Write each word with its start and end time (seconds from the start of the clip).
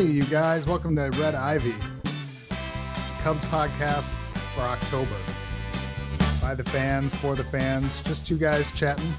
Hey, 0.00 0.06
you 0.06 0.24
guys, 0.24 0.64
welcome 0.64 0.96
to 0.96 1.10
Red 1.20 1.34
Ivy, 1.34 1.74
Cubs 3.20 3.44
podcast 3.50 4.14
for 4.54 4.62
October. 4.62 5.14
By 6.40 6.54
the 6.54 6.64
fans, 6.64 7.14
for 7.14 7.36
the 7.36 7.44
fans, 7.44 8.02
just 8.04 8.24
two 8.24 8.38
guys 8.38 8.72
chatting. 8.72 9.12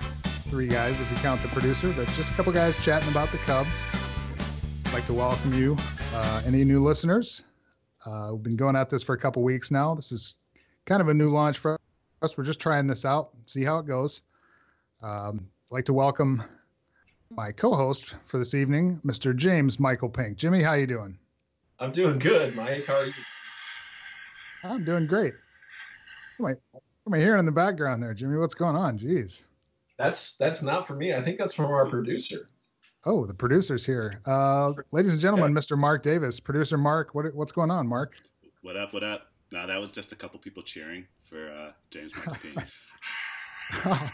Three 0.49 0.67
guys 0.67 0.99
if 0.99 1.11
you 1.11 1.17
count 1.17 1.39
the 1.43 1.49
producer, 1.49 1.93
but 1.95 2.07
just 2.07 2.31
a 2.31 2.33
couple 2.33 2.51
guys 2.51 2.83
chatting 2.83 3.07
about 3.09 3.31
the 3.31 3.37
Cubs. 3.37 3.79
I'd 4.87 4.93
like 4.93 5.05
to 5.05 5.13
welcome 5.13 5.53
you, 5.53 5.77
uh, 6.15 6.41
any 6.47 6.63
new 6.63 6.81
listeners. 6.81 7.43
Uh, 8.03 8.29
we've 8.31 8.41
been 8.41 8.55
going 8.55 8.75
at 8.75 8.89
this 8.89 9.03
for 9.03 9.13
a 9.13 9.19
couple 9.19 9.43
weeks 9.43 9.69
now. 9.69 9.93
This 9.93 10.11
is 10.11 10.33
kind 10.85 10.99
of 10.99 11.09
a 11.09 11.13
new 11.13 11.27
launch 11.27 11.59
for 11.59 11.79
us. 12.23 12.35
We're 12.35 12.43
just 12.43 12.59
trying 12.59 12.87
this 12.87 13.05
out, 13.05 13.29
see 13.45 13.63
how 13.63 13.77
it 13.77 13.85
goes. 13.85 14.23
Um, 15.03 15.47
I'd 15.67 15.75
like 15.75 15.85
to 15.85 15.93
welcome 15.93 16.43
my 17.35 17.51
co-host 17.51 18.15
for 18.25 18.37
this 18.37 18.53
evening, 18.53 18.99
Mr. 19.05 19.35
James 19.35 19.79
Michael 19.79 20.09
Pink. 20.09 20.37
Jimmy, 20.37 20.61
how 20.61 20.73
you 20.73 20.87
doing? 20.87 21.17
I'm 21.79 21.91
doing 21.91 22.19
good, 22.19 22.55
Mike. 22.55 22.85
How 22.85 22.95
are 22.95 23.05
you? 23.05 23.13
I'm 24.63 24.83
doing 24.85 25.07
great. 25.07 25.33
What 26.37 26.49
am 26.51 26.55
I, 26.55 26.59
what 26.73 26.83
am 27.07 27.13
I 27.13 27.23
hearing 27.23 27.39
in 27.39 27.45
the 27.45 27.51
background 27.51 28.03
there, 28.03 28.13
Jimmy? 28.13 28.37
What's 28.37 28.53
going 28.53 28.75
on? 28.75 28.99
Jeez. 28.99 29.45
That's 29.97 30.35
that's 30.37 30.61
not 30.61 30.87
for 30.87 30.95
me. 30.95 31.13
I 31.13 31.21
think 31.21 31.37
that's 31.37 31.53
from 31.53 31.65
our 31.65 31.85
producer. 31.85 32.47
Oh, 33.05 33.25
the 33.25 33.33
producer's 33.33 33.85
here. 33.85 34.21
Uh, 34.25 34.73
ladies 34.91 35.11
and 35.13 35.19
gentlemen, 35.21 35.53
Mr. 35.53 35.77
Mark 35.77 36.03
Davis, 36.03 36.39
producer 36.39 36.77
Mark. 36.77 37.13
What 37.15 37.33
what's 37.33 37.51
going 37.51 37.71
on, 37.71 37.87
Mark? 37.87 38.13
What 38.61 38.75
up? 38.77 38.93
What 38.93 39.03
up? 39.03 39.27
No, 39.51 39.65
that 39.67 39.79
was 39.79 39.91
just 39.91 40.11
a 40.11 40.15
couple 40.15 40.39
people 40.39 40.63
cheering 40.63 41.05
for 41.29 41.51
uh, 41.51 41.71
James 41.89 42.15
Michael 42.15 42.35
Pink. 42.35 42.57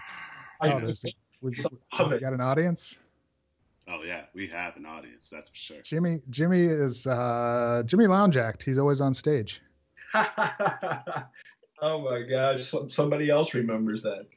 oh, 0.62 0.80
there's- 0.80 1.04
we, 1.40 1.52
we 1.52 2.20
got 2.20 2.34
an 2.34 2.42
audience. 2.42 2.98
Oh 3.88 4.04
yeah, 4.04 4.26
we 4.34 4.48
have 4.48 4.78
an 4.78 4.86
audience. 4.86 5.30
That's 5.30 5.50
for 5.50 5.56
sure. 5.56 5.82
Jimmy 5.84 6.22
Jimmy 6.30 6.64
is 6.64 7.08
uh, 7.08 7.84
Jimmy 7.86 8.08
Lounge 8.08 8.38
Act. 8.38 8.64
He's 8.64 8.78
always 8.78 9.02
on 9.02 9.14
stage. 9.14 9.62
oh 10.16 10.24
my 11.82 12.24
gosh, 12.30 12.74
somebody 12.90 13.30
else 13.30 13.54
remembers 13.54 14.04
that. 14.04 14.28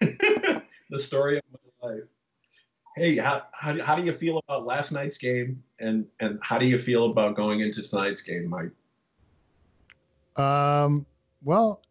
the 0.90 0.98
story 0.98 1.38
of 1.38 1.44
my 1.52 1.88
life. 1.88 2.04
Hey, 2.96 3.16
how, 3.16 3.42
how, 3.52 3.80
how 3.82 3.96
do 3.96 4.04
you 4.04 4.12
feel 4.12 4.40
about 4.46 4.66
last 4.66 4.92
night's 4.92 5.18
game, 5.18 5.62
and 5.80 6.06
and 6.20 6.38
how 6.42 6.58
do 6.58 6.66
you 6.66 6.78
feel 6.78 7.10
about 7.10 7.34
going 7.34 7.60
into 7.60 7.82
tonight's 7.82 8.22
game, 8.22 8.48
Mike? 8.48 8.70
Um, 10.36 11.04
well, 11.42 11.82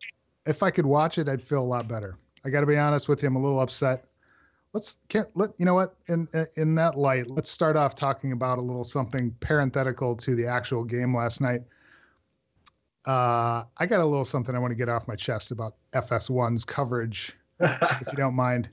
if 0.46 0.64
I 0.64 0.72
could 0.72 0.86
watch 0.86 1.18
it, 1.18 1.28
I'd 1.28 1.42
feel 1.42 1.62
a 1.62 1.64
lot 1.64 1.88
better. 1.88 2.18
I 2.46 2.50
got 2.50 2.62
to 2.62 2.66
be 2.66 2.78
honest 2.78 3.08
with 3.08 3.22
you. 3.24 3.28
I'm 3.28 3.36
a 3.36 3.42
little 3.42 3.60
upset. 3.60 4.06
Let's 4.74 4.98
can't 5.08 5.28
let 5.36 5.52
you 5.58 5.66
know 5.66 5.76
what 5.76 5.96
in 6.08 6.28
in 6.58 6.76
that 6.76 6.98
light. 6.98 7.30
Let's 7.30 7.50
start 7.50 7.76
off 7.78 7.96
talking 7.96 8.32
about 8.32 8.58
a 8.58 8.62
little 8.62 8.84
something 8.84 9.32
parenthetical 9.40 10.16
to 10.18 10.36
the 10.36 10.48
actual 10.48 10.84
game 10.84 11.16
last 11.16 11.42
night. 11.42 11.62
Uh, 13.06 13.66
I 13.78 13.86
got 13.86 14.00
a 14.00 14.06
little 14.06 14.26
something 14.26 14.56
I 14.56 14.60
want 14.60 14.72
to 14.72 14.76
get 14.76 14.90
off 14.90 15.08
my 15.08 15.16
chest 15.16 15.52
about 15.52 15.76
FS1's 15.94 16.64
coverage, 16.66 17.34
if 17.60 18.08
you 18.08 18.18
don't 18.18 18.34
mind. 18.36 18.70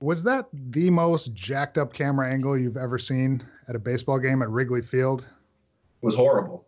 Was 0.00 0.22
that 0.24 0.46
the 0.52 0.90
most 0.90 1.32
jacked 1.34 1.78
up 1.78 1.92
camera 1.92 2.30
angle 2.30 2.56
you've 2.56 2.76
ever 2.76 2.98
seen 2.98 3.42
at 3.68 3.74
a 3.74 3.78
baseball 3.78 4.18
game 4.18 4.42
at 4.42 4.50
Wrigley 4.50 4.82
Field? 4.82 5.22
It 6.02 6.06
was 6.06 6.14
horrible. 6.14 6.66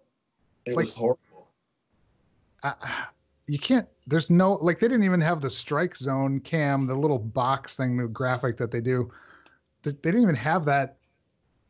It 0.65 0.71
It's 0.71 0.77
was 0.77 0.89
like- 0.89 0.97
horrible. 0.97 1.49
I, 2.65 2.75
you 3.47 3.59
can't 3.59 3.89
there's 4.07 4.31
no 4.31 4.53
like 4.53 4.81
they 4.81 4.89
didn't 4.89 5.05
even 5.05 5.21
have 5.21 5.41
the 5.41 5.51
strike 5.51 5.97
zone 5.97 6.41
cam 6.41 6.87
the 6.87 6.95
little 6.95 7.19
box 7.19 7.77
thing 7.77 7.97
the 7.97 8.07
graphic 8.09 8.57
that 8.59 8.71
they 8.71 8.81
do. 8.81 9.11
They, 9.83 9.93
didn't 9.93 10.23
even 10.23 10.35
have 10.35 10.67
that 10.67 10.99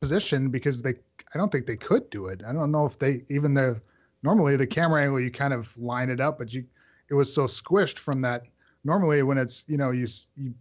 position 0.00 0.50
because 0.50 0.82
they 0.82 0.94
i 1.34 1.38
don't 1.38 1.53
think 1.53 1.66
they 1.66 1.76
could 1.76 2.10
do 2.10 2.26
it. 2.26 2.42
I 2.47 2.53
don't 2.53 2.70
know 2.70 2.86
if 2.86 2.98
they 2.98 3.25
even 3.28 3.54
the 3.54 3.81
normally 4.22 4.56
the 4.56 4.66
camera 4.66 5.03
angle 5.03 5.20
you 5.20 5.31
kind 5.31 5.54
of 5.54 5.76
line 5.78 6.10
it 6.10 6.20
up 6.20 6.38
but 6.38 6.53
you 6.53 6.64
it 7.08 7.14
was 7.14 7.32
so 7.32 7.44
squished 7.44 7.98
from 7.98 8.20
that. 8.22 8.47
Normally 8.84 9.22
when 9.22 9.38
it's 9.38 9.64
you 9.69 9.76
know 9.76 9.91
you 9.91 10.06
you 10.37 10.54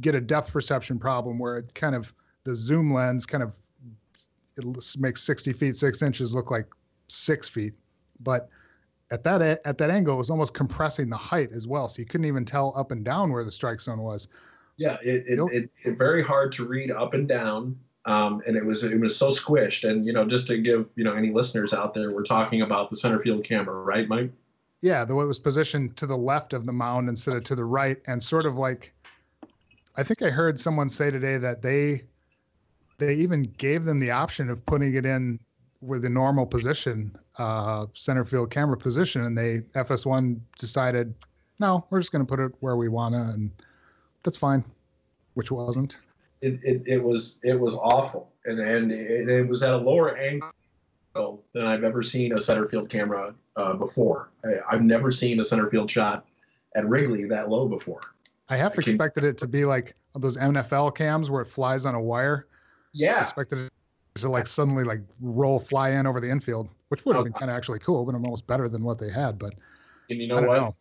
get 0.00 0.14
a 0.14 0.20
depth 0.20 0.52
perception 0.52 0.98
problem 0.98 1.38
where 1.38 1.58
it 1.58 1.74
kind 1.74 1.94
of 1.94 2.12
the 2.44 2.54
zoom 2.54 2.92
lens 2.92 3.26
kind 3.26 3.42
of 3.42 3.56
it 4.56 4.64
makes 4.98 5.22
60 5.22 5.52
feet 5.52 5.76
6 5.76 6.02
inches 6.02 6.34
look 6.34 6.50
like 6.50 6.66
6 7.08 7.48
feet. 7.48 7.74
But 8.20 8.48
at 9.10 9.24
that 9.24 9.42
at 9.42 9.78
that 9.78 9.90
angle 9.90 10.14
it 10.14 10.18
was 10.18 10.30
almost 10.30 10.54
compressing 10.54 11.08
the 11.08 11.16
height 11.16 11.50
as 11.52 11.66
well 11.66 11.88
so 11.88 12.00
you 12.00 12.06
couldn't 12.06 12.26
even 12.26 12.44
tell 12.44 12.72
up 12.76 12.90
and 12.92 13.04
down 13.04 13.32
where 13.32 13.44
the 13.44 13.52
strike 13.52 13.80
zone 13.80 14.00
was 14.00 14.28
Yeah, 14.76 14.96
it, 15.02 15.24
it, 15.26 15.40
it, 15.52 15.70
it 15.82 15.98
very 15.98 16.22
hard 16.22 16.52
to 16.52 16.64
read 16.64 16.92
up 16.92 17.12
and 17.12 17.26
down. 17.26 17.76
Um, 18.04 18.42
and 18.46 18.56
it 18.56 18.64
was 18.64 18.84
it 18.84 18.98
was 18.98 19.16
so 19.16 19.30
squished. 19.30 19.88
And 19.88 20.06
you 20.06 20.12
know, 20.12 20.24
just 20.24 20.46
to 20.46 20.56
give 20.56 20.92
you 20.94 21.02
know 21.02 21.14
any 21.14 21.32
listeners 21.32 21.74
out 21.74 21.94
there, 21.94 22.12
we're 22.12 22.22
talking 22.22 22.62
about 22.62 22.88
the 22.88 22.96
center 22.96 23.18
field 23.18 23.42
camera, 23.42 23.74
right, 23.74 24.08
Mike? 24.08 24.30
yeah 24.80 25.04
the 25.04 25.14
way 25.14 25.24
it 25.24 25.28
was 25.28 25.38
positioned 25.38 25.96
to 25.96 26.06
the 26.06 26.16
left 26.16 26.52
of 26.52 26.66
the 26.66 26.72
mound 26.72 27.08
instead 27.08 27.34
of 27.34 27.42
to 27.44 27.54
the 27.54 27.64
right 27.64 28.00
and 28.06 28.22
sort 28.22 28.46
of 28.46 28.56
like 28.56 28.92
i 29.96 30.02
think 30.02 30.22
i 30.22 30.30
heard 30.30 30.58
someone 30.58 30.88
say 30.88 31.10
today 31.10 31.36
that 31.36 31.62
they 31.62 32.02
they 32.98 33.14
even 33.14 33.42
gave 33.42 33.84
them 33.84 33.98
the 33.98 34.10
option 34.10 34.48
of 34.48 34.64
putting 34.66 34.94
it 34.94 35.04
in 35.04 35.38
with 35.80 36.02
the 36.02 36.08
normal 36.08 36.44
position 36.44 37.16
uh 37.38 37.86
center 37.94 38.24
field 38.24 38.50
camera 38.50 38.76
position 38.76 39.24
and 39.24 39.38
they 39.38 39.60
fs1 39.74 40.38
decided 40.58 41.14
no 41.60 41.84
we're 41.90 42.00
just 42.00 42.10
going 42.10 42.24
to 42.24 42.28
put 42.28 42.40
it 42.40 42.52
where 42.60 42.76
we 42.76 42.88
want 42.88 43.14
to 43.14 43.20
and 43.20 43.50
that's 44.22 44.36
fine 44.36 44.64
which 45.34 45.52
wasn't 45.52 45.98
It, 46.40 46.58
it, 46.64 46.82
it 46.86 47.02
was 47.02 47.40
it 47.44 47.54
was 47.54 47.74
awful, 47.74 48.32
and 48.44 48.58
and 48.58 48.90
it, 48.92 49.28
it 49.28 49.48
was 49.48 49.62
at 49.62 49.72
a 49.72 49.76
lower 49.76 50.16
angle 50.16 51.44
than 51.52 51.64
I've 51.64 51.84
ever 51.84 52.02
seen 52.02 52.36
a 52.36 52.40
center 52.40 52.68
field 52.68 52.88
camera 52.88 53.34
uh, 53.56 53.74
before. 53.74 54.30
I, 54.44 54.48
I've 54.70 54.82
never 54.82 55.10
seen 55.10 55.40
a 55.40 55.44
center 55.44 55.68
field 55.70 55.90
shot 55.90 56.26
at 56.76 56.88
Wrigley 56.88 57.24
that 57.24 57.48
low 57.48 57.68
before. 57.68 58.00
i 58.48 58.56
half 58.56 58.78
I 58.78 58.82
expected 58.82 59.24
it 59.24 59.38
to 59.38 59.46
be 59.46 59.64
like 59.64 59.94
those 60.14 60.36
nfl 60.36 60.94
cams 60.94 61.30
where 61.30 61.42
it 61.42 61.46
flies 61.46 61.86
on 61.86 61.94
a 61.94 62.00
wire 62.00 62.46
Yeah, 62.92 63.18
I 63.18 63.22
expected 63.22 63.68
to 64.22 64.28
like 64.28 64.46
suddenly 64.46 64.84
like 64.84 65.00
roll 65.20 65.58
fly 65.58 65.90
in 65.90 66.06
over 66.06 66.20
the 66.20 66.30
infield, 66.30 66.68
which 66.88 67.04
would 67.04 67.16
have 67.16 67.24
been 67.24 67.32
kind 67.32 67.50
of 67.50 67.56
actually 67.56 67.78
cool, 67.78 68.04
but 68.04 68.14
almost 68.14 68.46
better 68.46 68.68
than 68.68 68.82
what 68.82 68.98
they 68.98 69.10
had. 69.10 69.38
But 69.38 69.54
and 70.10 70.18
you 70.20 70.34
I 70.36 70.40
know 70.40 70.46
what? 70.46 70.56
know. 70.56 70.76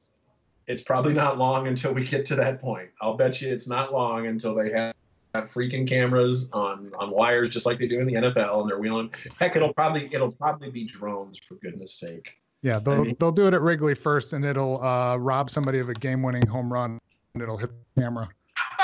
It's 0.68 0.82
probably 0.82 1.14
not 1.14 1.38
long 1.38 1.68
until 1.68 1.94
we 1.94 2.06
get 2.06 2.26
to 2.28 2.36
that 2.36 2.60
point. 2.60 2.90
I'll 3.02 3.16
bet 3.16 3.42
you 3.42 3.52
it's 3.54 3.68
not 3.68 3.94
long 3.94 4.28
until 4.28 4.54
they 4.54 4.70
have, 4.72 4.94
have 5.34 5.46
freaking 5.46 5.88
cameras 5.88 6.50
on 6.52 6.92
on 7.00 7.12
wires 7.12 7.50
just 7.50 7.66
like 7.66 7.78
they 7.78 7.88
do 7.88 8.00
in 8.00 8.08
the 8.08 8.14
NFL, 8.14 8.62
and 8.62 8.70
they're 8.70 8.80
wheeling. 8.80 9.14
Heck, 9.40 9.56
it'll 9.56 9.74
probably 9.74 10.10
it'll 10.12 10.32
probably 10.32 10.70
be 10.70 10.86
drones 10.86 11.40
for 11.40 11.56
goodness 11.56 11.94
sake. 11.94 12.36
Yeah, 12.62 12.80
they'll 12.80 13.06
mean- 13.06 13.16
they'll 13.20 13.32
do 13.32 13.48
it 13.48 13.54
at 13.54 13.62
Wrigley 13.62 13.96
first, 13.96 14.34
and 14.34 14.44
it'll 14.44 14.84
uh, 14.84 15.16
rob 15.18 15.50
somebody 15.50 15.80
of 15.80 15.90
a 15.90 15.94
game-winning 15.94 16.46
home 16.48 16.72
run, 16.72 17.00
and 17.34 17.44
it'll 17.44 17.58
hit 17.58 17.70
the 17.96 18.02
camera. 18.02 18.28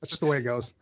That's 0.00 0.08
just 0.08 0.20
the 0.20 0.26
way 0.26 0.38
it 0.38 0.42
goes. 0.42 0.74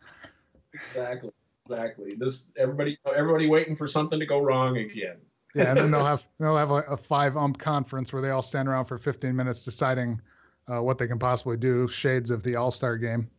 exactly, 0.73 1.31
exactly. 1.69 2.15
This 2.15 2.51
everybody 2.57 2.97
everybody 3.15 3.47
waiting 3.47 3.75
for 3.75 3.87
something 3.87 4.19
to 4.19 4.25
go 4.25 4.39
wrong 4.39 4.77
again. 4.77 5.17
Yeah, 5.55 5.69
and 5.69 5.77
then 5.77 5.91
they'll 5.91 6.05
have 6.05 6.27
they'll 6.39 6.57
have 6.57 6.71
a, 6.71 6.81
a 6.81 6.97
five 6.97 7.37
ump 7.37 7.57
conference 7.57 8.13
where 8.13 8.21
they 8.21 8.29
all 8.29 8.41
stand 8.41 8.67
around 8.67 8.85
for 8.85 8.97
15 8.97 9.35
minutes 9.35 9.65
deciding 9.65 10.21
uh, 10.67 10.81
what 10.81 10.97
they 10.97 11.07
can 11.07 11.19
possibly 11.19 11.57
do. 11.57 11.87
Shades 11.87 12.31
of 12.31 12.43
the 12.43 12.55
All 12.55 12.71
Star 12.71 12.97
game, 12.97 13.29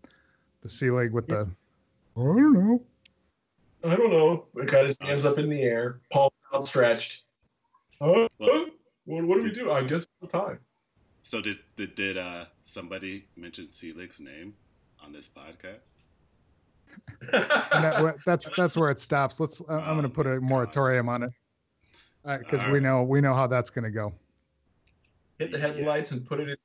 the 0.62 0.68
C 0.68 0.90
League 0.90 1.12
with 1.12 1.28
the 1.28 1.48
I 2.16 2.20
don't 2.20 2.52
know. 2.52 2.82
I 3.84 3.96
don't 3.96 4.10
know. 4.10 4.46
It 4.56 4.70
got 4.70 4.84
his 4.84 4.98
hands 5.00 5.24
up 5.24 5.38
in 5.38 5.48
the 5.48 5.62
air, 5.62 6.00
palms 6.12 6.32
outstretched. 6.52 7.24
Uh, 8.00 8.24
uh, 8.24 8.28
what, 8.38 9.24
what 9.24 9.36
do 9.36 9.42
we 9.42 9.52
do? 9.52 9.70
I 9.70 9.82
guess 9.82 10.02
it's 10.02 10.08
the 10.20 10.26
time. 10.26 10.58
So 11.22 11.40
did 11.40 11.58
did, 11.76 11.94
did 11.94 12.18
uh, 12.18 12.46
somebody 12.64 13.26
mention 13.36 13.70
Selig's 13.72 14.20
name 14.20 14.54
on 15.02 15.12
this 15.12 15.28
podcast? 15.28 15.99
And 17.32 17.84
that, 17.84 18.16
that's 18.26 18.50
that's 18.56 18.76
where 18.76 18.90
it 18.90 18.98
stops. 19.00 19.40
Let's. 19.40 19.62
I- 19.68 19.74
I'm 19.74 19.94
going 19.96 20.02
to 20.02 20.08
put 20.08 20.26
a 20.26 20.40
moratorium 20.40 21.08
on 21.08 21.22
it 21.24 21.30
because 22.40 22.62
we 22.70 22.80
know 22.80 23.02
we 23.02 23.20
know 23.20 23.34
how 23.34 23.46
that's 23.46 23.70
going 23.70 23.84
to 23.84 23.90
go. 23.90 24.12
Hit 25.38 25.52
the 25.52 25.58
headlights 25.58 26.10
and 26.12 26.26
put 26.26 26.40
it 26.40 26.48
in. 26.48 26.56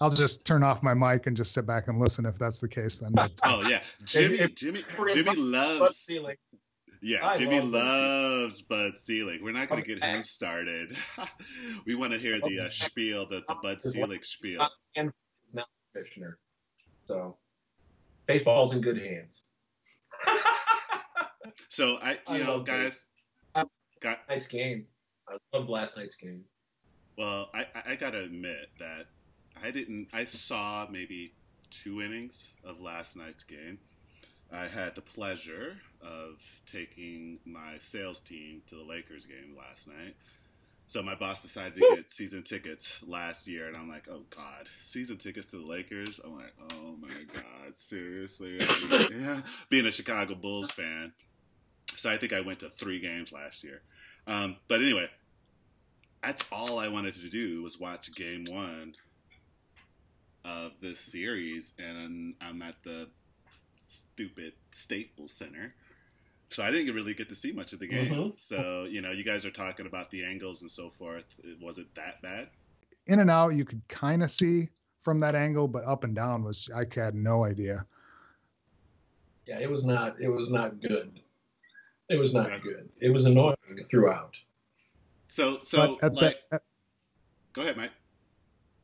I'll 0.00 0.10
just 0.10 0.44
turn 0.44 0.62
off 0.62 0.82
my 0.82 0.94
mic 0.94 1.26
and 1.26 1.36
just 1.36 1.52
sit 1.52 1.66
back 1.66 1.88
and 1.88 1.98
listen 1.98 2.24
if 2.24 2.38
that's 2.38 2.60
the 2.60 2.68
case. 2.68 2.98
Then 2.98 3.12
Oh 3.44 3.62
yeah, 3.68 3.82
Jimmy 4.04 4.38
if- 4.38 4.54
Jimmy 4.54 4.84
we're 4.98 5.08
Jimmy 5.08 5.24
talk 5.24 5.36
Bud 5.36 5.38
loves 5.38 6.10
yeah 7.02 7.26
I 7.26 7.36
Jimmy 7.36 7.60
love 7.60 7.70
loves 7.70 8.62
Bud 8.62 8.96
Selig. 8.96 9.42
We're 9.42 9.52
not 9.52 9.68
gonna 9.68 9.82
get 9.82 10.02
him 10.02 10.22
started. 10.22 10.96
we 11.86 11.94
want 11.94 12.12
to 12.12 12.18
hear 12.18 12.40
the 12.40 12.60
uh, 12.60 12.70
spiel, 12.70 13.28
the, 13.28 13.42
the 13.48 13.56
Bud 13.62 13.82
Selig 13.82 14.24
spiel. 14.24 14.68
and 14.96 15.10
now 15.52 15.64
commissioner. 15.92 16.38
So 17.04 17.36
baseball's 18.28 18.72
in 18.74 18.80
good 18.80 18.98
hands. 18.98 19.44
So 21.70 21.96
I 22.02 22.18
I 22.28 22.36
you 22.38 22.44
know 22.44 22.60
guys, 22.60 23.06
got 24.00 24.18
night's 24.28 24.46
game. 24.48 24.86
I 25.28 25.36
loved 25.56 25.68
last 25.68 25.96
night's 25.96 26.14
game. 26.16 26.42
Well, 27.16 27.50
I, 27.54 27.66
I- 27.74 27.92
I 27.92 27.96
gotta 27.96 28.22
admit 28.22 28.70
that 28.78 29.06
I 29.62 29.70
didn't. 29.70 30.08
I 30.12 30.24
saw 30.24 30.86
maybe 30.90 31.34
two 31.70 32.00
innings 32.00 32.50
of 32.64 32.80
last 32.80 33.16
night's 33.16 33.42
game, 33.42 33.78
I 34.52 34.66
had 34.66 34.94
the 34.94 35.02
pleasure 35.02 35.76
of 36.00 36.40
taking 36.66 37.38
my 37.44 37.76
sales 37.78 38.20
team 38.20 38.62
to 38.68 38.74
the 38.74 38.82
Lakers 38.82 39.26
game 39.26 39.54
last 39.56 39.88
night. 39.88 40.16
So 40.88 41.02
my 41.02 41.14
boss 41.14 41.42
decided 41.42 41.74
to 41.74 41.80
get 41.96 42.10
season 42.10 42.42
tickets 42.42 43.02
last 43.06 43.46
year, 43.46 43.68
and 43.68 43.76
I'm 43.76 43.90
like, 43.90 44.08
oh 44.10 44.22
god, 44.34 44.68
season 44.80 45.18
tickets 45.18 45.46
to 45.48 45.58
the 45.58 45.66
Lakers. 45.66 46.18
I'm 46.24 46.34
like, 46.34 46.54
oh 46.72 46.96
my 46.98 47.10
god, 47.34 47.76
seriously? 47.76 48.58
yeah, 48.90 49.42
being 49.68 49.84
a 49.84 49.90
Chicago 49.90 50.34
Bulls 50.34 50.70
fan, 50.70 51.12
so 51.94 52.08
I 52.08 52.16
think 52.16 52.32
I 52.32 52.40
went 52.40 52.60
to 52.60 52.70
three 52.70 53.00
games 53.00 53.32
last 53.32 53.62
year. 53.62 53.82
Um, 54.26 54.56
but 54.66 54.80
anyway, 54.80 55.10
that's 56.22 56.42
all 56.50 56.78
I 56.78 56.88
wanted 56.88 57.14
to 57.16 57.28
do 57.28 57.62
was 57.62 57.78
watch 57.78 58.14
Game 58.14 58.46
One 58.48 58.94
of 60.42 60.72
this 60.80 61.00
series, 61.00 61.74
and 61.78 62.32
I'm 62.40 62.62
at 62.62 62.76
the 62.82 63.10
stupid 63.76 64.54
Staples 64.70 65.34
Center. 65.34 65.74
So 66.50 66.62
I 66.62 66.70
didn't 66.70 66.94
really 66.94 67.14
get 67.14 67.28
to 67.28 67.34
see 67.34 67.52
much 67.52 67.72
of 67.72 67.78
the 67.78 67.86
game. 67.86 68.10
Mm-hmm. 68.10 68.30
So 68.36 68.86
you 68.88 69.00
know, 69.00 69.10
you 69.10 69.24
guys 69.24 69.44
are 69.44 69.50
talking 69.50 69.86
about 69.86 70.10
the 70.10 70.24
angles 70.24 70.62
and 70.62 70.70
so 70.70 70.90
forth. 70.90 71.24
Was 71.60 71.78
it 71.78 71.94
that 71.94 72.22
bad? 72.22 72.48
In 73.06 73.20
and 73.20 73.30
out, 73.30 73.50
you 73.50 73.64
could 73.64 73.82
kind 73.88 74.22
of 74.22 74.30
see 74.30 74.68
from 75.02 75.18
that 75.20 75.34
angle, 75.34 75.68
but 75.68 75.84
up 75.84 76.04
and 76.04 76.14
down 76.14 76.44
was 76.44 76.68
I 76.74 76.82
had 76.94 77.14
no 77.14 77.44
idea. 77.44 77.86
Yeah, 79.46 79.60
it 79.60 79.70
was 79.70 79.84
not. 79.84 80.20
It 80.20 80.28
was 80.28 80.50
not 80.50 80.80
good. 80.82 81.20
It 82.08 82.18
was 82.18 82.34
not 82.34 82.50
yeah. 82.50 82.58
good. 82.58 82.88
It 83.00 83.10
was 83.10 83.26
annoying 83.26 83.56
throughout. 83.88 84.34
So, 85.28 85.58
so 85.60 85.98
like, 86.02 86.14
the, 86.14 86.34
at, 86.52 86.62
go 87.52 87.62
ahead, 87.62 87.76
Mike. 87.76 87.90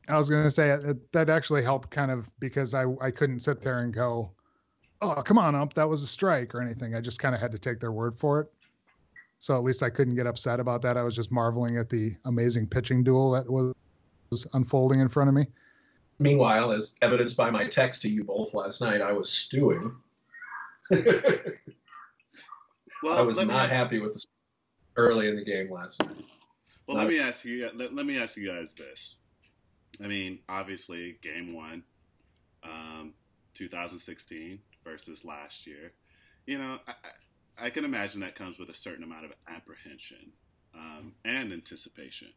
I 0.07 0.17
was 0.17 0.29
going 0.29 0.43
to 0.43 0.51
say 0.51 0.69
it, 0.71 1.11
that 1.11 1.29
actually 1.29 1.63
helped 1.63 1.89
kind 1.89 2.11
of 2.11 2.29
because 2.39 2.73
I 2.73 2.85
I 3.01 3.11
couldn't 3.11 3.39
sit 3.39 3.61
there 3.61 3.79
and 3.79 3.93
go, 3.93 4.31
oh, 5.01 5.21
come 5.21 5.37
on 5.37 5.55
ump, 5.55 5.73
that 5.73 5.87
was 5.87 6.03
a 6.03 6.07
strike 6.07 6.55
or 6.55 6.61
anything. 6.61 6.95
I 6.95 7.01
just 7.01 7.19
kind 7.19 7.35
of 7.35 7.41
had 7.41 7.51
to 7.51 7.59
take 7.59 7.79
their 7.79 7.91
word 7.91 8.17
for 8.17 8.41
it. 8.41 8.51
So 9.39 9.55
at 9.55 9.63
least 9.63 9.83
I 9.83 9.89
couldn't 9.89 10.15
get 10.15 10.27
upset 10.27 10.59
about 10.59 10.81
that. 10.83 10.97
I 10.97 11.03
was 11.03 11.15
just 11.15 11.31
marveling 11.31 11.77
at 11.77 11.89
the 11.89 12.15
amazing 12.25 12.67
pitching 12.67 13.03
duel 13.03 13.31
that 13.31 13.49
was 13.49 13.73
unfolding 14.53 15.01
in 15.01 15.07
front 15.07 15.29
of 15.29 15.35
me. 15.35 15.45
Meanwhile, 16.19 16.71
as 16.71 16.95
evidenced 17.01 17.35
by 17.35 17.49
my 17.49 17.67
text 17.67 18.01
to 18.03 18.09
you 18.09 18.23
both 18.23 18.53
last 18.53 18.79
night, 18.81 19.01
I 19.01 19.11
was 19.11 19.29
stewing. 19.29 19.93
well, 20.89 21.03
I 23.05 23.21
was 23.21 23.37
not 23.37 23.69
me... 23.69 23.75
happy 23.75 23.99
with 23.99 24.13
the 24.13 24.25
early 24.95 25.27
in 25.27 25.35
the 25.35 25.43
game 25.43 25.69
last 25.69 26.01
night. 26.01 26.23
Well, 26.87 26.97
not... 26.97 27.03
let 27.03 27.09
me 27.09 27.19
ask 27.19 27.43
you. 27.43 27.69
Let, 27.75 27.93
let, 27.93 28.05
me 28.05 28.17
ask 28.17 28.37
you 28.37 28.47
guys 28.47 28.73
this. 28.73 29.17
I 30.01 30.07
mean, 30.07 30.39
obviously, 30.47 31.17
game 31.21 31.53
one, 31.53 31.83
um, 32.63 33.13
2016 33.53 34.59
versus 34.85 35.25
last 35.25 35.67
year. 35.67 35.91
You 36.45 36.59
know, 36.59 36.79
I, 36.87 37.65
I 37.65 37.69
can 37.69 37.83
imagine 37.85 38.21
that 38.21 38.35
comes 38.35 38.59
with 38.59 38.69
a 38.69 38.73
certain 38.73 39.03
amount 39.03 39.25
of 39.25 39.31
apprehension 39.47 40.31
um, 40.73 41.13
and 41.25 41.51
anticipation. 41.51 42.29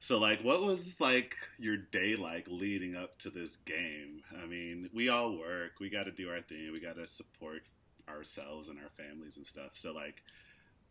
So, 0.00 0.18
like, 0.18 0.42
what 0.42 0.62
was 0.62 1.00
like 1.00 1.34
your 1.58 1.78
day 1.78 2.14
like 2.14 2.46
leading 2.48 2.94
up 2.94 3.18
to 3.20 3.30
this 3.30 3.56
game? 3.56 4.22
I 4.42 4.46
mean, 4.46 4.90
we 4.92 5.08
all 5.08 5.38
work, 5.38 5.72
we 5.80 5.88
got 5.88 6.04
to 6.04 6.12
do 6.12 6.28
our 6.28 6.42
thing, 6.42 6.70
we 6.72 6.80
got 6.80 6.96
to 6.96 7.06
support 7.06 7.62
ourselves 8.08 8.68
and 8.68 8.78
our 8.78 8.90
families 8.90 9.38
and 9.38 9.46
stuff. 9.46 9.70
So, 9.74 9.94
like, 9.94 10.22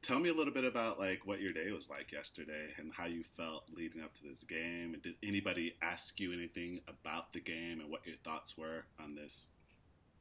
tell 0.03 0.19
me 0.19 0.29
a 0.29 0.33
little 0.33 0.53
bit 0.53 0.65
about 0.65 0.99
like 0.99 1.25
what 1.25 1.41
your 1.41 1.53
day 1.53 1.71
was 1.71 1.89
like 1.89 2.11
yesterday 2.11 2.67
and 2.77 2.91
how 2.91 3.05
you 3.05 3.23
felt 3.37 3.63
leading 3.73 4.01
up 4.01 4.13
to 4.15 4.23
this 4.23 4.43
game. 4.43 4.93
And 4.93 5.01
did 5.01 5.15
anybody 5.23 5.75
ask 5.81 6.19
you 6.19 6.33
anything 6.33 6.81
about 6.87 7.31
the 7.31 7.39
game 7.39 7.79
and 7.79 7.89
what 7.89 8.05
your 8.05 8.17
thoughts 8.23 8.57
were 8.57 8.83
on 8.99 9.15
this 9.15 9.51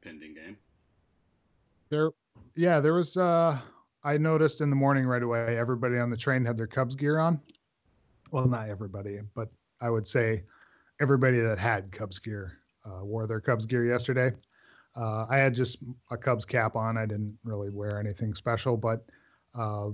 pending 0.03 0.33
game? 0.33 0.57
There, 1.89 2.11
yeah, 2.55 2.79
there 2.79 2.93
was. 2.93 3.17
uh 3.17 3.59
I 4.03 4.17
noticed 4.17 4.59
in 4.59 4.69
the 4.69 4.75
morning 4.75 5.05
right 5.05 5.23
away, 5.23 5.57
everybody 5.57 5.97
on 5.97 6.09
the 6.09 6.17
train 6.17 6.43
had 6.43 6.57
their 6.57 6.67
Cubs 6.67 6.93
gear 6.93 7.19
on. 7.19 7.39
Well, 8.31 8.47
not 8.47 8.67
everybody, 8.67 9.19
but 9.33 9.49
I 9.79 9.89
would 9.89 10.05
say 10.05 10.43
everybody 10.99 11.39
that 11.39 11.57
had 11.57 11.91
Cubs 11.91 12.19
gear 12.19 12.57
uh, 12.85 13.05
wore 13.05 13.27
their 13.27 13.39
Cubs 13.39 13.65
gear 13.65 13.85
yesterday. 13.85 14.33
Uh, 14.95 15.25
I 15.29 15.37
had 15.37 15.55
just 15.55 15.77
a 16.11 16.17
Cubs 16.17 16.43
cap 16.45 16.75
on. 16.75 16.97
I 16.97 17.05
didn't 17.05 17.37
really 17.43 17.69
wear 17.69 17.99
anything 17.99 18.33
special, 18.33 18.75
but 18.75 19.05
uh, 19.55 19.89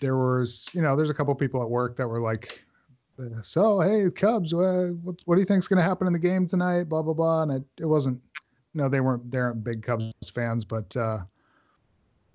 there 0.00 0.16
was, 0.16 0.68
you 0.72 0.82
know, 0.82 0.94
there's 0.94 1.10
a 1.10 1.14
couple 1.14 1.34
people 1.34 1.60
at 1.62 1.68
work 1.68 1.96
that 1.96 2.06
were 2.06 2.20
like, 2.20 2.62
"So, 3.42 3.80
hey, 3.80 4.08
Cubs, 4.10 4.54
what, 4.54 5.16
what 5.24 5.34
do 5.34 5.40
you 5.40 5.46
think's 5.46 5.68
going 5.68 5.82
to 5.82 5.88
happen 5.88 6.06
in 6.06 6.12
the 6.12 6.18
game 6.18 6.46
tonight?" 6.46 6.84
Blah 6.84 7.02
blah 7.02 7.14
blah. 7.14 7.42
And 7.42 7.52
it, 7.52 7.64
it 7.80 7.86
wasn't 7.86 8.20
no, 8.74 8.88
they 8.88 9.00
weren't. 9.00 9.30
They 9.30 9.38
aren't 9.38 9.64
big 9.64 9.82
Cubs 9.82 10.30
fans, 10.32 10.64
but 10.64 10.96
uh, 10.96 11.18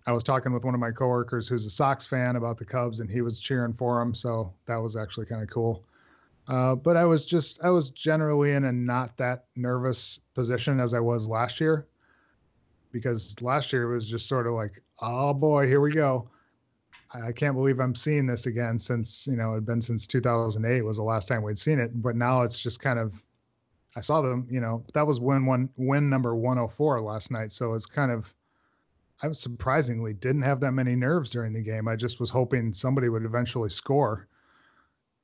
I 0.08 0.12
was 0.12 0.24
talking 0.24 0.54
with 0.54 0.66
one 0.66 0.74
of 0.74 0.80
my 0.80 0.92
coworkers 0.92 1.48
who's 1.48 1.66
a 1.66 1.70
Sox 1.70 2.06
fan 2.06 2.36
about 2.36 2.58
the 2.58 2.66
Cubs, 2.66 3.00
and 3.00 3.10
he 3.10 3.22
was 3.22 3.40
cheering 3.40 3.74
for 3.74 4.00
them. 4.00 4.14
So 4.14 4.54
that 4.66 4.78
was 4.78 4.96
actually 4.96 5.26
kind 5.26 5.42
of 5.42 5.50
cool. 5.50 5.84
Uh, 6.48 6.76
but 6.76 6.96
I 6.96 7.06
was 7.06 7.26
just, 7.26 7.64
I 7.64 7.72
was 7.72 7.90
generally 7.90 8.52
in 8.52 8.66
a 8.66 8.72
not 8.72 9.18
that 9.18 9.46
nervous 9.56 10.20
position 10.36 10.80
as 10.80 10.94
I 10.94 11.00
was 11.00 11.28
last 11.28 11.60
year, 11.60 11.88
because 12.92 13.42
last 13.42 13.74
year 13.74 13.92
it 13.92 13.96
was 13.96 14.08
just 14.08 14.28
sort 14.28 14.46
of 14.46 14.54
like, 14.54 14.84
oh 15.00 15.34
boy, 15.34 15.68
here 15.68 15.82
we 15.82 15.92
go. 15.92 16.30
I 17.14 17.32
can't 17.32 17.56
believe 17.56 17.80
I'm 17.80 17.96
seeing 17.96 18.28
this 18.28 18.46
again 18.46 18.78
since 18.78 19.26
you 19.26 19.38
know 19.38 19.54
it 19.54 19.56
had 19.56 19.66
been 19.66 19.82
since 19.82 20.06
2008 20.06 20.82
was 20.82 20.98
the 20.98 21.04
last 21.04 21.28
time 21.28 21.44
we'd 21.44 21.58
seen 21.58 21.80
it. 21.80 22.02
But 22.02 22.16
now 22.16 22.42
it's 22.42 22.60
just 22.60 22.80
kind 22.80 23.00
of 23.00 23.24
I 23.96 24.02
saw 24.02 24.22
them, 24.22 24.48
you 24.50 24.60
know, 24.60 24.84
that 24.94 25.08
was 25.08 25.20
win 25.20 25.46
one 25.46 25.70
win 25.78 26.10
number 26.10 26.36
104 26.36 27.02
last 27.02 27.32
night. 27.32 27.52
So 27.52 27.74
it's 27.74 27.86
kind 27.86 28.12
of 28.12 28.34
I 29.22 29.28
was 29.28 29.40
surprisingly 29.40 30.14
didn't 30.14 30.42
have 30.42 30.60
that 30.60 30.74
many 30.74 30.96
nerves 30.96 31.32
during 31.32 31.54
the 31.54 31.62
game. 31.62 31.88
I 31.88 31.96
just 31.96 32.20
was 32.20 32.30
hoping 32.30 32.74
somebody 32.74 33.08
would 33.08 33.24
eventually 33.24 33.70
score. 33.70 34.28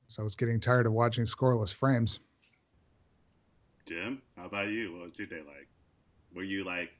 So 0.08 0.22
I 0.22 0.24
was 0.24 0.34
getting 0.34 0.60
tired 0.60 0.86
of 0.86 0.92
watching 0.92 1.24
scoreless 1.24 1.72
frames. 1.72 2.18
Jim, 3.86 4.22
how 4.36 4.46
about 4.46 4.68
you? 4.68 4.92
What 4.92 5.02
was 5.02 5.18
your 5.18 5.26
day 5.26 5.40
like? 5.46 5.68
Were 6.34 6.42
you 6.42 6.64
like, 6.64 6.90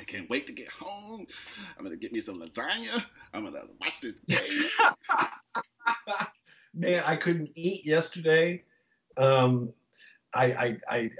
I 0.00 0.04
can't 0.04 0.28
wait 0.30 0.46
to 0.46 0.52
get 0.52 0.68
home. 0.68 1.26
I'm 1.76 1.84
gonna 1.84 1.96
get 1.96 2.12
me 2.12 2.20
some 2.20 2.40
lasagna. 2.40 3.04
I'm 3.32 3.44
gonna 3.44 3.62
watch 3.80 4.00
this 4.00 4.20
game. 4.20 4.38
Man, 6.74 7.02
I 7.06 7.16
couldn't 7.16 7.50
eat 7.54 7.84
yesterday. 7.86 8.64
Um, 9.16 9.72
I, 10.34 10.78
I, 10.88 11.10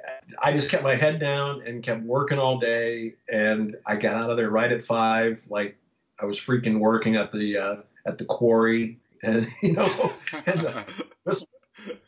I, 0.42 0.52
just 0.52 0.70
kept 0.70 0.82
my 0.82 0.94
head 0.94 1.20
down 1.20 1.62
and 1.66 1.82
kept 1.82 2.02
working 2.02 2.38
all 2.38 2.58
day. 2.58 3.14
And 3.30 3.76
I 3.86 3.96
got 3.96 4.16
out 4.16 4.30
of 4.30 4.36
there 4.36 4.50
right 4.50 4.70
at 4.70 4.84
five. 4.84 5.42
Like 5.48 5.76
I 6.20 6.24
was 6.24 6.38
freaking 6.38 6.80
working 6.80 7.16
at 7.16 7.30
the, 7.30 7.58
uh, 7.58 7.76
at 8.06 8.18
the 8.18 8.24
quarry 8.24 8.98
and, 9.22 9.48
you 9.62 9.72
know, 9.72 10.12
and, 10.46 10.60
the, 10.60 10.84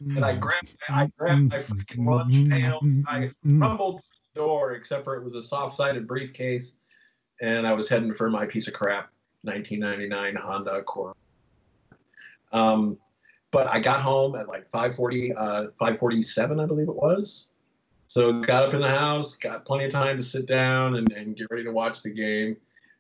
and 0.01 0.25
I 0.25 0.37
grabbed, 0.37 0.77
I 0.89 1.11
grabbed 1.17 1.51
my 1.51 1.59
freaking 1.61 2.07
lunch 2.07 2.51
pail. 2.51 2.81
I 3.07 3.31
rumbled 3.45 4.03
the 4.35 4.41
door, 4.41 4.73
except 4.73 5.05
for 5.05 5.17
it 5.17 5.25
was 5.25 5.35
a 5.35 5.43
soft 5.43 5.77
sided 5.77 6.07
briefcase. 6.07 6.75
And 7.41 7.67
I 7.67 7.73
was 7.73 7.89
heading 7.89 8.15
for 8.15 8.29
my 8.29 8.47
piece 8.47 8.69
of 8.69 8.75
crap 8.75 9.11
1999 9.43 10.37
Honda 10.37 10.79
Accord. 10.79 11.15
Um, 12.53 12.99
but 13.51 13.67
I 13.69 13.81
got 13.81 14.03
home 14.03 14.35
at 14.37 14.49
like 14.49 14.71
5:40, 14.71 15.33
uh, 15.37 15.67
5:47, 15.81 16.61
I 16.61 16.67
believe 16.67 16.89
it 16.89 16.95
was. 16.95 17.49
So 18.09 18.41
got 18.41 18.65
up 18.65 18.75
in 18.75 18.81
the 18.81 18.89
house, 18.89 19.35
got 19.35 19.65
plenty 19.65 19.85
of 19.85 19.91
time 19.91 20.17
to 20.17 20.23
sit 20.23 20.47
down 20.47 20.97
and, 20.97 21.11
and 21.13 21.37
get 21.37 21.49
ready 21.51 21.65
to 21.65 21.73
watch 21.73 22.03
the 22.03 22.11
game. 22.11 22.57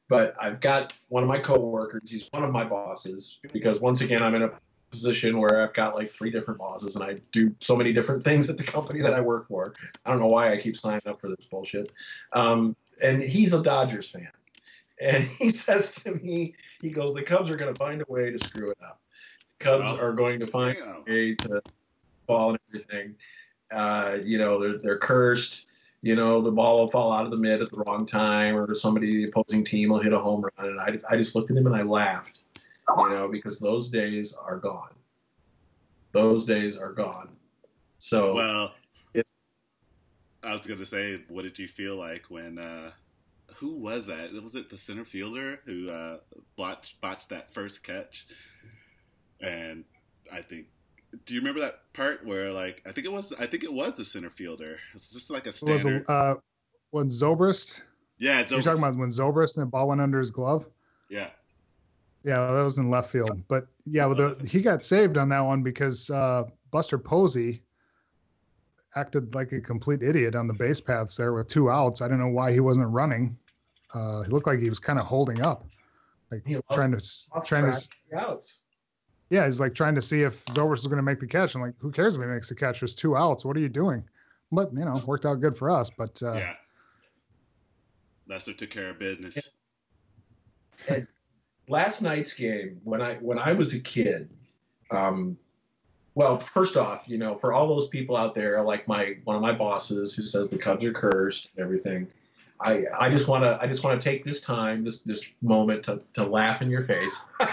But 0.09 0.35
I've 0.41 0.61
got 0.61 0.93
one 1.09 1.23
of 1.23 1.29
my 1.29 1.38
coworkers. 1.38 2.11
He's 2.11 2.29
one 2.33 2.45
of 2.45 2.50
my 2.50 2.65
bosses 2.65 3.38
because 3.53 3.81
once 3.81 4.00
again 4.00 4.23
I'm 4.23 4.35
in 4.35 4.43
a 4.43 4.50
position 4.91 5.38
where 5.38 5.62
I've 5.62 5.73
got 5.73 5.95
like 5.95 6.12
three 6.12 6.31
different 6.31 6.59
bosses 6.59 6.95
and 6.95 7.05
I 7.05 7.21
do 7.33 7.55
so 7.61 7.76
many 7.76 7.93
different 7.93 8.23
things 8.23 8.49
at 8.49 8.57
the 8.57 8.65
company 8.65 9.00
that 9.03 9.15
I 9.15 9.21
work 9.21 9.49
for. 9.49 9.75
I 10.05 10.11
don't 10.11 10.21
know 10.21 10.26
why 10.26 10.53
I 10.53 10.57
keep 10.57 10.76
signing 10.76 11.03
up 11.07 11.21
for 11.21 11.29
this 11.29 11.45
bullshit. 11.50 11.93
Um, 12.33 12.76
and 13.03 13.23
he's 13.23 13.53
a 13.53 13.62
Dodgers 13.62 14.09
fan. 14.09 14.29
And 15.00 15.25
he 15.38 15.50
says 15.50 15.93
to 15.95 16.15
me, 16.15 16.55
he 16.81 16.91
goes, 16.91 17.15
the 17.15 17.23
Cubs 17.23 17.50
are 17.50 17.57
going 17.57 17.73
to 17.73 17.79
find 17.79 18.00
a 18.00 18.07
way 18.09 18.31
to 18.31 18.38
screw 18.38 18.71
it 18.71 18.79
up. 18.83 19.00
Cubs 19.58 19.98
are 19.98 20.12
going 20.12 20.40
to 20.40 20.46
find 20.46 20.76
a 20.78 21.02
way 21.10 21.34
to 21.34 21.62
fall 22.26 22.50
and 22.50 22.58
everything. 22.68 23.14
Uh, 23.70 24.18
you 24.22 24.38
know, 24.38 24.60
they're 24.60 24.78
they're 24.78 24.98
cursed. 24.98 25.66
You 26.02 26.14
know, 26.14 26.40
the 26.40 26.52
ball 26.52 26.78
will 26.78 26.88
fall 26.88 27.12
out 27.12 27.25
of 27.25 27.30
the 27.30 27.36
mid 27.36 27.62
at 27.62 27.70
the 27.70 27.78
wrong 27.78 28.06
time, 28.06 28.54
or 28.56 28.75
somebody 28.75 29.16
the 29.16 29.30
opposing 29.30 29.64
team 29.64 29.88
will 29.88 30.00
hit 30.00 30.12
a 30.12 30.18
home 30.18 30.42
run. 30.42 30.68
And 30.68 30.80
I 30.80 30.90
just, 30.90 31.06
I 31.10 31.16
just 31.16 31.34
looked 31.34 31.50
at 31.50 31.56
him 31.56 31.66
and 31.66 31.75
I 31.75 31.82
laughed. 31.82 32.42
You 32.88 33.08
know, 33.08 33.28
because 33.28 33.58
those 33.58 33.88
days 33.88 34.36
are 34.36 34.58
gone. 34.58 34.94
Those 36.12 36.44
days 36.44 36.76
are 36.76 36.92
gone. 36.92 37.30
So 37.98 38.34
well, 38.34 38.75
I 40.44 40.52
was 40.52 40.64
going 40.64 40.78
to 40.78 40.86
say, 40.86 41.22
what 41.28 41.42
did 41.42 41.58
you 41.58 41.66
feel 41.66 41.96
like 41.96 42.26
when? 42.28 42.58
Uh, 42.58 42.92
who 43.56 43.72
was 43.72 44.06
that? 44.06 44.32
Was 44.42 44.54
it 44.54 44.70
the 44.70 44.78
center 44.78 45.04
fielder 45.04 45.60
who 45.64 45.90
uh, 45.90 46.18
botched, 46.56 47.00
botched 47.00 47.30
that 47.30 47.52
first 47.52 47.82
catch? 47.82 48.26
And 49.40 49.85
I 50.33 50.43
think. 50.43 50.66
Do 51.25 51.35
you 51.35 51.40
remember 51.40 51.61
that 51.61 51.81
part 51.95 52.26
where, 52.26 52.52
like, 52.52 52.83
I 52.85 52.93
think 52.93 53.07
it 53.07 53.12
was, 53.12 53.33
I 53.38 53.47
think 53.47 53.64
it 53.64 53.73
was 53.73 53.95
the 53.95 54.05
center 54.05 54.28
fielder. 54.28 54.78
It's 54.93 55.12
just 55.12 55.31
like 55.31 55.47
a 55.47 55.52
standard. 55.52 56.07
Was 56.07 56.09
uh, 56.09 56.35
was 56.93 57.23
Zobrist? 57.23 57.83
Yeah, 58.19 58.40
it's 58.40 58.50
You're 58.50 58.61
talking 58.61 58.83
about 58.83 58.97
when 58.97 59.09
Zobrist 59.09 59.57
and 59.57 59.66
the 59.66 59.71
ball 59.71 59.88
went 59.88 60.00
under 60.00 60.19
his 60.19 60.31
glove. 60.31 60.66
Yeah. 61.09 61.28
Yeah, 62.25 62.52
that 62.52 62.62
was 62.62 62.78
in 62.78 62.90
left 62.90 63.11
field. 63.11 63.43
But 63.49 63.69
yeah, 63.87 64.07
well, 64.07 64.16
the, 64.16 64.47
he 64.47 64.61
got 64.61 64.83
saved 64.83 65.16
on 65.16 65.28
that 65.28 65.40
one 65.40 65.62
because 65.62 66.11
uh, 66.11 66.45
Buster 66.73 66.99
Posey 66.99 67.62
acted 68.97 69.35
like 69.35 69.52
a 69.52 69.61
complete 69.61 70.02
idiot 70.02 70.35
on 70.35 70.49
the 70.49 70.55
base 70.55 70.81
paths 70.81 71.16
there 71.16 71.33
with 71.33 71.47
two 71.47 71.71
outs. 71.71 72.00
I 72.00 72.09
don't 72.09 72.19
know 72.19 72.28
why 72.28 72.52
he 72.52 72.61
wasn't 72.61 72.88
running. 72.88 73.38
Uh, 73.95 74.23
he 74.23 74.31
looked 74.31 74.47
like 74.47 74.59
he 74.59 74.69
was 74.69 74.81
kind 74.81 74.99
of 74.99 75.07
holding 75.07 75.40
up, 75.40 75.66
like 76.33 76.45
He 76.45 76.59
trying 76.73 76.90
to 76.90 76.97
Lost 76.97 77.31
trying 77.45 77.71
to. 77.71 77.88
track 78.11 78.23
of 78.25 78.31
outs. 78.31 78.62
Yeah, 79.30 79.45
he's 79.47 79.59
like 79.59 79.75
trying 79.75 79.97
to 79.97 80.02
see 80.02 80.23
if 80.23 80.45
Zobrist 80.47 80.78
is 80.78 80.87
going 80.87 80.99
to 80.99 81.02
make 81.02 81.18
the 81.18 81.26
catch. 81.26 81.54
I'm 81.54 81.61
like, 81.61 81.75
who 81.78 81.90
cares 81.90 82.14
if 82.14 82.21
he 82.21 82.26
makes 82.26 82.49
the 82.49 82.54
catch? 82.54 82.80
There's 82.80 82.95
two 82.95 83.16
outs. 83.16 83.45
What 83.45 83.56
are 83.56 83.61
you 83.61 83.68
doing? 83.68 84.04
But 84.52 84.73
you 84.73 84.85
know, 84.85 85.00
worked 85.06 85.26
out 85.26 85.40
good 85.40 85.56
for 85.56 85.71
us. 85.71 85.90
But 85.90 86.23
uh, 86.23 86.35
yeah. 86.35 86.54
Lester 88.28 88.52
took 88.52 88.71
care 88.71 88.90
of 88.90 88.99
business. 88.99 89.50
last 91.68 92.02
night's 92.02 92.33
game 92.33 92.80
when 92.85 93.02
I 93.02 93.14
when 93.16 93.38
I 93.38 93.52
was 93.52 93.75
a 93.75 93.80
kid, 93.80 94.30
um, 94.90 95.37
well, 96.14 96.38
first 96.38 96.76
off, 96.76 97.04
you 97.06 97.18
know, 97.18 97.37
for 97.37 97.52
all 97.52 97.68
those 97.68 97.88
people 97.88 98.16
out 98.16 98.35
there, 98.35 98.62
like 98.62 98.88
my 98.88 99.16
one 99.25 99.37
of 99.37 99.42
my 99.42 99.52
bosses 99.52 100.14
who 100.14 100.23
says 100.23 100.49
the 100.49 100.59
Cubs 100.59 100.85
are 100.85 100.92
cursed 100.92 101.50
and 101.56 101.64
everything, 101.64 102.06
I 102.61 102.85
I 102.99 103.11
just 103.11 103.28
want 103.28 103.45
to 103.45 103.59
I 103.61 103.66
just 103.66 103.85
want 103.85 104.00
to 104.00 104.09
take 104.09 104.25
this 104.25 104.40
time 104.40 104.85
this 104.85 105.00
this 105.00 105.28
moment 105.42 105.83
to 105.85 106.00
to 106.14 106.25
laugh 106.25 106.62
in 106.62 106.71
your 106.71 106.85
face. 106.85 107.21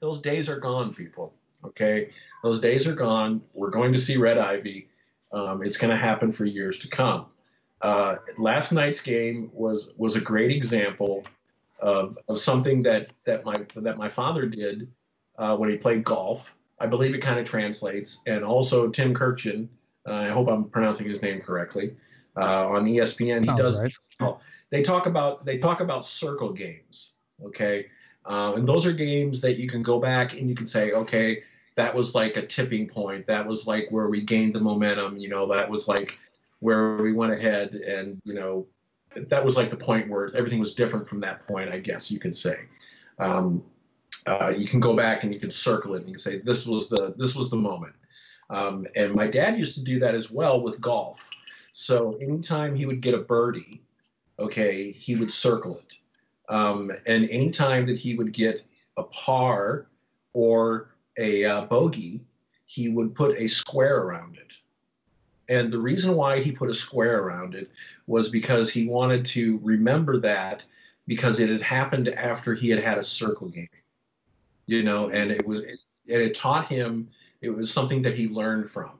those 0.00 0.20
days 0.20 0.48
are 0.48 0.58
gone, 0.58 0.94
people. 0.94 1.32
Okay, 1.64 2.10
those 2.42 2.60
days 2.60 2.86
are 2.86 2.94
gone. 2.94 3.42
We're 3.52 3.70
going 3.70 3.92
to 3.92 3.98
see 3.98 4.16
Red 4.16 4.38
Ivy. 4.38 4.88
Um, 5.32 5.62
it's 5.62 5.76
going 5.76 5.90
to 5.90 5.96
happen 5.96 6.32
for 6.32 6.44
years 6.44 6.78
to 6.80 6.88
come. 6.88 7.26
Uh, 7.82 8.16
last 8.38 8.72
night's 8.72 9.00
game 9.00 9.50
was 9.52 9.92
was 9.96 10.16
a 10.16 10.20
great 10.20 10.50
example 10.50 11.24
of, 11.80 12.18
of 12.28 12.38
something 12.38 12.82
that, 12.82 13.10
that 13.24 13.44
my 13.44 13.64
that 13.76 13.98
my 13.98 14.08
father 14.08 14.46
did 14.46 14.88
uh, 15.38 15.56
when 15.56 15.70
he 15.70 15.76
played 15.76 16.04
golf. 16.04 16.54
I 16.78 16.86
believe 16.86 17.14
it 17.14 17.18
kind 17.18 17.38
of 17.38 17.46
translates. 17.46 18.22
And 18.26 18.42
also 18.42 18.88
Tim 18.88 19.14
Kurkjian, 19.14 19.68
uh, 20.06 20.12
I 20.12 20.28
hope 20.28 20.48
I'm 20.48 20.64
pronouncing 20.64 21.08
his 21.08 21.20
name 21.20 21.40
correctly, 21.40 21.94
uh, 22.36 22.68
on 22.68 22.86
ESPN. 22.86 23.40
He 23.40 23.46
Sounds 23.46 23.60
does. 23.60 23.80
right. 24.20 24.34
They 24.70 24.82
talk 24.82 25.06
about 25.06 25.44
they 25.44 25.58
talk 25.58 25.80
about 25.80 26.04
circle 26.06 26.52
games. 26.52 27.14
Okay, 27.44 27.86
um, 28.26 28.56
and 28.56 28.68
those 28.68 28.86
are 28.86 28.92
games 28.92 29.40
that 29.40 29.56
you 29.56 29.68
can 29.68 29.82
go 29.82 29.98
back 29.98 30.34
and 30.34 30.48
you 30.48 30.54
can 30.54 30.66
say, 30.66 30.92
okay, 30.92 31.42
that 31.76 31.94
was 31.94 32.14
like 32.14 32.36
a 32.36 32.46
tipping 32.46 32.86
point. 32.88 33.26
That 33.26 33.46
was 33.46 33.66
like 33.66 33.88
where 33.90 34.08
we 34.08 34.20
gained 34.22 34.54
the 34.54 34.60
momentum. 34.60 35.16
You 35.16 35.28
know, 35.28 35.52
that 35.52 35.70
was 35.70 35.88
like 35.88 36.18
where 36.60 36.96
we 36.96 37.12
went 37.12 37.32
ahead 37.32 37.72
and 37.74 38.20
you 38.24 38.34
know 38.34 38.66
that 39.16 39.44
was 39.44 39.56
like 39.56 39.70
the 39.70 39.76
point 39.76 40.08
where 40.08 40.34
everything 40.36 40.60
was 40.60 40.74
different 40.74 41.08
from 41.08 41.20
that 41.20 41.46
point, 41.46 41.70
I 41.70 41.78
guess 41.78 42.10
you 42.10 42.20
can 42.20 42.32
say. 42.32 42.60
Um, 43.18 43.64
uh, 44.26 44.52
you 44.56 44.68
can 44.68 44.80
go 44.80 44.94
back 44.94 45.24
and 45.24 45.32
you 45.32 45.40
can 45.40 45.50
circle 45.50 45.94
it 45.94 46.00
and 46.00 46.08
you 46.08 46.14
can 46.14 46.20
say 46.20 46.38
this 46.38 46.66
was 46.66 46.88
the 46.88 47.14
this 47.16 47.34
was 47.34 47.50
the 47.50 47.56
moment. 47.56 47.94
Um, 48.50 48.86
and 48.96 49.14
my 49.14 49.26
dad 49.26 49.56
used 49.56 49.76
to 49.76 49.84
do 49.84 50.00
that 50.00 50.14
as 50.14 50.30
well 50.30 50.60
with 50.60 50.80
golf. 50.80 51.28
So 51.72 52.16
anytime 52.16 52.74
he 52.74 52.84
would 52.84 53.00
get 53.00 53.14
a 53.14 53.18
birdie, 53.18 53.82
okay, 54.38 54.90
he 54.90 55.14
would 55.14 55.32
circle 55.32 55.78
it. 55.78 55.94
Um, 56.50 56.92
and 57.06 57.30
anytime 57.30 57.86
that 57.86 57.96
he 57.96 58.16
would 58.16 58.32
get 58.32 58.64
a 58.96 59.04
par 59.04 59.86
or 60.32 60.90
a 61.16 61.44
uh, 61.44 61.62
bogey, 61.62 62.20
he 62.66 62.88
would 62.88 63.14
put 63.14 63.38
a 63.38 63.46
square 63.46 63.98
around 64.00 64.36
it. 64.36 64.52
And 65.48 65.72
the 65.72 65.78
reason 65.78 66.14
why 66.14 66.40
he 66.40 66.52
put 66.52 66.70
a 66.70 66.74
square 66.74 67.22
around 67.22 67.54
it 67.54 67.70
was 68.06 68.28
because 68.28 68.70
he 68.70 68.86
wanted 68.86 69.24
to 69.26 69.58
remember 69.62 70.18
that 70.18 70.62
because 71.06 71.40
it 71.40 71.48
had 71.48 71.62
happened 71.62 72.08
after 72.08 72.54
he 72.54 72.68
had 72.68 72.82
had 72.82 72.98
a 72.98 73.04
circle 73.04 73.48
game, 73.48 73.68
you 74.66 74.82
know, 74.82 75.08
and 75.08 75.30
it 75.32 75.44
was, 75.46 75.60
and 75.60 75.78
it 76.06 76.36
taught 76.36 76.68
him, 76.68 77.08
it 77.40 77.50
was 77.50 77.72
something 77.72 78.02
that 78.02 78.14
he 78.14 78.28
learned 78.28 78.70
from. 78.70 78.92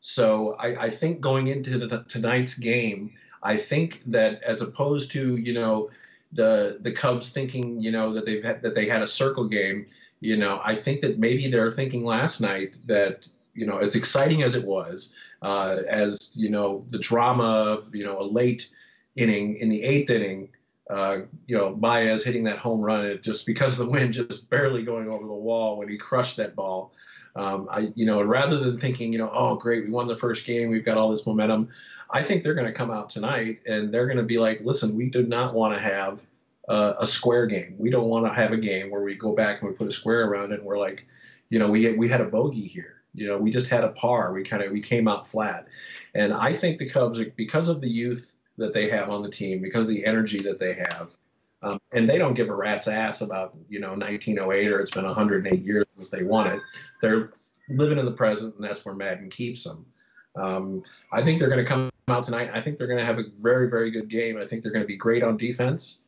So 0.00 0.54
I, 0.60 0.84
I 0.84 0.90
think 0.90 1.20
going 1.20 1.48
into 1.48 1.78
the, 1.78 2.04
tonight's 2.08 2.54
game, 2.54 3.12
I 3.42 3.56
think 3.56 4.02
that 4.06 4.42
as 4.44 4.62
opposed 4.62 5.10
to, 5.12 5.36
you 5.36 5.54
know, 5.54 5.90
the, 6.32 6.78
the 6.80 6.92
Cubs 6.92 7.30
thinking, 7.30 7.80
you 7.80 7.90
know, 7.90 8.12
that 8.12 8.26
they've 8.26 8.44
had, 8.44 8.62
that 8.62 8.74
they 8.74 8.88
had 8.88 9.02
a 9.02 9.06
circle 9.06 9.46
game, 9.46 9.86
you 10.20 10.36
know, 10.36 10.60
I 10.64 10.74
think 10.74 11.00
that 11.02 11.18
maybe 11.18 11.48
they're 11.48 11.70
thinking 11.70 12.04
last 12.04 12.40
night 12.40 12.74
that, 12.86 13.28
you 13.54 13.66
know, 13.66 13.78
as 13.78 13.94
exciting 13.94 14.42
as 14.42 14.54
it 14.54 14.64
was, 14.64 15.14
uh, 15.42 15.82
as 15.88 16.32
you 16.34 16.50
know 16.50 16.84
the 16.88 16.98
drama 16.98 17.44
of 17.44 17.94
you 17.94 18.04
know 18.04 18.20
a 18.20 18.24
late 18.24 18.68
inning 19.16 19.56
in 19.56 19.68
the 19.68 19.82
eighth 19.82 20.10
inning. 20.10 20.48
Uh, 20.88 21.22
you 21.48 21.58
know, 21.58 21.74
Baez 21.74 22.22
hitting 22.22 22.44
that 22.44 22.58
home 22.58 22.80
run, 22.80 23.18
just 23.20 23.44
because 23.44 23.72
of 23.78 23.86
the 23.86 23.92
wind, 23.92 24.14
just 24.14 24.48
barely 24.50 24.84
going 24.84 25.08
over 25.08 25.26
the 25.26 25.32
wall 25.32 25.78
when 25.78 25.88
he 25.88 25.96
crushed 25.96 26.36
that 26.36 26.54
ball. 26.54 26.92
Um, 27.34 27.66
I, 27.68 27.92
you 27.96 28.06
know, 28.06 28.22
rather 28.22 28.60
than 28.60 28.78
thinking, 28.78 29.12
you 29.12 29.18
know, 29.18 29.30
oh 29.34 29.56
great, 29.56 29.84
we 29.84 29.90
won 29.90 30.06
the 30.06 30.16
first 30.16 30.46
game, 30.46 30.70
we've 30.70 30.84
got 30.84 30.96
all 30.96 31.10
this 31.10 31.26
momentum. 31.26 31.70
I 32.10 32.22
think 32.22 32.42
they're 32.42 32.54
going 32.54 32.66
to 32.66 32.72
come 32.72 32.90
out 32.90 33.10
tonight 33.10 33.60
and 33.66 33.92
they're 33.92 34.06
going 34.06 34.18
to 34.18 34.22
be 34.22 34.38
like, 34.38 34.60
listen, 34.62 34.96
we 34.96 35.10
do 35.10 35.22
not 35.22 35.54
want 35.54 35.74
to 35.74 35.80
have 35.80 36.20
uh, 36.68 36.94
a 36.98 37.06
square 37.06 37.46
game. 37.46 37.74
We 37.78 37.90
don't 37.90 38.08
want 38.08 38.26
to 38.26 38.32
have 38.32 38.52
a 38.52 38.56
game 38.56 38.90
where 38.90 39.02
we 39.02 39.14
go 39.14 39.34
back 39.34 39.60
and 39.60 39.70
we 39.70 39.76
put 39.76 39.88
a 39.88 39.92
square 39.92 40.28
around 40.28 40.52
it 40.52 40.60
and 40.60 40.64
we're 40.64 40.78
like, 40.78 41.06
you 41.48 41.58
know, 41.58 41.68
we 41.68 41.92
we 41.92 42.08
had 42.08 42.20
a 42.20 42.26
bogey 42.26 42.66
here. 42.66 43.02
You 43.14 43.28
know, 43.28 43.38
we 43.38 43.50
just 43.50 43.68
had 43.68 43.84
a 43.84 43.88
par. 43.88 44.32
We 44.32 44.44
kind 44.44 44.62
of 44.62 44.72
we 44.72 44.80
came 44.80 45.08
out 45.08 45.28
flat, 45.28 45.68
and 46.14 46.34
I 46.34 46.52
think 46.52 46.78
the 46.78 46.90
Cubs, 46.90 47.18
because 47.36 47.68
of 47.68 47.80
the 47.80 47.88
youth 47.88 48.34
that 48.58 48.74
they 48.74 48.90
have 48.90 49.08
on 49.08 49.22
the 49.22 49.30
team, 49.30 49.62
because 49.62 49.84
of 49.84 49.94
the 49.94 50.04
energy 50.04 50.42
that 50.42 50.58
they 50.58 50.74
have, 50.74 51.12
um, 51.62 51.80
and 51.92 52.08
they 52.08 52.18
don't 52.18 52.34
give 52.34 52.50
a 52.50 52.54
rat's 52.54 52.88
ass 52.88 53.22
about 53.22 53.56
you 53.68 53.80
know 53.80 53.94
1908 53.94 54.72
or 54.72 54.80
it's 54.80 54.90
been 54.90 55.04
108 55.04 55.64
years 55.64 55.86
since 55.94 56.10
they 56.10 56.24
won 56.24 56.48
it. 56.48 56.60
They're 57.00 57.30
living 57.70 57.98
in 57.98 58.04
the 58.04 58.12
present, 58.12 58.54
and 58.56 58.64
that's 58.64 58.84
where 58.84 58.94
Maddon 58.94 59.30
keeps 59.30 59.64
them. 59.64 59.86
Um, 60.36 60.82
I 61.12 61.22
think 61.22 61.38
they're 61.38 61.48
going 61.48 61.64
to 61.64 61.68
come 61.68 61.90
out 62.08 62.24
tonight. 62.24 62.50
I 62.52 62.60
think 62.60 62.78
they're 62.78 62.86
going 62.86 62.98
to 62.98 63.04
have 63.04 63.18
a 63.18 63.24
very 63.36 63.68
very 63.68 63.90
good 63.90 64.08
game. 64.08 64.38
I 64.38 64.46
think 64.46 64.62
they're 64.62 64.72
going 64.72 64.84
to 64.84 64.88
be 64.88 64.96
great 64.96 65.22
on 65.22 65.36
defense. 65.36 66.02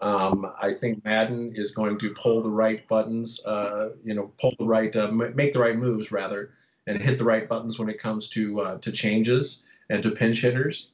Um, 0.00 0.52
I 0.60 0.74
think 0.74 1.04
Maddon 1.04 1.54
is 1.54 1.70
going 1.70 1.98
to 1.98 2.10
pull 2.10 2.42
the 2.42 2.50
right 2.50 2.86
buttons, 2.88 3.44
uh, 3.46 3.90
you 4.04 4.14
know, 4.14 4.32
pull 4.40 4.52
the 4.58 4.66
right, 4.66 4.94
uh, 4.94 5.10
make 5.10 5.52
the 5.52 5.60
right 5.60 5.76
moves 5.76 6.12
rather, 6.12 6.50
and 6.86 7.00
hit 7.00 7.16
the 7.16 7.24
right 7.24 7.48
buttons 7.48 7.78
when 7.78 7.88
it 7.88 7.98
comes 7.98 8.28
to 8.30 8.60
uh, 8.60 8.78
to 8.78 8.92
changes 8.92 9.64
and 9.88 10.02
to 10.02 10.10
pinch 10.10 10.42
hitters. 10.42 10.90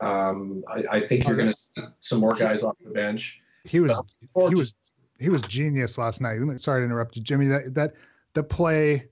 Um, 0.00 0.64
I, 0.68 0.84
I, 0.92 1.00
think 1.00 1.26
you're 1.26 1.36
going 1.36 1.50
to 1.50 1.56
see 1.56 1.82
some 2.00 2.18
more 2.18 2.34
guys 2.34 2.62
off 2.64 2.76
the 2.84 2.90
bench. 2.90 3.40
He 3.64 3.78
was 3.80 3.98
he 4.34 4.54
was 4.54 4.74
he 5.18 5.28
was 5.28 5.42
genius 5.42 5.96
last 5.96 6.20
night. 6.20 6.38
Sorry 6.60 6.82
to 6.82 6.84
interrupt 6.84 7.16
you, 7.16 7.22
Jimmy. 7.22 7.46
That 7.46 7.74
that 7.74 7.94
the 8.34 8.42
play 8.42 9.08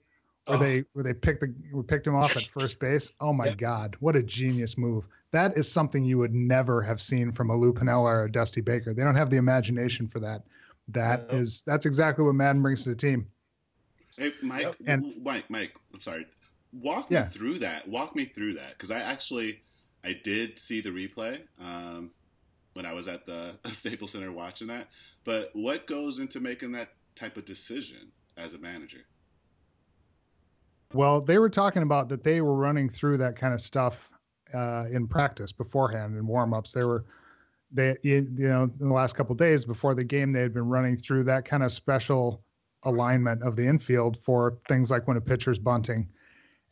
where 0.50 0.58
oh. 0.58 0.60
they 0.60 0.84
where 0.92 1.04
they 1.04 1.14
picked 1.14 1.40
the 1.40 1.54
we 1.72 1.82
picked 1.82 2.06
him 2.06 2.14
off 2.14 2.36
at 2.36 2.42
first 2.54 2.78
base. 2.78 3.12
Oh 3.20 3.32
my 3.32 3.46
yeah. 3.46 3.54
God, 3.54 3.96
what 4.00 4.16
a 4.16 4.22
genius 4.22 4.76
move! 4.76 5.06
That 5.30 5.56
is 5.56 5.70
something 5.70 6.04
you 6.04 6.18
would 6.18 6.34
never 6.34 6.82
have 6.82 7.00
seen 7.00 7.32
from 7.32 7.50
a 7.50 7.56
Lou 7.56 7.72
Piniella 7.72 8.04
or 8.04 8.24
a 8.24 8.30
Dusty 8.30 8.60
Baker. 8.60 8.92
They 8.92 9.02
don't 9.02 9.14
have 9.14 9.30
the 9.30 9.36
imagination 9.36 10.08
for 10.08 10.20
that. 10.20 10.42
That 10.88 11.26
yeah. 11.30 11.38
is 11.38 11.62
that's 11.62 11.86
exactly 11.86 12.24
what 12.24 12.34
Maddon 12.34 12.62
brings 12.62 12.84
to 12.84 12.90
the 12.90 12.96
team. 12.96 13.26
Hey, 14.16 14.34
Mike, 14.42 14.74
and, 14.86 15.14
Mike, 15.22 15.48
Mike, 15.48 15.72
I'm 15.94 16.00
sorry. 16.00 16.26
Walk 16.72 17.10
yeah. 17.10 17.24
me 17.24 17.28
through 17.30 17.58
that. 17.60 17.88
Walk 17.88 18.14
me 18.16 18.24
through 18.24 18.54
that 18.54 18.72
because 18.72 18.90
I 18.90 19.00
actually 19.00 19.62
I 20.04 20.18
did 20.24 20.58
see 20.58 20.80
the 20.80 20.90
replay 20.90 21.40
um, 21.60 22.10
when 22.72 22.86
I 22.86 22.92
was 22.92 23.08
at 23.08 23.26
the 23.26 23.56
Staples 23.72 24.12
Center 24.12 24.32
watching 24.32 24.68
that. 24.68 24.88
But 25.24 25.50
what 25.52 25.86
goes 25.86 26.18
into 26.18 26.40
making 26.40 26.72
that 26.72 26.90
type 27.14 27.36
of 27.36 27.44
decision 27.44 28.12
as 28.36 28.54
a 28.54 28.58
manager? 28.58 29.04
Well, 30.92 31.20
they 31.20 31.38
were 31.38 31.50
talking 31.50 31.82
about 31.82 32.08
that 32.08 32.24
they 32.24 32.40
were 32.40 32.54
running 32.54 32.88
through 32.88 33.18
that 33.18 33.36
kind 33.36 33.54
of 33.54 33.60
stuff 33.60 34.10
uh, 34.52 34.86
in 34.90 35.06
practice 35.06 35.52
beforehand 35.52 36.16
in 36.16 36.26
warmups. 36.26 36.72
They 36.72 36.84
were 36.84 37.04
they 37.72 37.96
you 38.02 38.26
know 38.30 38.64
in 38.80 38.88
the 38.88 38.94
last 38.94 39.14
couple 39.14 39.34
days 39.34 39.64
before 39.64 39.94
the 39.94 40.04
game 40.04 40.32
they 40.32 40.40
had 40.40 40.52
been 40.52 40.68
running 40.68 40.96
through 40.96 41.24
that 41.24 41.44
kind 41.44 41.62
of 41.62 41.72
special 41.72 42.42
alignment 42.84 43.42
of 43.42 43.56
the 43.56 43.66
infield 43.66 44.16
for 44.16 44.58
things 44.68 44.90
like 44.90 45.06
when 45.06 45.16
a 45.16 45.20
pitcher's 45.20 45.58
bunting 45.58 46.08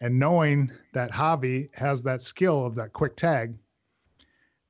and 0.00 0.18
knowing 0.18 0.70
that 0.94 1.10
Javi 1.10 1.74
has 1.74 2.02
that 2.02 2.22
skill 2.22 2.64
of 2.64 2.74
that 2.76 2.92
quick 2.92 3.14
tag 3.14 3.54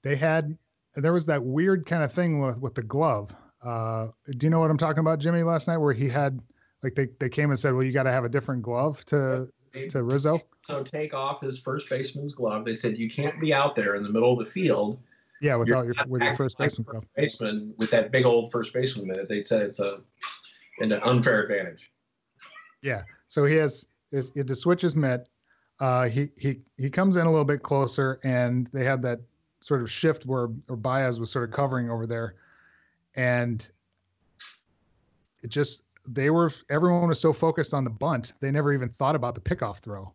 they 0.02 0.16
had 0.16 0.56
there 0.94 1.12
was 1.12 1.26
that 1.26 1.42
weird 1.42 1.86
kind 1.86 2.02
of 2.02 2.12
thing 2.12 2.40
with 2.40 2.60
with 2.60 2.74
the 2.74 2.82
glove 2.82 3.34
uh, 3.62 4.08
do 4.36 4.46
you 4.46 4.50
know 4.50 4.60
what 4.60 4.70
I'm 4.70 4.78
talking 4.78 5.00
about 5.00 5.20
Jimmy 5.20 5.42
last 5.42 5.68
night 5.68 5.78
where 5.78 5.94
he 5.94 6.08
had 6.08 6.40
like 6.82 6.94
they, 6.94 7.08
they 7.18 7.28
came 7.28 7.50
and 7.50 7.58
said 7.58 7.74
well 7.74 7.82
you 7.82 7.92
got 7.92 8.04
to 8.04 8.12
have 8.12 8.24
a 8.24 8.28
different 8.28 8.62
glove 8.62 9.04
to 9.06 9.48
to 9.90 10.02
Rizzo 10.02 10.40
so 10.62 10.82
take 10.82 11.14
off 11.14 11.40
his 11.40 11.58
first 11.58 11.88
baseman's 11.88 12.34
glove 12.34 12.64
they 12.64 12.74
said 12.74 12.98
you 12.98 13.10
can't 13.10 13.38
be 13.40 13.52
out 13.52 13.76
there 13.76 13.94
in 13.94 14.02
the 14.02 14.08
middle 14.08 14.32
of 14.32 14.38
the 14.38 14.50
field 14.50 14.98
yeah 15.40 15.54
without 15.56 15.84
your 15.84 15.94
with 16.06 16.22
your 16.22 16.34
first 16.34 16.58
baseman 16.58 16.86
first 16.90 17.06
baseman 17.14 17.74
with 17.76 17.90
that 17.90 18.10
big 18.10 18.24
old 18.24 18.50
first 18.50 18.72
baseman 18.72 19.06
minute 19.06 19.28
they 19.28 19.42
said 19.42 19.62
it's 19.62 19.80
a 19.80 20.00
an 20.80 20.92
unfair 20.92 21.42
advantage. 21.42 21.90
Yeah. 22.82 23.02
So 23.28 23.44
he 23.44 23.56
has 23.56 23.86
is 24.10 24.30
the 24.30 24.54
switch 24.54 24.84
is 24.84 24.96
met. 24.96 25.28
Uh, 25.80 26.08
he 26.08 26.30
he 26.36 26.60
he 26.76 26.90
comes 26.90 27.16
in 27.16 27.26
a 27.26 27.30
little 27.30 27.44
bit 27.44 27.62
closer, 27.62 28.18
and 28.24 28.68
they 28.72 28.84
had 28.84 29.02
that 29.02 29.20
sort 29.60 29.82
of 29.82 29.90
shift 29.90 30.26
where, 30.26 30.46
where 30.46 30.76
Baez 30.76 31.20
was 31.20 31.30
sort 31.30 31.48
of 31.48 31.54
covering 31.54 31.90
over 31.90 32.06
there, 32.06 32.34
and 33.16 33.66
it 35.42 35.50
just 35.50 35.82
they 36.12 36.30
were 36.30 36.50
everyone 36.70 37.08
was 37.08 37.20
so 37.20 37.32
focused 37.32 37.74
on 37.74 37.84
the 37.84 37.90
bunt 37.90 38.32
they 38.40 38.50
never 38.50 38.72
even 38.72 38.88
thought 38.88 39.14
about 39.14 39.34
the 39.34 39.40
pickoff 39.40 39.78
throw. 39.78 40.12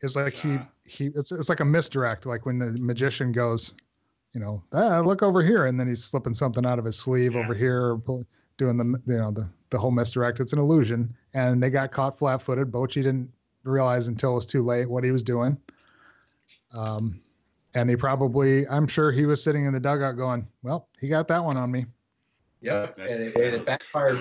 It's 0.00 0.16
like 0.16 0.34
he 0.34 0.58
he 0.84 1.06
it's 1.14 1.32
it's 1.32 1.48
like 1.48 1.60
a 1.60 1.64
misdirect, 1.64 2.26
like 2.26 2.46
when 2.46 2.58
the 2.58 2.76
magician 2.80 3.32
goes, 3.32 3.74
you 4.32 4.40
know, 4.40 4.62
ah, 4.72 5.00
look 5.00 5.22
over 5.22 5.42
here, 5.42 5.66
and 5.66 5.80
then 5.80 5.88
he's 5.88 6.04
slipping 6.04 6.34
something 6.34 6.66
out 6.66 6.78
of 6.78 6.84
his 6.84 6.98
sleeve 6.98 7.34
yeah. 7.34 7.40
over 7.40 7.54
here, 7.54 7.98
doing 8.58 8.76
the 8.76 8.84
you 9.06 9.18
know 9.18 9.30
the 9.30 9.48
the 9.70 9.78
whole 9.78 9.90
misdirect. 9.90 10.40
It's 10.40 10.52
an 10.52 10.58
illusion, 10.58 11.14
and 11.34 11.62
they 11.62 11.70
got 11.70 11.92
caught 11.92 12.18
flat-footed. 12.18 12.70
Bochy 12.70 13.02
didn't 13.02 13.30
realize 13.64 14.08
until 14.08 14.32
it 14.32 14.34
was 14.34 14.46
too 14.46 14.62
late 14.62 14.88
what 14.88 15.02
he 15.02 15.10
was 15.10 15.22
doing. 15.22 15.56
Um, 16.72 17.20
and 17.74 17.90
he 17.90 17.96
probably, 17.96 18.66
I'm 18.68 18.86
sure 18.86 19.10
he 19.10 19.26
was 19.26 19.42
sitting 19.42 19.66
in 19.66 19.72
the 19.72 19.80
dugout 19.80 20.16
going, 20.16 20.46
"Well, 20.62 20.88
he 21.00 21.08
got 21.08 21.26
that 21.28 21.42
one 21.42 21.56
on 21.56 21.70
me." 21.70 21.86
Yep, 22.60 22.98
and 22.98 23.08
it, 23.08 23.36
and 23.36 23.54
it 23.54 23.64
backfired. 23.64 24.16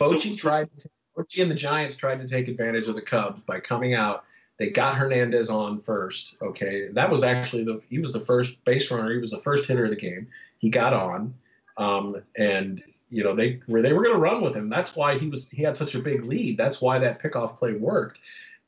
Bochy 0.00 0.34
so, 0.34 0.34
tried. 0.34 0.68
Bochy 1.16 1.42
and 1.42 1.50
the 1.50 1.54
Giants 1.54 1.96
tried 1.96 2.20
to 2.20 2.28
take 2.28 2.48
advantage 2.48 2.86
of 2.86 2.94
the 2.94 3.02
Cubs 3.02 3.40
by 3.46 3.60
coming 3.60 3.94
out. 3.94 4.24
They 4.58 4.70
got 4.70 4.96
Hernandez 4.96 5.50
on 5.50 5.80
first. 5.80 6.36
Okay, 6.40 6.88
that 6.92 7.10
was 7.10 7.24
actually 7.24 7.64
the 7.64 7.80
he 7.88 7.98
was 7.98 8.12
the 8.12 8.20
first 8.20 8.64
base 8.64 8.90
runner. 8.90 9.12
He 9.12 9.18
was 9.18 9.30
the 9.30 9.40
first 9.40 9.66
hitter 9.66 9.84
of 9.84 9.90
the 9.90 9.96
game. 9.96 10.28
He 10.58 10.70
got 10.70 10.92
on, 10.92 11.34
um, 11.78 12.22
and 12.36 12.82
you 13.10 13.24
know 13.24 13.34
they 13.34 13.60
were 13.66 13.82
they 13.82 13.92
were 13.92 14.02
going 14.02 14.14
to 14.14 14.20
run 14.20 14.40
with 14.40 14.54
him. 14.54 14.68
That's 14.68 14.94
why 14.94 15.18
he 15.18 15.28
was 15.28 15.48
he 15.50 15.62
had 15.62 15.74
such 15.74 15.94
a 15.94 15.98
big 15.98 16.24
lead. 16.24 16.58
That's 16.58 16.80
why 16.80 16.98
that 16.98 17.20
pickoff 17.20 17.56
play 17.56 17.72
worked. 17.72 18.20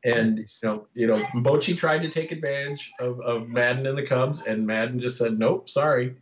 And 0.05 0.39
you 0.39 0.45
know, 0.69 0.87
you 0.95 1.07
know, 1.07 1.19
Bochy 1.37 1.77
tried 1.77 2.03
to 2.03 2.11
take 2.11 2.31
advantage 2.31 2.93
of, 3.01 3.21
of 3.21 3.49
Maddon 3.49 3.87
and 3.87 3.97
the 3.97 4.07
Cubs, 4.07 4.43
and 4.43 4.67
Maddon 4.67 5.01
just 5.01 5.17
said, 5.17 5.39
"Nope, 5.39 5.71
sorry, 5.71 6.17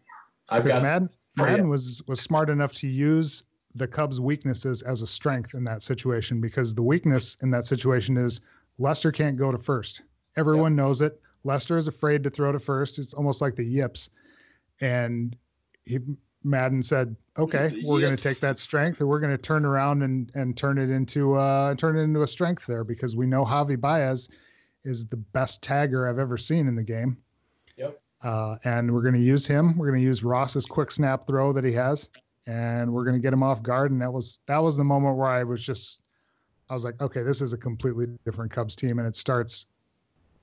I've 0.48 0.66
got." 0.66 0.82
Maddon, 0.82 1.10
Maddon 1.36 1.68
was 1.68 2.02
was 2.06 2.20
smart 2.20 2.50
enough 2.50 2.74
to 2.74 2.88
use 2.88 3.44
the 3.74 3.88
Cubs' 3.88 4.20
weaknesses 4.20 4.82
as 4.82 5.02
a 5.02 5.06
strength 5.06 5.54
in 5.54 5.64
that 5.64 5.82
situation 5.82 6.40
because 6.40 6.74
the 6.74 6.82
weakness 6.82 7.36
in 7.42 7.50
that 7.50 7.64
situation 7.64 8.16
is 8.16 8.40
Lester 8.78 9.12
can't 9.12 9.36
go 9.36 9.50
to 9.50 9.58
first. 9.58 10.02
Everyone 10.36 10.72
yep. 10.72 10.76
knows 10.76 11.00
it. 11.00 11.20
Lester 11.44 11.78
is 11.78 11.88
afraid 11.88 12.22
to 12.24 12.30
throw 12.30 12.52
to 12.52 12.58
first. 12.58 12.98
It's 12.98 13.14
almost 13.14 13.40
like 13.40 13.56
the 13.56 13.64
yips, 13.64 14.10
and 14.80 15.36
he 15.84 15.98
Maddon 16.44 16.82
said, 16.82 17.16
"Okay, 17.38 17.82
we're 17.84 18.00
going 18.00 18.16
to 18.16 18.22
take 18.22 18.40
that 18.40 18.58
strength 18.58 19.00
and 19.00 19.08
we're 19.08 19.20
going 19.20 19.32
to 19.32 19.42
turn 19.42 19.64
around 19.64 20.02
and 20.02 20.30
and 20.34 20.56
turn 20.56 20.78
it 20.78 20.90
into 20.90 21.34
uh 21.34 21.74
turn 21.76 21.96
it 21.96 22.02
into 22.02 22.22
a 22.22 22.28
strength 22.28 22.66
there 22.66 22.84
because 22.84 23.16
we 23.16 23.26
know 23.26 23.44
Javi 23.44 23.80
Baez 23.80 24.28
is 24.84 25.06
the 25.06 25.16
best 25.16 25.62
tagger 25.62 26.08
I've 26.08 26.18
ever 26.18 26.36
seen 26.36 26.66
in 26.68 26.74
the 26.74 26.82
game. 26.82 27.16
Uh, 28.22 28.56
and 28.64 28.92
we're 28.92 29.02
going 29.02 29.14
to 29.14 29.20
use 29.20 29.46
him. 29.46 29.76
We're 29.76 29.88
going 29.88 30.00
to 30.00 30.06
use 30.06 30.22
Ross's 30.22 30.64
quick 30.64 30.90
snap 30.90 31.26
throw 31.26 31.52
that 31.52 31.64
he 31.64 31.72
has, 31.72 32.08
and 32.46 32.92
we're 32.92 33.04
going 33.04 33.16
to 33.16 33.20
get 33.20 33.32
him 33.32 33.42
off 33.42 33.62
guard. 33.62 33.90
And 33.90 34.00
that 34.00 34.12
was 34.12 34.40
that 34.46 34.62
was 34.62 34.76
the 34.76 34.84
moment 34.84 35.16
where 35.16 35.28
I 35.28 35.42
was 35.42 35.64
just, 35.64 36.02
I 36.70 36.74
was 36.74 36.84
like, 36.84 37.00
okay, 37.00 37.22
this 37.22 37.40
is 37.40 37.52
a 37.52 37.58
completely 37.58 38.06
different 38.24 38.52
Cubs 38.52 38.76
team, 38.76 38.98
and 38.98 39.08
it 39.08 39.16
starts 39.16 39.66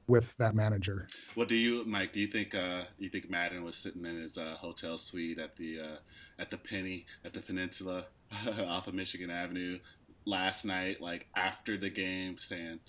with 0.07 0.35
that 0.37 0.55
manager. 0.55 1.07
Well, 1.35 1.45
do 1.45 1.55
you, 1.55 1.85
Mike? 1.85 2.11
Do 2.11 2.19
you 2.19 2.27
think 2.27 2.53
uh, 2.53 2.83
you 2.97 3.09
think 3.09 3.29
Maddon 3.29 3.63
was 3.63 3.77
sitting 3.77 4.05
in 4.05 4.21
his 4.21 4.37
uh, 4.37 4.55
hotel 4.59 4.97
suite 4.97 5.39
at 5.39 5.55
the 5.55 5.79
uh, 5.79 5.97
at 6.37 6.51
the 6.51 6.57
Penny 6.57 7.05
at 7.23 7.31
the 7.31 7.41
Peninsula 7.41 8.07
off 8.67 8.87
of 8.87 8.93
Michigan 8.93 9.29
Avenue 9.29 9.79
last 10.25 10.65
night, 10.65 10.99
like 10.99 11.27
after 11.35 11.77
the 11.77 11.89
game, 11.89 12.37
saying? 12.37 12.79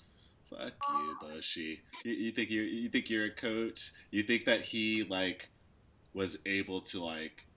Fuck 0.51 0.73
you, 0.89 1.15
Bochy. 1.23 1.79
You, 2.03 2.13
you 2.13 2.31
think 2.31 2.51
you're 2.51 2.65
you 2.65 2.89
think 2.89 3.09
you're 3.09 3.25
a 3.25 3.31
coach? 3.31 3.93
You 4.09 4.23
think 4.23 4.45
that 4.45 4.61
he 4.61 5.03
like 5.03 5.49
was 6.13 6.37
able 6.45 6.81
to 6.81 7.03
like 7.03 7.47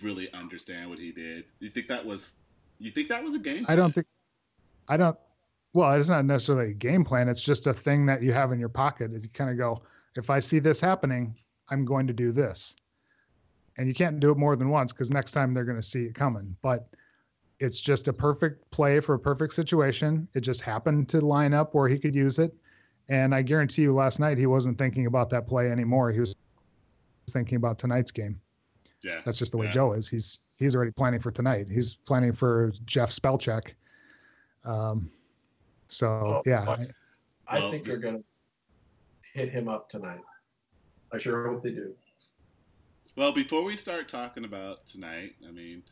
really 0.00 0.32
understand 0.32 0.90
what 0.90 0.98
he 0.98 1.12
did? 1.12 1.44
You 1.58 1.70
think 1.70 1.88
that 1.88 2.06
was 2.06 2.34
you 2.78 2.90
think 2.90 3.08
that 3.08 3.24
was 3.24 3.34
a 3.34 3.38
game? 3.38 3.64
Plan? 3.64 3.66
I 3.68 3.76
don't 3.76 3.94
think 3.94 4.06
I 4.88 4.96
don't 4.96 5.18
well, 5.74 5.92
it's 5.94 6.08
not 6.08 6.24
necessarily 6.24 6.70
a 6.70 6.74
game 6.74 7.04
plan. 7.04 7.28
It's 7.28 7.42
just 7.42 7.66
a 7.66 7.74
thing 7.74 8.06
that 8.06 8.22
you 8.22 8.32
have 8.32 8.52
in 8.52 8.60
your 8.60 8.68
pocket. 8.68 9.10
You 9.10 9.28
kind 9.28 9.50
of 9.50 9.58
go, 9.58 9.82
if 10.16 10.30
I 10.30 10.38
see 10.38 10.60
this 10.60 10.80
happening, 10.80 11.34
I'm 11.68 11.84
going 11.84 12.06
to 12.06 12.12
do 12.12 12.30
this. 12.30 12.76
And 13.76 13.88
you 13.88 13.94
can't 13.94 14.20
do 14.20 14.30
it 14.30 14.38
more 14.38 14.54
than 14.54 14.68
once 14.68 14.92
because 14.92 15.10
next 15.10 15.32
time 15.32 15.52
they're 15.52 15.64
going 15.64 15.80
to 15.80 15.82
see 15.82 16.04
it 16.04 16.14
coming. 16.14 16.56
But 16.62 16.86
it's 17.64 17.80
just 17.80 18.08
a 18.08 18.12
perfect 18.12 18.70
play 18.70 19.00
for 19.00 19.14
a 19.14 19.18
perfect 19.18 19.54
situation. 19.54 20.28
It 20.34 20.40
just 20.40 20.60
happened 20.60 21.08
to 21.08 21.20
line 21.20 21.54
up 21.54 21.74
where 21.74 21.88
he 21.88 21.98
could 21.98 22.14
use 22.14 22.38
it. 22.38 22.54
And 23.08 23.34
I 23.34 23.42
guarantee 23.42 23.82
you 23.82 23.92
last 23.92 24.20
night 24.20 24.38
he 24.38 24.46
wasn't 24.46 24.78
thinking 24.78 25.06
about 25.06 25.30
that 25.30 25.46
play 25.46 25.70
anymore. 25.70 26.10
He 26.10 26.20
was 26.20 26.34
thinking 27.30 27.56
about 27.56 27.78
tonight's 27.78 28.10
game. 28.10 28.40
Yeah. 29.02 29.20
That's 29.24 29.38
just 29.38 29.52
the 29.52 29.58
way 29.58 29.66
yeah. 29.66 29.72
Joe 29.72 29.92
is. 29.94 30.08
He's 30.08 30.40
he's 30.56 30.76
already 30.76 30.92
planning 30.92 31.20
for 31.20 31.30
tonight. 31.30 31.68
He's 31.68 31.94
planning 31.94 32.32
for 32.32 32.72
Jeff 32.86 33.10
Spellcheck. 33.10 33.72
Um, 34.64 35.10
so 35.88 36.08
oh, 36.08 36.42
yeah, 36.46 36.64
I, 36.68 36.86
I 37.46 37.58
well, 37.58 37.70
think 37.70 37.84
they're 37.84 37.98
going 37.98 38.18
to 38.18 38.24
hit 39.34 39.50
him 39.50 39.68
up 39.68 39.90
tonight. 39.90 40.20
I 41.12 41.18
sure 41.18 41.48
hope 41.48 41.62
they 41.62 41.70
do. 41.70 41.94
Well, 43.16 43.32
before 43.32 43.62
we 43.62 43.76
start 43.76 44.08
talking 44.08 44.44
about 44.44 44.86
tonight, 44.86 45.34
I 45.46 45.52
mean, 45.52 45.82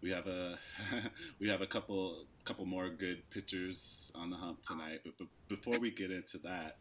we 0.00 0.10
have 0.10 0.26
a 0.26 0.58
we 1.40 1.48
have 1.48 1.60
a 1.60 1.66
couple 1.66 2.24
couple 2.44 2.66
more 2.66 2.88
good 2.88 3.28
pitchers 3.30 4.10
on 4.14 4.30
the 4.30 4.36
hump 4.36 4.62
tonight. 4.62 5.00
But, 5.04 5.14
but 5.18 5.28
before 5.48 5.78
we 5.78 5.90
get 5.90 6.10
into 6.10 6.38
that, 6.38 6.78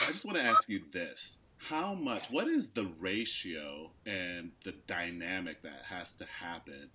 I 0.00 0.12
just 0.12 0.24
want 0.24 0.38
to 0.38 0.44
ask 0.44 0.68
you 0.68 0.82
this: 0.92 1.38
How 1.58 1.94
much? 1.94 2.30
What 2.30 2.48
is 2.48 2.70
the 2.70 2.90
ratio 2.98 3.90
and 4.06 4.52
the 4.64 4.72
dynamic 4.86 5.62
that 5.62 5.84
has 5.88 6.16
to 6.16 6.26
happen 6.26 6.90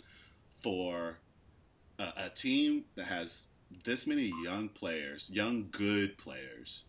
for 0.62 1.20
a, 2.00 2.26
a 2.26 2.30
team 2.30 2.86
that 2.96 3.06
has 3.06 3.48
this 3.84 4.08
many 4.08 4.34
young 4.44 4.70
players, 4.70 5.30
young 5.30 5.68
good 5.72 6.18
players, 6.18 6.86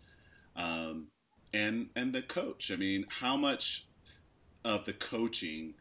um, 0.57 1.09
and 1.53 1.89
and 1.97 2.13
the 2.13 2.23
coach. 2.23 2.71
I 2.71 2.77
mean, 2.77 3.07
how 3.09 3.37
much 3.37 3.87
of 4.65 4.85
the 4.85 4.93
coaching 4.93 5.75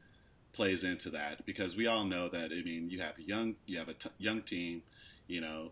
plays 0.58 0.84
into 0.84 1.12
that? 1.12 1.46
Because 1.46 1.78
we 1.78 1.86
all 1.86 2.04
know 2.04 2.28
that. 2.30 2.52
I 2.52 2.64
mean, 2.64 2.90
you 2.90 3.00
have 3.00 3.18
a 3.18 3.22
young 3.22 3.56
you 3.68 3.78
have 3.78 3.88
a 3.88 3.94
t- 3.94 4.10
young 4.18 4.42
team. 4.42 4.82
You 5.28 5.40
know, 5.40 5.72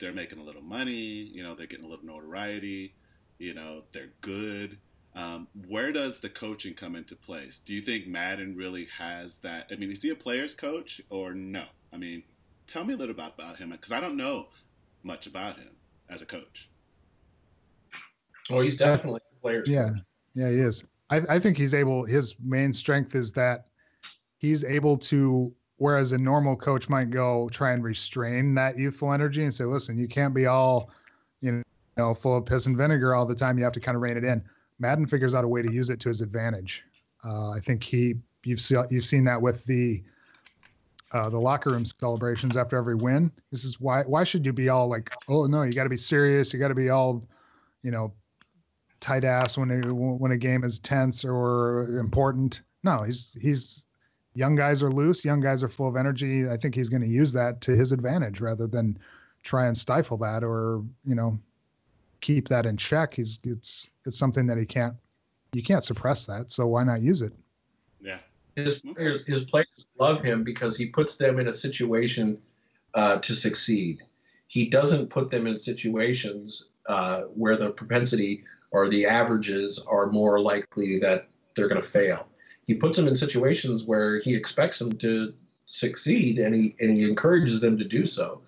they're 0.00 0.14
making 0.14 0.38
a 0.38 0.42
little 0.42 0.62
money. 0.62 0.90
You 1.36 1.42
know, 1.42 1.54
they're 1.54 1.66
getting 1.66 1.84
a 1.84 1.88
little 1.88 2.04
notoriety. 2.04 2.94
You 3.38 3.54
know, 3.54 3.82
they're 3.92 4.14
good. 4.22 4.78
Um, 5.14 5.48
where 5.68 5.92
does 5.92 6.20
the 6.20 6.30
coaching 6.30 6.72
come 6.72 6.96
into 6.96 7.14
place? 7.14 7.58
Do 7.58 7.74
you 7.74 7.82
think 7.82 8.06
Maddon 8.06 8.56
really 8.56 8.88
has 8.98 9.38
that? 9.38 9.66
I 9.70 9.76
mean, 9.76 9.90
is 9.90 10.02
he 10.02 10.08
a 10.08 10.14
player's 10.14 10.54
coach 10.54 11.02
or 11.10 11.34
no? 11.34 11.64
I 11.92 11.98
mean, 11.98 12.22
tell 12.66 12.84
me 12.84 12.94
a 12.94 12.96
little 12.96 13.14
about, 13.14 13.34
about 13.34 13.58
him 13.58 13.70
because 13.70 13.92
I 13.92 14.00
don't 14.00 14.16
know 14.16 14.46
much 15.02 15.26
about 15.26 15.58
him 15.58 15.76
as 16.08 16.22
a 16.22 16.26
coach. 16.26 16.70
Oh, 18.50 18.62
he's 18.62 18.78
definitely 18.78 19.20
a 19.36 19.40
player. 19.42 19.62
Yeah, 19.66 19.90
yeah, 20.34 20.48
he 20.48 20.56
is. 20.56 20.84
I, 21.10 21.20
I 21.28 21.38
think 21.38 21.58
he's 21.58 21.74
able. 21.74 22.06
His 22.06 22.34
main 22.42 22.72
strength 22.72 23.14
is 23.14 23.32
that 23.32 23.66
he's 24.42 24.64
able 24.64 24.98
to. 24.98 25.54
Whereas 25.78 26.12
a 26.12 26.18
normal 26.18 26.54
coach 26.54 26.88
might 26.88 27.10
go 27.10 27.48
try 27.48 27.72
and 27.72 27.82
restrain 27.82 28.54
that 28.54 28.78
youthful 28.78 29.12
energy 29.12 29.42
and 29.42 29.52
say, 29.52 29.64
"Listen, 29.64 29.98
you 29.98 30.06
can't 30.06 30.34
be 30.34 30.46
all, 30.46 30.90
you 31.40 31.64
know, 31.96 32.14
full 32.14 32.36
of 32.36 32.46
piss 32.46 32.66
and 32.66 32.76
vinegar 32.76 33.14
all 33.14 33.26
the 33.26 33.34
time. 33.34 33.58
You 33.58 33.64
have 33.64 33.72
to 33.72 33.80
kind 33.80 33.96
of 33.96 34.02
rein 34.02 34.16
it 34.16 34.24
in." 34.24 34.44
maddon 34.82 35.06
figures 35.06 35.34
out 35.34 35.44
a 35.44 35.48
way 35.48 35.62
to 35.62 35.72
use 35.72 35.88
it 35.88 36.00
to 36.00 36.08
his 36.08 36.20
advantage. 36.20 36.84
Uh, 37.24 37.50
I 37.50 37.60
think 37.60 37.82
he 37.82 38.16
you've 38.44 38.60
seen 38.60 38.84
you've 38.90 39.04
seen 39.04 39.24
that 39.24 39.40
with 39.40 39.64
the 39.64 40.02
uh, 41.12 41.28
the 41.30 41.38
locker 41.38 41.70
room 41.70 41.84
celebrations 41.84 42.56
after 42.56 42.76
every 42.76 42.96
win. 42.96 43.30
This 43.50 43.64
is 43.64 43.80
why 43.80 44.02
why 44.02 44.24
should 44.24 44.44
you 44.44 44.52
be 44.52 44.68
all 44.68 44.88
like, 44.88 45.10
oh 45.28 45.46
no, 45.46 45.62
you 45.62 45.72
got 45.72 45.84
to 45.84 45.90
be 45.90 45.96
serious, 45.96 46.52
you 46.52 46.58
got 46.58 46.68
to 46.68 46.74
be 46.74 46.90
all, 46.90 47.26
you 47.82 47.90
know, 47.90 48.12
tight 49.00 49.24
ass 49.24 49.56
when 49.56 49.70
a, 49.70 49.94
when 49.94 50.32
a 50.32 50.36
game 50.36 50.64
is 50.64 50.78
tense 50.78 51.24
or 51.24 51.98
important. 51.98 52.62
No, 52.82 53.02
he's 53.02 53.36
he's 53.40 53.84
young 54.34 54.54
guys 54.54 54.82
are 54.82 54.90
loose, 54.90 55.24
young 55.24 55.40
guys 55.40 55.62
are 55.62 55.68
full 55.68 55.88
of 55.88 55.96
energy. 55.96 56.48
I 56.48 56.56
think 56.56 56.74
he's 56.74 56.88
going 56.88 57.02
to 57.02 57.08
use 57.08 57.32
that 57.32 57.60
to 57.62 57.76
his 57.76 57.92
advantage 57.92 58.40
rather 58.40 58.66
than 58.66 58.98
try 59.42 59.66
and 59.66 59.76
stifle 59.76 60.16
that 60.18 60.44
or 60.44 60.82
you 61.04 61.14
know 61.14 61.38
keep 62.20 62.48
that 62.48 62.66
in 62.66 62.76
check. 62.76 63.14
He's 63.14 63.38
it's 63.44 63.90
it's 64.06 64.18
something 64.18 64.46
that 64.46 64.58
he 64.58 64.64
can't 64.64 64.94
you 65.52 65.62
can't 65.62 65.84
suppress 65.84 66.26
that. 66.26 66.50
So 66.50 66.66
why 66.66 66.84
not 66.84 67.02
use 67.02 67.22
it? 67.22 67.32
Yeah, 68.00 68.18
his 68.56 68.78
players, 68.78 69.24
his 69.26 69.44
players 69.44 69.86
love 69.98 70.22
him 70.22 70.44
because 70.44 70.76
he 70.76 70.86
puts 70.86 71.16
them 71.16 71.38
in 71.38 71.48
a 71.48 71.52
situation 71.52 72.38
uh, 72.94 73.16
to 73.18 73.34
succeed. 73.34 74.00
He 74.48 74.68
doesn't 74.68 75.08
put 75.08 75.30
them 75.30 75.46
in 75.46 75.58
situations 75.58 76.70
uh, 76.88 77.22
where 77.22 77.56
the 77.56 77.70
propensity 77.70 78.44
or 78.70 78.88
the 78.88 79.06
averages 79.06 79.84
are 79.86 80.06
more 80.06 80.40
likely 80.40 80.98
that 80.98 81.28
they're 81.54 81.68
going 81.68 81.80
to 81.80 81.86
fail. 81.86 82.26
He 82.66 82.74
puts 82.74 82.96
them 82.96 83.08
in 83.08 83.16
situations 83.16 83.84
where 83.84 84.20
he 84.20 84.34
expects 84.34 84.78
them 84.78 84.96
to 84.98 85.34
succeed, 85.66 86.38
and 86.38 86.54
he 86.54 86.76
and 86.80 86.92
he 86.92 87.04
encourages 87.04 87.60
them 87.60 87.78
to 87.78 87.84
do 87.84 88.04
so. 88.04 88.42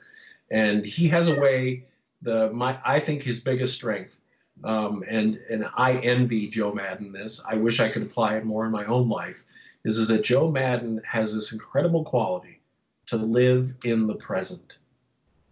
And 0.50 0.84
he 0.84 1.08
has 1.08 1.28
a 1.28 1.40
way. 1.40 1.84
The 2.22 2.50
my 2.52 2.78
I 2.84 3.00
think 3.00 3.22
his 3.22 3.40
biggest 3.40 3.74
strength 3.74 4.18
um, 4.62 5.02
and 5.08 5.38
and 5.50 5.66
I 5.76 5.94
envy 5.98 6.48
Joe 6.48 6.72
maddon 6.72 7.12
this. 7.12 7.42
I 7.48 7.56
wish 7.56 7.80
I 7.80 7.88
could 7.88 8.02
apply 8.02 8.36
it 8.36 8.44
more 8.44 8.64
in 8.64 8.70
my 8.70 8.84
own 8.84 9.08
life. 9.08 9.42
Is 9.84 9.98
is 9.98 10.08
that 10.08 10.22
Joe 10.22 10.50
maddon 10.50 11.02
has 11.04 11.34
this 11.34 11.52
incredible 11.52 12.04
quality 12.04 12.60
to 13.06 13.16
live 13.16 13.74
in 13.84 14.06
the 14.06 14.14
present. 14.14 14.78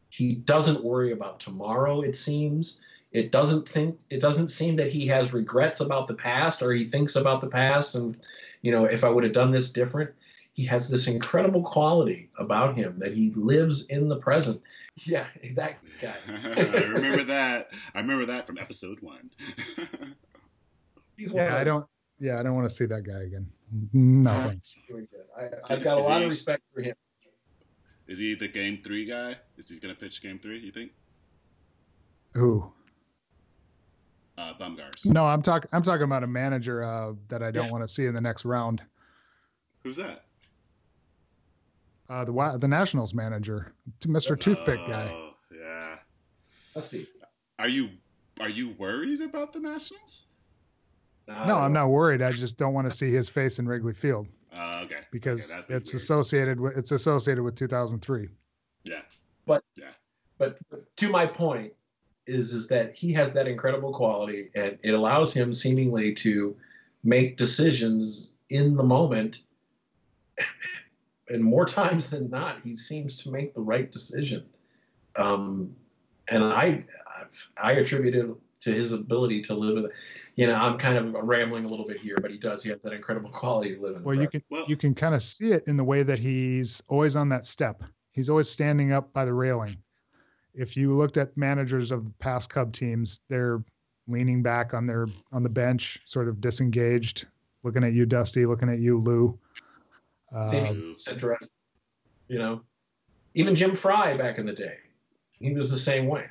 He 0.09 0.35
doesn't 0.35 0.85
worry 0.85 1.13
about 1.13 1.41
tomorrow. 1.41 2.03
It 2.03 2.17
seems 2.17 2.81
it 3.13 3.31
doesn't 3.31 3.69
think 3.69 4.01
it 4.11 4.21
doesn't 4.21 4.49
seem 4.49 4.77
that 4.77 4.91
he 4.91 5.07
has 5.07 5.33
regrets 5.33 5.81
about 5.81 6.09
the 6.09 6.15
past 6.15 6.63
or 6.63 6.73
he 6.73 6.85
thinks 6.85 7.17
about 7.17 7.41
the 7.41 7.49
past 7.49 7.95
and 7.95 8.19
you 8.63 8.73
know 8.73 8.85
if 8.85 9.05
I 9.05 9.09
would 9.09 9.25
have 9.25 9.33
done 9.33 9.51
this 9.51 9.71
different 9.71 10.11
he 10.55 10.65
has 10.67 10.89
this 10.89 11.07
incredible 11.07 11.63
quality 11.63 12.29
about 12.39 12.77
him 12.77 12.99
that 12.99 13.15
he 13.15 13.31
lives 13.35 13.87
in 13.87 14.09
the 14.09 14.17
present. 14.17 14.61
Yeah, 15.07 15.27
that 15.55 15.79
guy. 16.03 16.15
I 16.29 16.61
remember 16.85 17.25
that. 17.25 17.71
I 17.95 18.01
remember 18.01 18.27
that 18.27 18.47
from 18.47 18.59
episode 18.59 19.01
one. 19.01 19.31
He's 21.17 21.33
yeah, 21.33 21.57
I 21.57 21.65
don't. 21.65 21.87
Yeah, 22.21 22.39
I 22.39 22.43
don't 22.43 22.55
want 22.55 22.69
to 22.69 22.75
see 22.75 22.85
that 22.85 23.01
guy 23.01 23.23
again. 23.23 23.49
No 23.95 24.49
thanks. 24.49 24.79
I, 25.35 25.73
have 25.73 25.83
got 25.83 25.97
a 25.97 26.03
lot 26.03 26.19
he, 26.19 26.25
of 26.25 26.29
respect 26.29 26.63
for 26.75 26.83
him. 26.83 26.95
Is 28.07 28.19
he 28.19 28.35
the 28.35 28.49
game 28.49 28.83
three 28.85 29.07
guy? 29.07 29.37
Is 29.57 29.71
he 29.71 29.79
going 29.79 29.95
to 29.95 29.99
pitch 29.99 30.21
game 30.21 30.39
three? 30.39 30.59
You 30.59 30.73
think? 30.73 30.93
Who? 32.35 32.71
Uh, 34.39 34.55
Bumgars. 34.55 35.05
No, 35.05 35.27
I'm 35.27 35.43
talking. 35.43 35.69
I'm 35.73 35.83
talking 35.83 36.05
about 36.05 36.25
a 36.25 36.27
manager 36.27 36.83
uh, 36.83 37.13
that 37.29 37.43
I 37.43 37.51
don't 37.51 37.67
yeah. 37.67 37.71
want 37.73 37.85
to 37.85 37.89
see 37.89 38.07
in 38.07 38.15
the 38.15 38.21
next 38.21 38.45
round. 38.45 38.83
Who's 39.85 39.97
that? 39.97 40.25
uh, 42.13 42.25
the 42.25 42.59
the 42.61 42.69
Nationals 42.69 43.15
manager, 43.15 43.73
Mr. 44.01 44.39
Toothpick 44.39 44.81
guy. 44.87 45.09
Oh, 45.11 45.35
yeah. 45.51 45.97
Rusty. 46.75 47.09
Are 47.59 47.69
you 47.69 47.91
are 48.41 48.49
you 48.49 48.75
worried 48.79 49.21
about 49.21 49.53
the 49.53 49.61
Nationals? 49.61 50.25
No, 51.29 51.57
I'm 51.57 51.73
not 51.73 51.89
worried. 51.89 52.21
I 52.21 52.33
just 52.33 52.59
don't 52.59 52.75
want 52.75 52.91
to 52.91 52.95
see 52.95 53.11
his 53.11 53.29
face 53.29 53.59
in 53.59 53.67
Wrigley 53.67 53.95
Field. 53.95 54.27
Uh, 54.55 54.83
okay. 54.85 54.97
Because 55.11 55.53
okay, 55.53 55.63
it's 55.75 55.93
weird. 55.93 56.03
associated 56.03 56.61
with 56.61 56.77
it's 56.77 56.91
associated 56.91 57.43
with 57.43 57.55
2003. 57.55 58.29
Yeah. 58.83 59.01
But 59.47 59.63
yeah. 59.77 59.85
But 60.37 60.59
to 60.97 61.09
my 61.09 61.27
point 61.27 61.73
is 62.33 62.53
is 62.53 62.69
that 62.69 62.95
he 62.95 63.13
has 63.13 63.33
that 63.35 63.47
incredible 63.47 63.93
quality 63.93 64.51
and 64.55 64.79
it 64.83 64.93
allows 64.93 65.33
him 65.33 65.53
seemingly 65.53 66.15
to 66.15 66.57
make 67.05 67.37
decisions 67.37 68.33
in 68.49 68.77
the 68.77 68.83
moment 68.83 69.41
and 71.33 71.43
more 71.43 71.65
times 71.65 72.11
than 72.11 72.29
not, 72.31 72.59
he 72.63 72.77
seems 72.77 73.17
to 73.19 73.31
make 73.31 73.55
the 73.55 73.61
right 73.61 73.91
decision. 73.91 74.45
Um, 75.17 75.75
and 76.29 76.45
I, 76.45 76.85
I 77.61 77.73
attribute 77.73 78.15
it 78.15 78.27
to 78.61 78.73
his 78.73 78.93
ability 78.93 79.43
to 79.43 79.55
live. 79.55 79.79
In, 79.79 79.91
you 80.37 80.47
know, 80.47 80.55
I'm 80.55 80.79
kind 80.79 80.99
of 80.99 81.15
rambling 81.27 81.65
a 81.65 81.69
little 81.69 81.87
bit 81.87 81.99
here, 81.99 82.19
but 82.21 82.31
he 82.31 82.39
does. 82.39 82.63
He 82.63 82.71
has 82.71 82.81
that 82.83 82.93
incredible 82.93 83.31
quality 83.31 83.75
of 83.75 83.81
living. 83.81 84.05
Well, 84.05 84.17
you 84.17 84.29
can 84.29 84.43
well, 84.51 84.65
you 84.69 84.77
can 84.77 84.95
kind 84.95 85.15
of 85.15 85.23
see 85.23 85.51
it 85.53 85.65
in 85.67 85.77
the 85.77 85.85
way 85.85 86.03
that 86.03 86.19
he's 86.19 86.83
always 86.89 87.17
on 87.17 87.31
that 87.31 87.47
step. 87.47 87.83
He's 88.13 88.29
always 88.29 88.49
standing 88.49 88.93
up 88.93 89.13
by 89.13 89.25
the 89.25 89.33
railing. 89.33 89.77
If 90.55 90.77
you 90.77 90.91
looked 90.91 91.17
at 91.17 91.37
managers 91.37 91.91
of 91.91 92.07
past 92.19 92.51
Cub 92.51 92.73
teams, 92.73 93.21
they're 93.29 93.63
leaning 94.09 94.43
back 94.43 94.75
on 94.75 94.87
their 94.87 95.07
on 95.33 95.43
the 95.43 95.49
bench, 95.49 96.01
sort 96.05 96.29
of 96.29 96.41
disengaged, 96.41 97.27
looking 97.63 97.85
at 97.85 97.93
you, 97.93 98.07
Dusty, 98.07 98.47
looking 98.47 98.69
at 98.69 98.79
you, 98.79 98.99
Lou. 98.99 99.39
Um, 100.35 100.97
interesting. 101.11 101.49
You 102.29 102.39
know, 102.39 102.61
even 103.35 103.55
Jim 103.55 103.75
Frey 103.75 104.17
back 104.17 104.39
in 104.39 104.47
the 104.47 104.53
day, 104.53 104.77
he 105.39 105.53
was 105.53 105.71
the 105.71 105.77
same 105.77 106.07
way. 106.07 106.27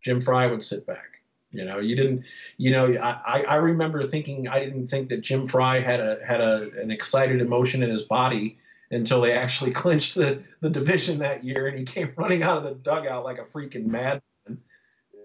Jim 0.00 0.20
Frey 0.20 0.50
would 0.50 0.62
sit 0.62 0.86
back. 0.86 1.20
You 1.50 1.64
know, 1.64 1.78
you 1.78 1.94
didn't. 1.94 2.24
You 2.56 2.70
know, 2.70 2.94
I, 2.94 3.42
I 3.42 3.54
remember 3.56 4.06
thinking 4.06 4.48
I 4.48 4.64
didn't 4.64 4.88
think 4.88 5.08
that 5.10 5.20
Jim 5.20 5.46
Frey 5.46 5.82
had 5.82 6.00
a 6.00 6.18
had 6.26 6.40
a 6.40 6.70
an 6.80 6.90
excited 6.90 7.40
emotion 7.40 7.82
in 7.82 7.90
his 7.90 8.02
body 8.02 8.58
until 8.92 9.22
they 9.22 9.32
actually 9.32 9.70
clinched 9.82 10.14
the 10.14 10.42
the 10.60 10.70
division 10.70 11.18
that 11.18 11.42
year, 11.42 11.66
and 11.66 11.78
he 11.78 11.84
came 11.84 12.12
running 12.16 12.42
out 12.42 12.58
of 12.58 12.64
the 12.64 12.74
dugout 12.74 13.24
like 13.24 13.38
a 13.38 13.44
freaking 13.44 13.86
madman. 13.86 14.22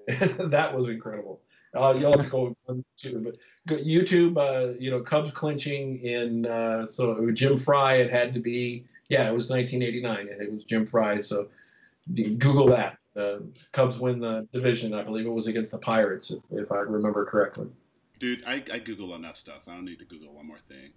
that 0.49 0.75
was 0.75 0.89
incredible. 0.89 1.41
Uh, 1.75 1.93
you'll 1.99 2.13
have 2.13 2.23
to 2.23 2.30
go 2.30 2.56
on 2.69 2.84
YouTube, 2.97 3.36
but 3.65 3.80
YouTube, 3.80 4.38
uh, 4.38 4.73
you 4.80 4.89
know, 4.89 5.01
Cubs 5.01 5.32
clinching 5.32 5.99
in 5.99 6.45
uh, 6.45 6.88
so 6.88 7.30
Jim 7.32 7.58
Frey. 7.58 8.01
It 8.01 8.10
had 8.10 8.34
to 8.34 8.39
be 8.39 8.86
yeah, 9.10 9.30
it 9.30 9.34
was 9.34 9.49
1989, 9.49 10.27
and 10.32 10.41
it 10.41 10.51
was 10.51 10.63
Jim 10.63 10.86
Frey. 10.86 11.21
So 11.21 11.47
Google 12.13 12.67
that. 12.67 12.97
Uh, 13.15 13.39
Cubs 13.71 13.99
win 13.99 14.19
the 14.19 14.47
division. 14.53 14.93
I 14.93 15.03
believe 15.03 15.25
it 15.25 15.30
was 15.30 15.47
against 15.47 15.71
the 15.71 15.77
Pirates, 15.77 16.32
if, 16.32 16.39
if 16.51 16.71
I 16.71 16.77
remember 16.77 17.25
correctly. 17.25 17.67
Dude, 18.19 18.43
I, 18.45 18.63
I 18.71 18.80
Google 18.80 19.15
enough 19.15 19.38
stuff. 19.38 19.67
I 19.67 19.73
don't 19.73 19.86
need 19.86 19.99
to 19.99 20.06
Google 20.06 20.34
one 20.34 20.45
more 20.45 20.60
thing. 20.60 20.93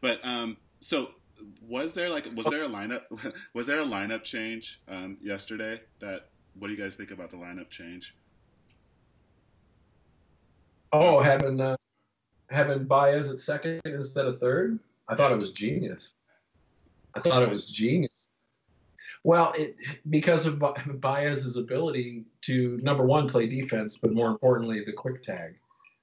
but 0.00 0.20
um, 0.24 0.56
so 0.80 1.10
was 1.66 1.94
there 1.94 2.10
like 2.10 2.26
was 2.34 2.46
there 2.46 2.64
a 2.64 2.68
lineup 2.68 3.02
was 3.54 3.66
there 3.66 3.80
a 3.80 3.84
lineup 3.84 4.24
change 4.24 4.80
um, 4.88 5.16
yesterday? 5.22 5.80
That 6.00 6.28
what 6.58 6.68
do 6.68 6.74
you 6.74 6.82
guys 6.82 6.94
think 6.94 7.10
about 7.10 7.30
the 7.30 7.36
lineup 7.36 7.70
change? 7.70 8.14
Oh, 10.92 11.20
having 11.20 11.60
uh, 11.60 11.76
having 12.48 12.84
Baez 12.84 13.30
at 13.30 13.38
second 13.38 13.80
instead 13.84 14.26
of 14.26 14.40
third. 14.40 14.78
I 15.08 15.14
thought 15.14 15.32
it 15.32 15.38
was 15.38 15.52
genius. 15.52 16.14
I 17.14 17.20
thought 17.20 17.42
it 17.42 17.50
was 17.50 17.66
genius. 17.66 18.28
Well, 19.22 19.52
it, 19.56 19.76
because 20.08 20.46
of 20.46 20.58
Baez's 20.58 21.56
ability 21.56 22.24
to 22.42 22.78
number 22.82 23.04
one 23.04 23.28
play 23.28 23.46
defense, 23.46 23.98
but 23.98 24.12
more 24.12 24.28
importantly 24.28 24.82
the 24.84 24.92
quick 24.92 25.22
tag. 25.22 25.56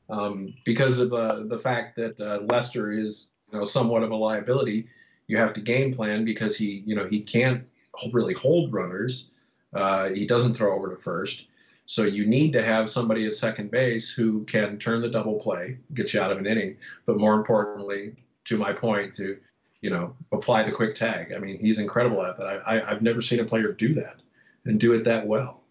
Um, 0.10 0.54
because 0.65 1.00
of 1.00 1.13
uh, 1.13 1.43
the 1.45 1.60
fact 1.60 1.95
that 1.97 2.19
uh, 2.19 2.39
Lester 2.50 2.91
is 2.91 3.30
you 3.52 3.60
know 3.60 3.65
somewhat 3.65 4.04
of 4.04 4.12
a 4.12 4.15
liability, 4.15 4.88
you 5.27 5.37
have 5.37 5.53
to 5.53 5.61
game 5.61 5.93
plan 5.93 6.25
because 6.25 6.57
he 6.57 6.83
you 6.85 6.95
know 6.95 7.07
he 7.07 7.21
can't 7.21 7.63
really 8.11 8.33
hold 8.33 8.73
runners. 8.73 9.29
Uh, 9.73 10.09
he 10.09 10.25
doesn't 10.25 10.53
throw 10.53 10.75
over 10.75 10.89
to 10.89 11.01
first. 11.01 11.47
So 11.85 12.03
you 12.03 12.25
need 12.25 12.51
to 12.53 12.63
have 12.63 12.89
somebody 12.89 13.25
at 13.27 13.33
second 13.33 13.71
base 13.71 14.11
who 14.11 14.43
can 14.43 14.77
turn 14.77 15.01
the 15.01 15.07
double 15.07 15.39
play, 15.39 15.77
get 15.93 16.13
you 16.13 16.21
out 16.21 16.31
of 16.31 16.37
an 16.37 16.45
inning, 16.45 16.75
but 17.05 17.17
more 17.17 17.33
importantly, 17.33 18.15
to 18.45 18.57
my 18.57 18.73
point, 18.73 19.15
to 19.15 19.37
you 19.81 19.89
know 19.89 20.15
apply 20.31 20.63
the 20.63 20.71
quick 20.71 20.95
tag. 20.95 21.33
I 21.33 21.39
mean, 21.39 21.59
he's 21.59 21.79
incredible 21.79 22.25
at 22.25 22.37
that. 22.37 22.45
I, 22.45 22.81
I, 22.81 22.89
have 22.89 23.01
never 23.01 23.21
seen 23.21 23.39
a 23.39 23.45
player 23.45 23.71
do 23.71 23.93
that 23.95 24.17
and 24.65 24.79
do 24.79 24.93
it 24.93 25.03
that 25.05 25.27
well. 25.27 25.63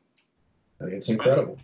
I 0.80 0.84
mean, 0.84 0.94
it's 0.94 1.08
incredible. 1.08 1.58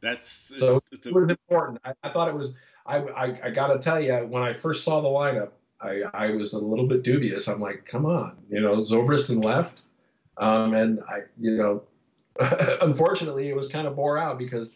That's 0.00 0.52
so 0.58 0.80
it's, 0.90 1.06
it 1.06 1.14
was 1.14 1.30
important. 1.30 1.80
I, 1.84 1.94
I, 2.02 2.08
thought 2.08 2.28
it 2.28 2.34
was. 2.34 2.54
I 2.86 2.98
I, 2.98 3.46
I 3.46 3.50
got 3.50 3.68
to 3.68 3.78
tell 3.78 4.00
you, 4.00 4.14
when 4.14 4.42
I 4.42 4.52
first 4.52 4.84
saw 4.84 5.00
the 5.00 5.08
lineup, 5.08 5.50
I, 5.82 6.02
I 6.14 6.30
was 6.30 6.52
a 6.52 6.58
little 6.58 6.86
bit 6.86 7.02
dubious. 7.02 7.48
I'm 7.48 7.60
like, 7.60 7.84
come 7.84 8.06
on, 8.06 8.38
you 8.48 8.60
know, 8.60 8.76
Zobrist 8.76 9.30
and 9.30 9.44
left, 9.44 9.80
um, 10.36 10.74
and 10.74 11.00
I, 11.08 11.22
you 11.38 11.56
know, 11.56 11.82
unfortunately, 12.80 13.48
it 13.48 13.56
was 13.56 13.68
kind 13.68 13.86
of 13.86 13.96
bore 13.96 14.18
out 14.18 14.38
because, 14.38 14.70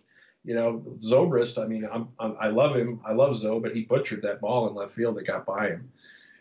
you 0.44 0.54
know, 0.54 0.84
Zobrist. 0.98 1.62
I 1.62 1.66
mean, 1.66 1.88
I'm, 1.90 2.08
I'm, 2.18 2.36
i 2.40 2.48
love 2.48 2.76
him. 2.76 3.00
I 3.06 3.12
love 3.12 3.36
Zoe, 3.36 3.60
but 3.60 3.74
he 3.74 3.82
butchered 3.82 4.22
that 4.22 4.40
ball 4.40 4.68
in 4.68 4.74
left 4.74 4.92
field 4.92 5.16
that 5.16 5.26
got 5.26 5.46
by 5.46 5.68
him. 5.68 5.90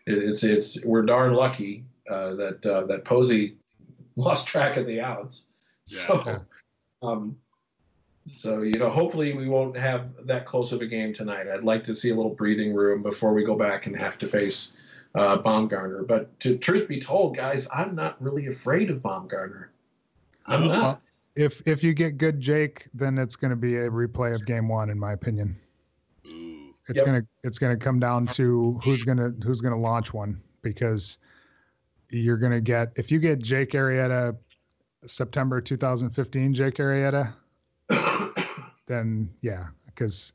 It, 0.06 0.18
it's 0.18 0.44
it's 0.44 0.84
we're 0.84 1.04
darn 1.04 1.34
lucky 1.34 1.86
uh, 2.10 2.36
that 2.36 2.66
uh, 2.66 2.86
that 2.88 3.06
Posey 3.06 3.58
lost 4.16 4.48
track 4.48 4.78
of 4.78 4.86
the 4.86 5.02
outs. 5.02 5.46
Yeah. 5.88 6.00
So, 6.00 6.46
um, 7.02 7.38
so 8.26 8.62
you 8.62 8.80
know, 8.80 8.90
hopefully 8.90 9.34
we 9.34 9.48
won't 9.48 9.78
have 9.78 10.10
that 10.26 10.46
close 10.46 10.72
of 10.72 10.82
a 10.82 10.88
game 10.88 11.14
tonight. 11.14 11.48
I'd 11.48 11.64
like 11.64 11.84
to 11.86 11.96
see 11.96 12.10
a 12.10 12.16
little 12.16 12.34
breathing 12.34 12.74
room 12.74 13.02
before 13.04 13.34
we 13.34 13.44
go 13.44 13.56
back 13.56 13.86
and 13.86 13.96
have 14.00 14.18
to 14.20 14.28
face 14.28 14.78
uh, 15.14 15.38
Bumgarner. 15.38 16.06
But 16.08 16.38
to 16.42 16.58
truth 16.58 16.88
be 16.88 17.00
told, 17.00 17.36
guys, 17.36 17.68
I'm 17.74 17.96
not 17.96 18.22
really 18.22 18.48
afraid 18.48 18.90
of 18.90 19.00
Bumgarner. 19.00 19.68
I'm 20.46 20.68
not. 20.68 20.82
Well, 20.82 21.02
if 21.36 21.62
if 21.68 21.84
you 21.84 21.94
get 21.94 22.18
good 22.18 22.40
Jake, 22.40 22.88
then 22.94 23.18
it's 23.18 23.36
going 23.36 23.50
to 23.50 23.58
be 23.58 23.76
a 23.78 23.90
replay 23.90 24.34
of 24.34 24.46
game 24.46 24.68
one, 24.68 24.90
in 24.90 25.00
my 25.00 25.14
opinion. 25.14 25.58
It's 26.88 26.98
yep. 26.98 27.06
gonna 27.06 27.26
it's 27.44 27.58
gonna 27.58 27.78
come 27.78 28.00
down 28.00 28.28
to 28.28 28.80
who's 28.84 29.04
gonna 29.04 29.34
who's 29.44 29.60
gonna 29.60 29.78
launch 29.78 30.14
one 30.14 30.40
because 30.62 31.18
you're 32.10 32.38
gonna 32.38 32.62
get 32.62 32.92
if 32.96 33.12
you 33.12 33.18
get 33.20 33.40
Jake 33.40 33.72
Arrieta 33.72 34.38
September 35.08 35.62
2015 35.62 36.54
Jake 36.54 36.76
Arrieta, 36.76 37.34
then 38.88 39.30
yeah, 39.42 39.68
because 39.86 40.34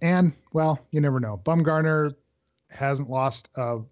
and 0.00 0.32
well, 0.52 0.78
you 0.90 1.00
never 1.00 1.20
know. 1.20 1.40
Bumgarner 1.44 2.14
hasn't 2.70 3.10
lost 3.10 3.48
a, 3.56 3.78
a, 3.78 3.82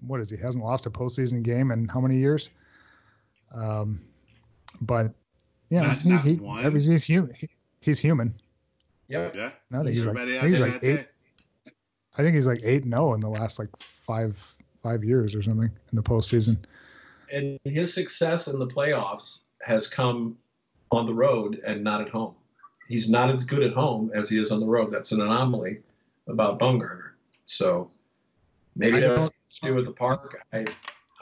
what 0.00 0.20
is 0.20 0.30
he 0.30 0.36
hasn't 0.36 0.64
lost 0.64 0.86
a 0.86 0.90
postseason 0.90 1.42
game 1.42 1.70
in 1.70 1.88
how 1.88 2.00
many 2.00 2.18
years? 2.18 2.50
Um, 3.52 4.00
but 4.80 5.12
yeah, 5.70 5.80
not, 5.80 5.98
he, 5.98 6.08
not 6.36 6.72
he, 6.72 6.80
he's, 6.80 7.04
human. 7.04 7.34
He, 7.34 7.48
he's 7.80 7.98
human. 7.98 8.34
Yep. 9.08 9.34
Yeah. 9.34 9.50
No, 9.70 9.84
he's, 9.84 10.06
like, 10.06 10.28
he's 10.42 10.60
like 10.60 10.82
eight. 10.82 11.06
I 12.16 12.22
think 12.22 12.34
he's 12.34 12.46
like 12.46 12.60
eight 12.62 12.84
and 12.84 12.92
zero 12.92 13.10
oh 13.10 13.14
in 13.14 13.20
the 13.20 13.28
last 13.28 13.58
like 13.58 13.68
five 13.78 14.54
five 14.82 15.04
years 15.04 15.34
or 15.34 15.42
something 15.42 15.70
in 15.70 15.96
the 15.96 16.02
postseason. 16.02 16.58
And 17.32 17.58
his 17.64 17.94
success 17.94 18.48
in 18.48 18.58
the 18.58 18.66
playoffs 18.66 19.42
has 19.62 19.86
come 19.86 20.36
on 20.90 21.06
the 21.06 21.14
road 21.14 21.60
and 21.66 21.82
not 21.84 22.00
at 22.00 22.08
home. 22.08 22.34
he's 22.88 23.08
not 23.08 23.32
as 23.34 23.44
good 23.44 23.62
at 23.62 23.72
home 23.72 24.10
as 24.14 24.28
he 24.28 24.38
is 24.40 24.50
on 24.50 24.58
the 24.60 24.66
road. 24.66 24.90
That's 24.90 25.12
an 25.12 25.20
anomaly 25.20 25.78
about 26.28 26.58
Bumgarner. 26.58 27.10
So 27.46 27.90
maybe 28.74 28.96
I 28.96 29.00
that's 29.00 29.22
don't- 29.24 29.34
to 29.50 29.66
do 29.68 29.74
with 29.74 29.86
the 29.86 29.92
park. 29.92 30.42
I 30.52 30.66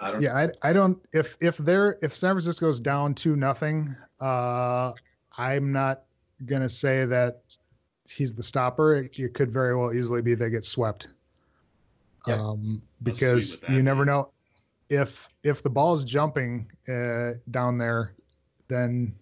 I 0.00 0.12
don't 0.12 0.22
Yeah, 0.22 0.34
I, 0.36 0.48
I 0.62 0.72
don't 0.72 0.98
if 1.12 1.36
if 1.40 1.56
they're 1.58 1.98
if 2.02 2.16
San 2.16 2.34
Francisco's 2.34 2.80
down 2.80 3.14
two 3.14 3.36
nothing, 3.36 3.94
uh, 4.20 4.92
I'm 5.36 5.72
not 5.72 6.04
gonna 6.46 6.68
say 6.68 7.04
that 7.04 7.42
he's 8.08 8.34
the 8.34 8.42
stopper. 8.42 8.94
It, 8.96 9.18
it 9.18 9.34
could 9.34 9.50
very 9.50 9.76
well 9.76 9.92
easily 9.92 10.22
be 10.22 10.34
they 10.34 10.50
get 10.50 10.64
swept. 10.64 11.08
Yeah. 12.26 12.36
Um, 12.40 12.80
because 13.02 13.56
what 13.60 13.68
that 13.68 13.70
you 13.76 13.82
never 13.82 14.04
know 14.04 14.30
if 14.88 15.28
if 15.42 15.62
the 15.62 15.70
ball's 15.70 16.04
jumping 16.04 16.70
uh, 16.88 17.32
down 17.50 17.76
there, 17.78 18.14
then 18.68 19.14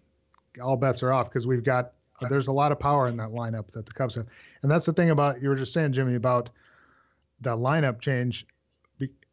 all 0.63 0.77
bets 0.77 1.03
are 1.03 1.13
off 1.13 1.29
because 1.29 1.47
we've 1.47 1.65
got 1.65 1.93
there's 2.29 2.49
a 2.49 2.53
lot 2.53 2.73
of 2.73 2.79
power 2.79 3.09
in 3.09 3.17
that 3.19 3.31
lineup 3.31 3.71
that 3.73 3.87
the 3.87 3.93
Cubs 3.93 4.15
have, 4.15 4.27
and 4.63 4.71
that's 4.71 4.87
the 4.87 4.93
thing 4.93 5.11
about 5.11 5.43
you 5.43 5.49
were 5.49 5.57
just 5.57 5.73
saying, 5.73 5.93
Jimmy, 5.93 6.15
about 6.15 6.51
that 7.41 7.57
lineup 7.57 8.01
change. 8.01 8.47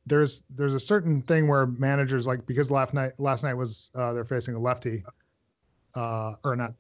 There's 0.06 0.44
there's 0.50 0.74
a 0.74 0.80
certain 0.80 1.22
thing 1.22 1.48
where 1.48 1.66
managers 1.66 2.28
like 2.28 2.46
because 2.46 2.70
last 2.70 2.94
night 2.94 3.14
last 3.20 3.44
night 3.44 3.54
was 3.54 3.90
uh, 3.96 4.12
they're 4.12 4.26
facing 4.26 4.56
a 4.56 4.60
lefty, 4.60 5.04
uh, 5.96 6.34
or 6.44 6.58
not. 6.58 6.74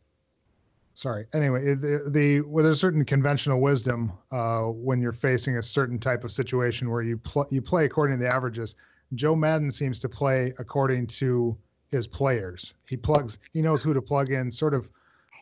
Sorry. 0.95 1.25
Anyway, 1.33 1.73
the, 1.73 2.03
the 2.07 2.41
well, 2.41 2.63
there's 2.63 2.79
certain 2.79 3.05
conventional 3.05 3.61
wisdom 3.61 4.11
uh, 4.31 4.63
when 4.63 5.01
you're 5.01 5.11
facing 5.13 5.57
a 5.57 5.63
certain 5.63 5.97
type 5.99 6.23
of 6.23 6.31
situation 6.31 6.91
where 6.91 7.01
you 7.01 7.17
pl- 7.17 7.47
you 7.49 7.61
play 7.61 7.85
according 7.85 8.17
to 8.17 8.23
the 8.23 8.29
averages. 8.29 8.75
Joe 9.15 9.35
Maddon 9.35 9.71
seems 9.71 9.99
to 10.01 10.09
play 10.09 10.53
according 10.59 11.07
to 11.07 11.57
his 11.93 12.07
players. 12.07 12.73
He 12.89 12.97
plugs. 12.97 13.39
He 13.53 13.61
knows 13.61 13.83
who 13.83 13.93
to 13.93 14.01
plug 14.01 14.31
in. 14.31 14.51
Sort 14.51 14.73
of 14.73 14.89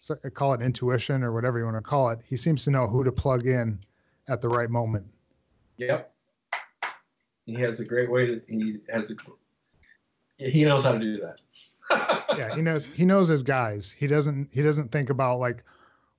uh, 0.09 0.29
call 0.29 0.53
it 0.53 0.61
intuition 0.61 1.23
or 1.23 1.31
whatever 1.31 1.57
you 1.57 1.65
want 1.65 1.77
to 1.77 1.81
call 1.81 2.09
it. 2.09 2.19
He 2.25 2.37
seems 2.37 2.63
to 2.65 2.71
know 2.71 2.87
who 2.87 3.03
to 3.03 3.11
plug 3.11 3.45
in 3.45 3.79
at 4.27 4.41
the 4.41 4.49
right 4.49 4.69
moment. 4.69 5.05
Yep. 5.77 6.13
He 7.45 7.53
has 7.55 7.79
a 7.79 7.85
great 7.85 8.11
way 8.11 8.27
to. 8.27 8.41
He 8.47 8.77
has 8.89 9.11
a. 9.11 9.15
He 10.37 10.65
knows 10.65 10.83
how 10.83 10.93
to 10.93 10.99
do 10.99 11.21
that. 11.21 11.39
yeah, 12.37 12.55
he 12.55 12.61
knows 12.61 12.85
he 12.85 13.05
knows 13.05 13.27
his 13.27 13.43
guys. 13.43 13.89
He 13.89 14.07
doesn't 14.07 14.49
he 14.51 14.61
doesn't 14.61 14.91
think 14.91 15.09
about 15.09 15.39
like, 15.39 15.63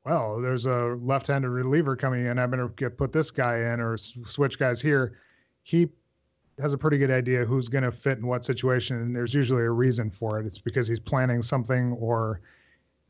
well, 0.05 0.41
there's 0.41 0.67
a 0.67 0.97
left-handed 1.01 1.49
reliever 1.49 1.97
coming 1.97 2.27
in. 2.27 2.39
I'm 2.39 2.51
gonna 2.51 2.69
get 2.77 2.99
put 2.99 3.13
this 3.13 3.31
guy 3.31 3.73
in 3.73 3.81
or 3.81 3.97
switch 3.97 4.59
guys 4.59 4.81
here. 4.81 5.19
He 5.63 5.89
has 6.61 6.73
a 6.73 6.79
pretty 6.79 6.99
good 6.99 7.11
idea 7.11 7.45
who's 7.45 7.69
gonna 7.69 7.93
fit 7.93 8.19
in 8.19 8.27
what 8.27 8.45
situation, 8.45 8.97
and 8.99 9.15
there's 9.15 9.35
usually 9.35 9.63
a 9.63 9.71
reason 9.71 10.11
for 10.11 10.41
it. 10.41 10.47
It's 10.47 10.59
because 10.59 10.87
he's 10.87 11.01
planning 11.01 11.43
something 11.43 11.93
or 11.93 12.41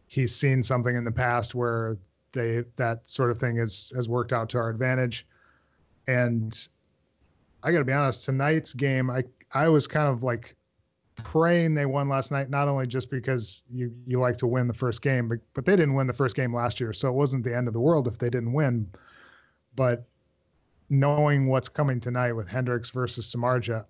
he's 0.07 0.35
seen 0.35 0.63
something 0.63 0.95
in 0.95 1.05
the 1.05 1.13
past 1.13 1.55
where 1.55 1.97
they 2.33 2.65
that 2.77 3.09
sort 3.09 3.31
of 3.31 3.39
thing 3.39 3.57
has 3.57 3.93
has 3.95 4.09
worked 4.09 4.33
out 4.33 4.51
to 4.51 4.59
our 4.59 4.69
advantage. 4.71 5.27
And 6.07 6.57
I 7.63 7.73
got 7.73 7.79
to 7.79 7.85
be 7.85 7.93
honest, 7.93 8.25
tonight's 8.25 8.73
game, 8.73 9.11
I 9.11 9.25
I 9.53 9.69
was 9.69 9.87
kind 9.87 10.09
of 10.09 10.23
like 10.23 10.57
praying 11.17 11.75
they 11.75 11.87
won 11.87 12.09
last 12.09 12.31
night, 12.31 12.51
not 12.51 12.69
only 12.69 12.87
just 12.87 13.11
because 13.11 13.63
you 13.71 13.93
you 14.07 14.19
like 14.19 14.39
to 14.39 14.47
win 14.47 14.67
the 14.67 14.75
first 14.75 15.03
game, 15.03 15.29
but 15.29 15.39
but 15.55 15.65
they 15.65 15.77
didn't 15.77 15.95
win 15.95 16.07
the 16.07 16.13
first 16.13 16.37
game 16.37 16.55
last 16.55 16.81
year, 16.81 16.93
so 16.93 17.09
it 17.09 17.15
wasn't 17.15 17.45
the 17.45 17.57
end 17.57 17.69
of 17.69 17.75
the 17.75 17.81
world 17.81 18.09
if 18.09 18.19
they 18.19 18.31
didn't 18.31 18.53
win. 18.53 18.89
But 19.77 20.05
knowing 20.93 21.49
what's 21.49 21.71
coming 21.71 21.99
tonight 21.99 22.33
with 22.33 22.47
Hendricks 22.47 22.91
versus 22.91 23.35
Samardzija, 23.35 23.87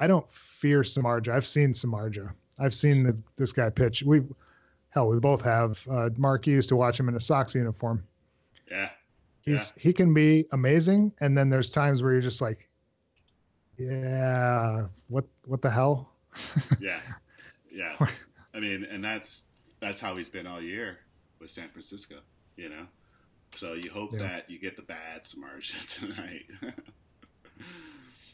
I 0.00 0.06
don't 0.08 0.30
fear 0.32 0.80
Samardzija. 0.80 1.32
I've 1.32 1.46
seen 1.46 1.72
Samardzija. 1.72 2.32
I've 2.58 2.74
seen 2.74 3.04
the, 3.04 3.22
this 3.36 3.52
guy 3.52 3.70
pitch. 3.70 4.02
We 4.02 4.22
hell, 4.90 5.08
we 5.08 5.18
both 5.20 5.42
have. 5.42 5.86
Uh, 5.88 6.10
Mark 6.16 6.46
used 6.46 6.68
to 6.70 6.76
watch 6.76 6.98
him 6.98 7.08
in 7.08 7.14
a 7.14 7.20
Sox 7.20 7.54
uniform. 7.54 8.02
Yeah. 8.70 8.90
He's 9.42 9.72
he 9.76 9.92
can 9.92 10.12
be 10.12 10.46
amazing, 10.52 11.12
and 11.20 11.38
then 11.38 11.48
there's 11.48 11.70
times 11.70 12.02
where 12.02 12.12
you're 12.12 12.20
just 12.20 12.40
like, 12.42 12.68
yeah, 13.78 14.86
what 15.08 15.24
what 15.46 15.62
the 15.62 15.70
hell? 15.70 16.12
Yeah. 16.80 17.00
Yeah. 17.72 17.94
I 18.54 18.60
mean, 18.60 18.84
and 18.84 19.02
that's 19.04 19.46
that's 19.78 20.00
how 20.00 20.16
he's 20.16 20.28
been 20.28 20.46
all 20.46 20.60
year 20.60 20.98
with 21.38 21.50
San 21.50 21.68
Francisco, 21.68 22.16
you 22.56 22.68
know? 22.68 22.86
So 23.56 23.72
you 23.74 23.90
hope 23.90 24.12
Yeah. 24.12 24.18
that 24.20 24.50
you 24.50 24.58
get 24.58 24.76
the 24.76 24.82
bad 24.82 25.22
Samardzija 25.22 25.84
tonight. 26.00 26.46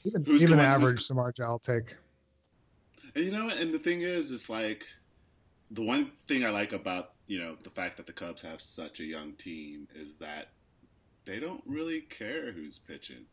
Even 0.05 0.25
Who's 0.25 0.43
even 0.43 0.57
going- 0.57 0.69
who's- 0.69 0.75
average 0.83 1.01
Samardzija, 1.09 1.45
I'll 1.45 1.59
take. 1.59 1.97
And 3.15 3.25
you 3.25 3.31
know, 3.31 3.49
and 3.49 3.73
the 3.73 3.79
thing 3.79 4.03
is, 4.03 4.31
it's 4.31 4.49
like 4.49 4.85
the 5.71 5.83
one 5.83 6.13
thing 6.29 6.45
I 6.45 6.51
like 6.51 6.73
about 6.73 7.13
you 7.27 7.39
know 7.39 7.57
the 7.63 7.71
fact 7.71 7.97
that 7.97 8.07
the 8.07 8.13
Cubs 8.13 8.43
have 8.43 8.61
such 8.61 9.01
a 9.01 9.05
young 9.05 9.33
team 9.33 9.89
is 9.95 10.17
that 10.17 10.49
they 11.25 11.41
don't 11.41 11.63
really 11.67 12.03
care 12.03 12.53
who's 12.53 12.79
pitching. 12.79 13.27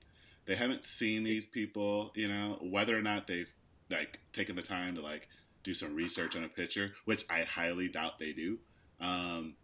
They 0.46 0.56
haven't 0.56 0.84
seen 0.86 1.24
these 1.24 1.46
people, 1.46 2.12
you 2.16 2.28
know, 2.28 2.58
whether 2.62 2.98
or 2.98 3.02
not 3.02 3.28
they've 3.28 3.54
like 3.90 4.20
taken 4.32 4.56
the 4.56 4.62
time 4.64 4.96
to 4.96 5.02
like 5.02 5.28
do 5.64 5.74
some 5.74 5.96
research 5.96 6.36
on 6.36 6.44
a 6.44 6.50
pitcher, 6.50 6.94
which 7.06 7.24
I 7.30 7.44
highly 7.44 7.88
doubt 7.88 8.20
they 8.20 8.34
do. 8.34 8.58
Um, 9.00 9.56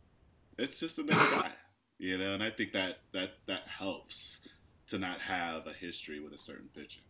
it's 0.58 0.80
just 0.80 1.00
another 1.00 1.18
guy, 1.42 1.52
you 2.00 2.18
know, 2.18 2.34
and 2.34 2.42
I 2.42 2.50
think 2.50 2.72
that 2.74 3.00
that 3.14 3.32
that 3.46 3.68
helps 3.68 4.48
to 4.88 4.98
not 4.98 5.20
have 5.20 5.68
a 5.68 5.74
history 5.74 6.20
with 6.20 6.34
a 6.34 6.38
certain 6.38 6.70
pitcher. 6.76 7.02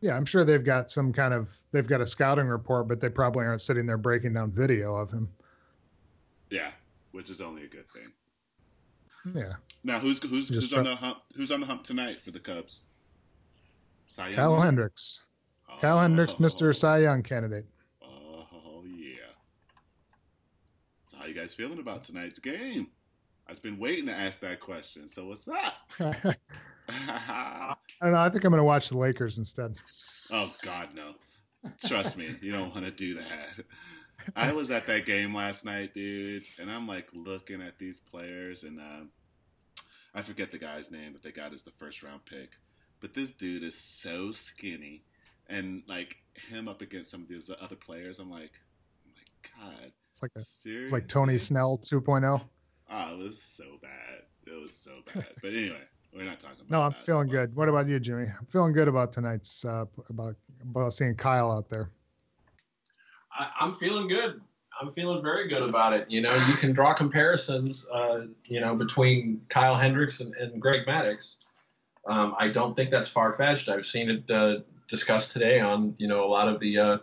Yeah, 0.00 0.16
I'm 0.16 0.24
sure 0.24 0.44
they've 0.44 0.64
got 0.64 0.90
some 0.90 1.12
kind 1.12 1.34
of 1.34 1.54
they've 1.72 1.86
got 1.86 2.00
a 2.00 2.06
scouting 2.06 2.46
report, 2.46 2.88
but 2.88 3.00
they 3.00 3.08
probably 3.08 3.44
aren't 3.44 3.60
sitting 3.60 3.84
there 3.84 3.98
breaking 3.98 4.32
down 4.32 4.52
video 4.52 4.94
of 4.94 5.10
him. 5.10 5.28
Yeah, 6.50 6.70
which 7.10 7.28
is 7.28 7.40
only 7.40 7.64
a 7.64 7.68
good 7.68 7.90
thing. 7.90 8.12
Yeah, 9.34 9.54
Now, 9.82 9.98
who's 9.98 10.22
who's 10.22 10.48
Just 10.48 10.70
who's 10.70 10.72
on 10.72 10.84
the 10.84 10.94
hump? 10.94 11.18
Who's 11.34 11.50
on 11.50 11.60
the 11.60 11.66
hump 11.66 11.82
tonight 11.82 12.20
for 12.20 12.30
the 12.30 12.38
Cubs? 12.38 12.82
Cy 14.06 14.28
Young? 14.28 14.36
Kyle 14.36 14.60
Hendricks. 14.60 15.24
Oh. 15.68 15.76
Kyle 15.80 16.00
Hendricks, 16.00 16.34
Mr. 16.34 16.74
Cy 16.74 17.00
Young 17.00 17.22
candidate. 17.22 17.66
Oh 18.00 18.84
yeah. 18.86 19.34
So 21.06 21.18
how 21.18 21.26
you 21.26 21.34
guys 21.34 21.54
feeling 21.54 21.80
about 21.80 22.04
tonight's 22.04 22.38
game? 22.38 22.86
I've 23.48 23.62
been 23.62 23.78
waiting 23.78 24.06
to 24.06 24.12
ask 24.12 24.40
that 24.40 24.60
question. 24.60 25.08
So 25.08 25.26
what's 25.26 25.48
up? 25.48 25.74
I 26.88 27.74
don't 28.02 28.12
know. 28.12 28.20
I 28.20 28.28
think 28.28 28.44
I'm 28.44 28.50
going 28.50 28.60
to 28.60 28.64
watch 28.64 28.88
the 28.88 28.98
Lakers 28.98 29.38
instead. 29.38 29.76
oh 30.30 30.54
God, 30.62 30.88
no. 30.94 31.14
Trust 31.84 32.16
me, 32.16 32.36
you 32.40 32.52
don't 32.52 32.72
want 32.72 32.86
to 32.86 32.92
do 32.92 33.14
that. 33.14 33.58
I 34.36 34.52
was 34.52 34.70
at 34.70 34.86
that 34.86 35.06
game 35.06 35.34
last 35.34 35.64
night, 35.64 35.94
dude, 35.94 36.42
and 36.60 36.70
I'm 36.70 36.86
like 36.86 37.08
looking 37.12 37.62
at 37.62 37.78
these 37.78 37.98
players, 37.98 38.62
and 38.62 38.78
um, 38.78 39.10
I 40.14 40.22
forget 40.22 40.50
the 40.50 40.58
guy's 40.58 40.90
name 40.90 41.14
that 41.14 41.22
they 41.22 41.32
got 41.32 41.52
as 41.52 41.62
the 41.62 41.70
first 41.70 42.02
round 42.02 42.24
pick, 42.26 42.50
but 43.00 43.14
this 43.14 43.30
dude 43.30 43.62
is 43.62 43.76
so 43.76 44.30
skinny, 44.32 45.04
and 45.48 45.82
like 45.88 46.16
him 46.48 46.68
up 46.68 46.82
against 46.82 47.10
some 47.10 47.22
of 47.22 47.28
these 47.28 47.50
other 47.60 47.76
players, 47.76 48.18
I'm 48.18 48.30
like, 48.30 48.52
oh 49.06 49.10
my 49.16 49.66
God, 49.66 49.92
It's 50.10 50.22
like 50.22 50.32
a, 50.36 50.42
it's 50.64 50.92
like 50.92 51.08
Tony 51.08 51.38
Snell 51.38 51.78
2.0. 51.78 52.40
Oh, 52.90 53.14
it 53.14 53.18
was 53.18 53.42
so 53.42 53.64
bad. 53.82 54.22
It 54.46 54.60
was 54.60 54.74
so 54.74 54.92
bad. 55.12 55.26
But 55.42 55.52
anyway, 55.52 55.82
we're 56.14 56.24
not 56.24 56.40
talking 56.40 56.56
about. 56.60 56.66
It. 56.66 56.70
No, 56.70 56.82
I'm 56.82 56.92
feeling 56.92 57.28
good. 57.28 57.54
What 57.54 57.68
about 57.68 57.86
you, 57.86 58.00
Jimmy? 58.00 58.24
I'm 58.26 58.46
feeling 58.46 58.72
good 58.72 58.88
about 58.88 59.12
tonight's 59.12 59.64
uh, 59.64 59.84
about 60.08 60.36
about 60.62 60.94
seeing 60.94 61.14
Kyle 61.14 61.52
out 61.52 61.68
there. 61.68 61.90
I, 63.32 63.48
I'm 63.60 63.74
feeling 63.74 64.08
good. 64.08 64.40
I'm 64.80 64.92
feeling 64.92 65.22
very 65.22 65.48
good 65.48 65.62
about 65.62 65.92
it. 65.92 66.06
You 66.08 66.20
know, 66.22 66.34
you 66.48 66.54
can 66.54 66.72
draw 66.72 66.94
comparisons, 66.94 67.86
uh, 67.92 68.26
you 68.46 68.60
know, 68.60 68.76
between 68.76 69.40
Kyle 69.48 69.76
Hendricks 69.76 70.20
and, 70.20 70.34
and 70.36 70.62
Greg 70.62 70.86
Maddux. 70.86 71.36
Um, 72.06 72.36
I 72.38 72.48
don't 72.48 72.74
think 72.74 72.90
that's 72.90 73.08
far 73.08 73.32
fetched. 73.32 73.68
I've 73.68 73.84
seen 73.84 74.08
it 74.08 74.30
uh, 74.30 74.58
discussed 74.86 75.32
today 75.32 75.58
on, 75.60 75.94
you 75.98 76.06
know, 76.06 76.24
a 76.24 76.28
lot 76.30 76.48
of 76.48 76.60
the, 76.60 76.78
uh, 76.78 76.98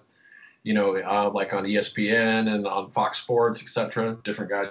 you 0.63 0.74
know, 0.74 0.95
uh, 0.95 1.30
like 1.34 1.54
on 1.54 1.65
ESPN 1.65 2.48
and 2.48 2.65
on 2.65 2.91
Fox 2.91 3.19
Sports, 3.19 3.62
et 3.62 3.67
cetera. 3.67 4.17
Different 4.24 4.50
guys 4.50 4.69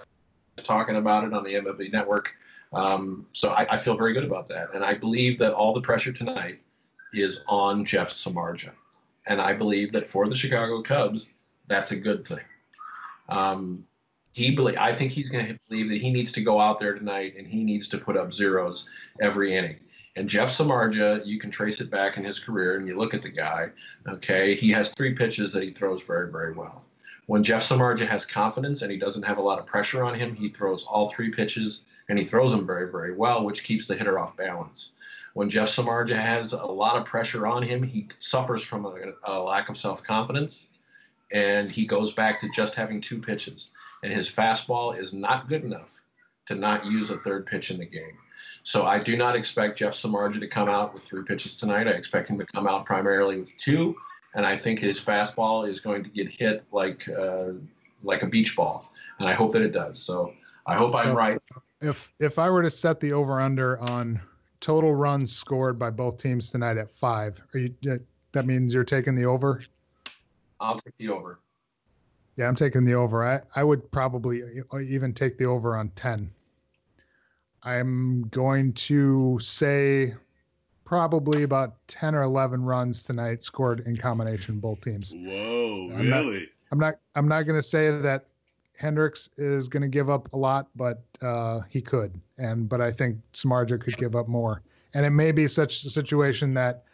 talking 0.57 0.97
about 0.97 1.25
it 1.25 1.33
on 1.33 1.45
the 1.45 1.55
MLB 1.55 1.93
Network. 1.93 2.35
Um, 2.73 3.27
so 3.33 3.51
I, 3.51 3.75
I 3.75 3.79
feel 3.79 3.97
very 3.97 4.13
good 4.13 4.25
about 4.25 4.49
that, 4.49 4.75
and 4.75 4.85
I 4.85 4.95
believe 4.95 5.39
that 5.39 5.53
all 5.53 5.73
the 5.73 5.81
pressure 5.81 6.13
tonight 6.13 6.61
is 7.13 7.45
on 7.47 7.85
Jeff 7.85 8.11
Samardzija, 8.11 8.73
and 9.27 9.41
I 9.41 9.53
believe 9.53 9.93
that 9.93 10.09
for 10.09 10.27
the 10.27 10.35
Chicago 10.35 10.83
Cubs, 10.83 11.29
that's 11.69 11.93
a 11.93 11.97
good 11.97 12.27
thing. 12.27 12.45
Um, 13.29 13.87
he 14.33 14.55
believe, 14.55 14.77
I 14.77 14.93
think 14.93 15.13
he's 15.13 15.31
going 15.31 15.47
to 15.47 15.59
believe 15.69 15.89
that 15.91 15.99
he 15.99 16.11
needs 16.11 16.33
to 16.33 16.41
go 16.41 16.61
out 16.61 16.81
there 16.81 16.95
tonight 16.95 17.35
and 17.39 17.47
he 17.47 17.63
needs 17.63 17.89
to 17.91 17.99
put 17.99 18.17
up 18.17 18.33
zeros 18.33 18.91
every 19.21 19.55
inning. 19.55 19.79
And 20.17 20.29
Jeff 20.29 20.51
Samardzija, 20.51 21.25
you 21.25 21.39
can 21.39 21.51
trace 21.51 21.81
it 21.81 21.91
back 21.91 22.17
in 22.17 22.25
his 22.25 22.39
career, 22.39 22.77
and 22.77 22.87
you 22.87 22.97
look 22.97 23.15
at 23.15 23.23
the 23.23 23.31
guy. 23.31 23.71
Okay, 24.09 24.55
he 24.55 24.71
has 24.71 24.93
three 24.93 25.15
pitches 25.15 25.53
that 25.53 25.63
he 25.63 25.73
throws 25.73 26.03
very, 26.03 26.31
very 26.31 26.53
well. 26.53 26.85
When 27.27 27.43
Jeff 27.43 27.63
Samardzija 27.63 28.07
has 28.07 28.27
confidence 28.27 28.83
and 28.83 28.91
he 28.91 28.99
doesn't 28.99 29.23
have 29.23 29.39
a 29.39 29.43
lot 29.43 29.59
of 29.59 29.67
pressure 29.67 30.05
on 30.05 30.15
him, 30.15 30.35
he 30.35 30.49
throws 30.49 30.85
all 30.85 31.09
three 31.09 31.31
pitches 31.31 31.85
and 32.09 32.19
he 32.19 32.25
throws 32.25 32.53
them 32.53 32.67
very, 32.67 32.91
very 32.91 33.15
well, 33.15 33.45
which 33.45 33.65
keeps 33.65 33.87
the 33.87 33.95
hitter 33.95 34.19
off 34.19 34.37
balance. 34.37 34.93
When 35.33 35.51
Jeff 35.51 35.69
Samardzija 35.69 36.21
has 36.21 36.53
a 36.53 36.65
lot 36.65 36.97
of 36.97 37.05
pressure 37.05 37.47
on 37.47 37.63
him, 37.63 37.83
he 37.83 38.09
suffers 38.19 38.63
from 38.63 38.85
a, 38.85 38.95
a 39.25 39.41
lack 39.41 39.69
of 39.69 39.79
self 39.79 40.03
confidence 40.03 40.69
and 41.33 41.71
he 41.71 41.87
goes 41.87 42.13
back 42.13 42.41
to 42.41 42.51
just 42.51 42.75
having 42.75 43.01
two 43.01 43.19
pitches. 43.19 43.73
And 44.03 44.13
his 44.13 44.31
fastball 44.31 44.99
is 44.99 45.15
not 45.15 45.49
good 45.49 45.65
enough 45.65 46.03
to 46.47 46.55
not 46.55 46.85
use 46.85 47.11
a 47.11 47.19
third 47.19 47.47
pitch 47.47 47.71
in 47.71 47.79
the 47.79 47.87
game. 47.87 48.19
So 48.63 48.85
I 48.85 48.99
do 48.99 49.17
not 49.17 49.35
expect 49.35 49.79
Jeff 49.79 49.95
Samardzija 49.95 50.41
to 50.41 50.47
come 50.47 50.69
out 50.69 50.95
with 50.95 51.03
three 51.03 51.23
pitches 51.23 51.57
tonight. 51.57 51.89
I 51.89 51.93
expect 51.93 52.29
him 52.29 52.39
to 52.39 52.47
come 52.47 52.67
out 52.67 52.87
primarily 52.87 53.39
with 53.39 53.57
two, 53.59 53.97
and 54.35 54.45
I 54.45 54.57
think 54.57 54.81
his 54.81 55.01
fastball 55.01 55.69
is 55.69 55.81
going 55.81 56.05
to 56.05 56.11
get 56.11 56.29
hit 56.29 56.65
like 56.73 57.09
uh, 57.09 57.53
like 58.03 58.23
a 58.23 58.27
beach 58.27 58.57
ball, 58.57 58.91
and 59.19 59.29
I 59.29 59.33
hope 59.33 59.53
that 59.53 59.63
it 59.63 59.73
does. 59.73 60.01
So 60.03 60.33
I 60.67 60.75
hope 60.75 60.93
so 60.93 60.99
I'm 60.99 61.17
right. 61.17 61.39
If 61.81 62.13
if 62.19 62.39
I 62.39 62.51
were 62.51 62.63
to 62.63 62.71
set 62.71 63.01
the 63.01 63.13
over 63.13 63.41
under 63.41 63.79
on 63.79 64.21
total 64.61 64.95
runs 64.95 65.35
scored 65.35 65.79
by 65.79 65.91
both 65.91 66.19
teams 66.19 66.51
tonight 66.51 66.77
at 66.77 66.91
five, 66.91 67.41
are 67.55 67.59
you? 67.59 67.75
That 68.33 68.47
means 68.47 68.75
you're 68.75 68.85
taking 68.85 69.15
the 69.15 69.27
over. 69.27 69.63
I'll 70.61 70.79
take 70.79 70.97
the 70.99 71.09
over. 71.11 71.41
Yeah, 72.37 72.49
I'm 72.49 72.57
taking 72.57 72.85
the 72.85 72.95
over. 72.95 73.25
I, 73.25 73.43
I 73.55 73.63
would 73.63 73.91
probably 73.93 74.43
even 74.81 75.15
take 75.15 75.39
the 75.39 75.45
over 75.45 75.77
on 75.77 75.91
10. 75.91 76.33
I'm 77.63 78.23
going 78.29 78.73
to 78.73 79.39
say 79.41 80.15
probably 80.85 81.43
about 81.43 81.77
10 81.89 82.15
or 82.15 82.23
11 82.23 82.63
runs 82.63 83.03
tonight 83.03 83.43
scored 83.45 83.81
in 83.87 83.97
combination 83.97 84.61
both 84.61 84.81
teams. 84.81 85.13
Whoa, 85.15 85.91
I'm 85.95 86.11
really? 86.11 86.41
Not, 86.41 86.49
I'm 86.73 86.79
not 86.79 86.95
I'm 87.15 87.29
not 87.29 87.43
going 87.43 87.59
to 87.59 87.67
say 87.67 87.91
that 87.91 88.27
Hendricks 88.77 89.29
is 89.39 89.69
going 89.69 89.83
to 89.83 89.89
give 89.89 90.11
up 90.11 90.33
a 90.33 90.37
lot, 90.37 90.69
but 90.75 91.03
uh, 91.23 91.61
he 91.69 91.81
could. 91.81 92.21
And 92.39 92.69
but 92.69 92.81
I 92.81 92.91
think 92.91 93.19
Samardzija 93.33 93.81
could 93.81 93.97
give 93.97 94.17
up 94.17 94.29
more. 94.29 94.63
And 94.95 95.05
it 95.05 95.11
may 95.11 95.33
be 95.33 95.49
such 95.49 95.85
a 95.85 95.91
situation 95.91 96.55
that 96.55 96.85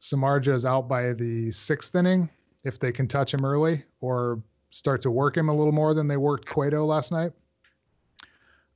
Samardzija 0.00 0.54
is 0.54 0.64
out 0.64 0.88
by 0.88 1.12
the 1.12 1.50
sixth 1.50 1.94
inning 1.94 2.28
if 2.64 2.78
they 2.78 2.92
can 2.92 3.06
touch 3.06 3.32
him 3.32 3.44
early 3.44 3.84
or 4.00 4.42
start 4.70 5.02
to 5.02 5.10
work 5.10 5.36
him 5.36 5.48
a 5.48 5.54
little 5.54 5.72
more 5.72 5.94
than 5.94 6.08
they 6.08 6.16
worked 6.16 6.48
Cueto 6.48 6.84
last 6.84 7.12
night. 7.12 7.32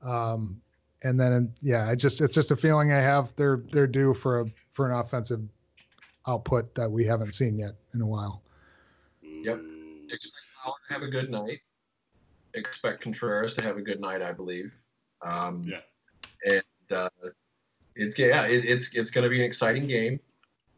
Um, 0.02 0.60
and 1.04 1.20
then 1.20 1.52
yeah, 1.62 1.88
I 1.88 1.94
just 1.94 2.20
it's 2.20 2.34
just 2.34 2.50
a 2.50 2.56
feeling 2.56 2.92
I 2.92 3.00
have 3.00 3.34
they're 3.36 3.62
they're 3.70 3.86
due 3.86 4.14
for 4.14 4.40
a 4.40 4.46
for 4.70 4.90
an 4.90 4.98
offensive 4.98 5.40
output 6.26 6.74
that 6.74 6.90
we 6.90 7.04
haven't 7.04 7.32
seen 7.32 7.58
yet 7.58 7.76
in 7.92 8.00
a 8.00 8.06
while. 8.06 8.42
Yep. 9.22 9.60
Expect 10.10 10.46
Fowler 10.48 10.76
to 10.88 10.94
have 10.94 11.02
a 11.02 11.08
good 11.08 11.30
night. 11.30 11.60
Expect 12.54 13.02
Contreras 13.02 13.54
to 13.54 13.62
have 13.62 13.76
a 13.76 13.82
good 13.82 14.00
night, 14.00 14.22
I 14.22 14.32
believe. 14.32 14.72
Um, 15.22 15.64
yeah. 15.64 15.80
And 16.46 16.98
uh, 16.98 17.08
it's 17.94 18.18
yeah, 18.18 18.46
it, 18.46 18.64
it's 18.64 18.94
it's 18.94 19.10
going 19.10 19.24
to 19.24 19.30
be 19.30 19.38
an 19.40 19.44
exciting 19.44 19.86
game. 19.86 20.18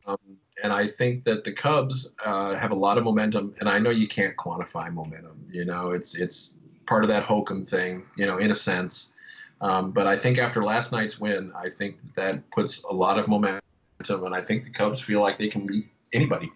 Um, 0.06 0.18
and 0.62 0.72
I 0.72 0.88
think 0.88 1.24
that 1.24 1.44
the 1.44 1.52
Cubs 1.52 2.12
uh, 2.24 2.54
have 2.54 2.70
a 2.70 2.74
lot 2.74 2.98
of 2.98 3.04
momentum, 3.04 3.54
and 3.60 3.68
I 3.68 3.78
know 3.78 3.90
you 3.90 4.08
can't 4.08 4.36
quantify 4.36 4.92
momentum. 4.92 5.46
You 5.50 5.64
know, 5.64 5.90
it's 5.90 6.16
it's 6.16 6.58
part 6.86 7.04
of 7.04 7.08
that 7.08 7.22
hokum 7.22 7.64
thing. 7.64 8.04
You 8.16 8.26
know, 8.26 8.38
in 8.38 8.50
a 8.50 8.54
sense. 8.54 9.12
Um, 9.60 9.92
but 9.92 10.06
I 10.06 10.16
think 10.16 10.38
after 10.38 10.62
last 10.62 10.92
night's 10.92 11.18
win, 11.18 11.52
I 11.56 11.70
think 11.70 11.98
that 12.14 12.50
puts 12.50 12.84
a 12.84 12.92
lot 12.92 13.18
of 13.18 13.26
momentum, 13.28 13.62
and 14.08 14.34
I 14.34 14.42
think 14.42 14.64
the 14.64 14.70
Cubs 14.70 15.00
feel 15.00 15.20
like 15.20 15.38
they 15.38 15.48
can 15.48 15.66
beat 15.66 15.88
anybody. 16.12 16.50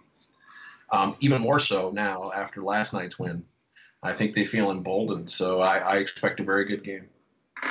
Um, 0.93 1.17
even 1.21 1.41
more 1.41 1.59
so 1.59 1.91
now 1.91 2.31
after 2.35 2.63
last 2.63 2.93
night's 2.93 3.19
win. 3.19 3.45
I 4.03 4.15
think 4.15 4.35
they 4.35 4.47
feel 4.47 4.71
emboldened, 4.71 5.31
so 5.31 5.61
I, 5.61 5.79
I 5.79 5.97
expect 5.99 6.41
a 6.41 6.43
very 6.43 6.65
good 6.65 6.83
game. 6.83 7.07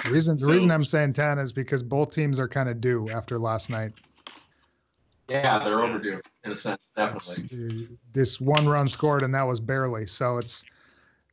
The 0.06 0.12
reason 0.12 0.36
the 0.36 0.44
so, 0.44 0.52
reason 0.52 0.72
I'm 0.72 0.84
saying 0.84 1.14
ten 1.14 1.40
is 1.40 1.52
because 1.52 1.82
both 1.82 2.14
teams 2.14 2.40
are 2.40 2.48
kind 2.48 2.70
of 2.70 2.80
due 2.80 3.10
after 3.10 3.40
last 3.40 3.70
night. 3.70 3.94
Yeah, 5.28 5.64
they're 5.64 5.82
overdue 5.82 6.22
in 6.44 6.52
a 6.52 6.56
sense, 6.56 6.82
definitely. 6.96 7.50
It's, 7.52 7.92
this 8.14 8.42
one 8.42 8.68
run 8.68 8.88
scored, 8.88 9.24
and 9.24 9.34
that 9.34 9.48
was 9.48 9.60
barely. 9.60 10.06
So 10.06 10.38
it's, 10.38 10.64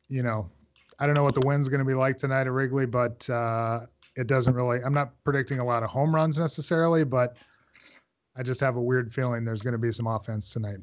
you 0.09 0.23
know, 0.23 0.49
I 0.99 1.05
don't 1.05 1.15
know 1.15 1.23
what 1.23 1.35
the 1.35 1.45
wind's 1.45 1.69
going 1.69 1.79
to 1.79 1.85
be 1.85 1.93
like 1.93 2.17
tonight 2.17 2.41
at 2.41 2.51
Wrigley, 2.51 2.85
but 2.85 3.29
uh, 3.29 3.81
it 4.15 4.27
doesn't 4.27 4.53
really. 4.53 4.79
I'm 4.83 4.93
not 4.93 5.11
predicting 5.23 5.59
a 5.59 5.65
lot 5.65 5.83
of 5.83 5.89
home 5.89 6.13
runs 6.13 6.39
necessarily, 6.39 7.03
but 7.03 7.37
I 8.35 8.43
just 8.43 8.59
have 8.61 8.75
a 8.75 8.81
weird 8.81 9.13
feeling 9.13 9.45
there's 9.45 9.61
going 9.61 9.73
to 9.73 9.77
be 9.79 9.91
some 9.91 10.07
offense 10.07 10.51
tonight. 10.51 10.79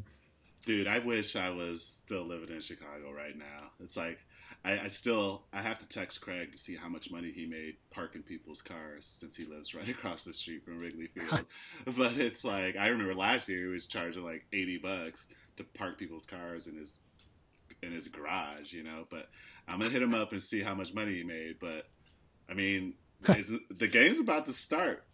Dude, 0.66 0.86
I 0.86 1.00
wish 1.00 1.36
I 1.36 1.50
was 1.50 1.84
still 1.84 2.24
living 2.24 2.48
in 2.48 2.60
Chicago 2.60 3.12
right 3.12 3.36
now. 3.36 3.70
It's 3.80 3.96
like 3.96 4.18
I, 4.64 4.80
I, 4.80 4.88
still 4.88 5.42
I 5.52 5.60
have 5.60 5.78
to 5.80 5.88
text 5.88 6.20
Craig 6.22 6.52
to 6.52 6.58
see 6.58 6.74
how 6.74 6.88
much 6.88 7.10
money 7.10 7.30
he 7.30 7.44
made 7.44 7.76
parking 7.90 8.22
people's 8.22 8.62
cars 8.62 9.04
since 9.04 9.36
he 9.36 9.44
lives 9.44 9.74
right 9.74 9.88
across 9.90 10.24
the 10.24 10.32
street 10.32 10.64
from 10.64 10.78
Wrigley 10.78 11.06
Field. 11.14 11.44
but 11.96 12.12
it's 12.12 12.44
like 12.44 12.76
I 12.76 12.88
remember 12.88 13.14
last 13.14 13.48
year 13.48 13.58
he 13.58 13.66
was 13.66 13.86
charging 13.86 14.24
like 14.24 14.46
eighty 14.52 14.78
bucks 14.78 15.26
to 15.56 15.64
park 15.64 15.98
people's 15.98 16.24
cars 16.24 16.66
in 16.66 16.76
his 16.76 16.98
in 17.82 17.92
his 17.92 18.08
garage, 18.08 18.72
you 18.72 18.82
know. 18.82 19.06
But 19.10 19.28
I'm 19.66 19.78
gonna 19.78 19.90
hit 19.90 20.02
him 20.02 20.14
up 20.14 20.32
and 20.32 20.42
see 20.42 20.62
how 20.62 20.74
much 20.74 20.94
money 20.94 21.14
he 21.14 21.24
made. 21.24 21.56
But 21.60 21.88
I 22.48 22.54
mean, 22.54 22.94
the 23.22 23.88
game's 23.88 24.20
about 24.20 24.46
to 24.46 24.52
start, 24.52 25.04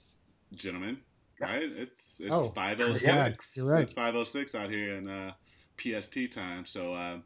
gentlemen. 0.55 0.99
Right? 1.41 1.65
It's 1.65 2.21
it's 2.21 2.31
oh, 2.31 2.49
five 2.51 2.81
oh 2.81 2.95
six. 2.95 3.57
It's 3.57 3.93
five 3.93 4.15
oh 4.15 4.25
six 4.25 4.55
out 4.55 4.71
here 4.71 4.97
in 4.97 5.09
uh, 5.09 5.33
PST 5.79 6.33
time. 6.33 6.65
So. 6.65 6.95
Uh, 6.95 7.19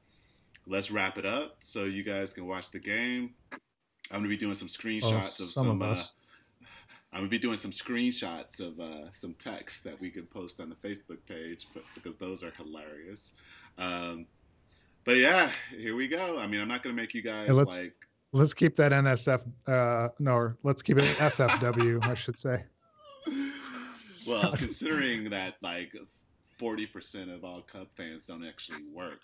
let's 0.67 0.91
wrap 0.91 1.19
it 1.19 1.27
up 1.27 1.59
so 1.63 1.85
you 1.85 2.03
guys 2.03 2.33
can 2.33 2.47
watch 2.47 2.71
the 2.71 2.79
game. 2.79 3.35
I'm 4.11 4.21
gonna 4.21 4.29
be 4.29 4.37
doing 4.37 4.55
some 4.55 4.69
screenshots 4.69 5.13
oh, 5.13 5.19
of 5.19 5.25
some. 5.25 5.67
some 5.67 5.83
of 5.83 5.99
uh, 5.99 6.03
I'm 7.13 7.21
gonna 7.21 7.29
be 7.29 7.39
doing 7.39 7.57
some 7.57 7.71
screenshots 7.71 8.61
of 8.61 8.81
uh, 8.81 9.11
some 9.13 9.35
text 9.35 9.85
that 9.85 10.01
we 10.01 10.11
can 10.11 10.27
post 10.27 10.61
on 10.61 10.69
the 10.69 10.75
Facebook 10.75 11.19
page, 11.27 11.67
because 11.95 12.17
those 12.19 12.43
are 12.43 12.53
hilarious. 12.57 13.33
Um, 13.79 14.27
but 15.05 15.17
yeah, 15.17 15.51
here 15.71 15.97
we 15.97 16.09
go. 16.09 16.39
I 16.39 16.47
mean, 16.47 16.61
I'm 16.61 16.69
not 16.69 16.83
gonna 16.83 16.95
make 16.95 17.15
you 17.15 17.23
guys 17.23 17.49
hey, 17.49 17.53
let's, 17.53 17.81
like. 17.81 17.95
Let's 18.33 18.53
keep 18.53 18.75
that 18.77 18.91
NSF. 18.91 19.43
Uh, 19.67 20.09
no, 20.19 20.53
let's 20.65 20.83
keep 20.83 20.99
it 20.99 21.05
SFW. 21.19 22.05
I 22.05 22.15
should 22.15 22.39
say. 22.39 22.65
Well, 24.29 24.53
considering 24.57 25.31
that 25.31 25.55
like 25.63 25.95
40% 26.61 27.33
of 27.33 27.45
all 27.45 27.63
Cub 27.63 27.87
fans 27.95 28.27
don't 28.27 28.45
actually 28.45 28.81
work 28.95 29.21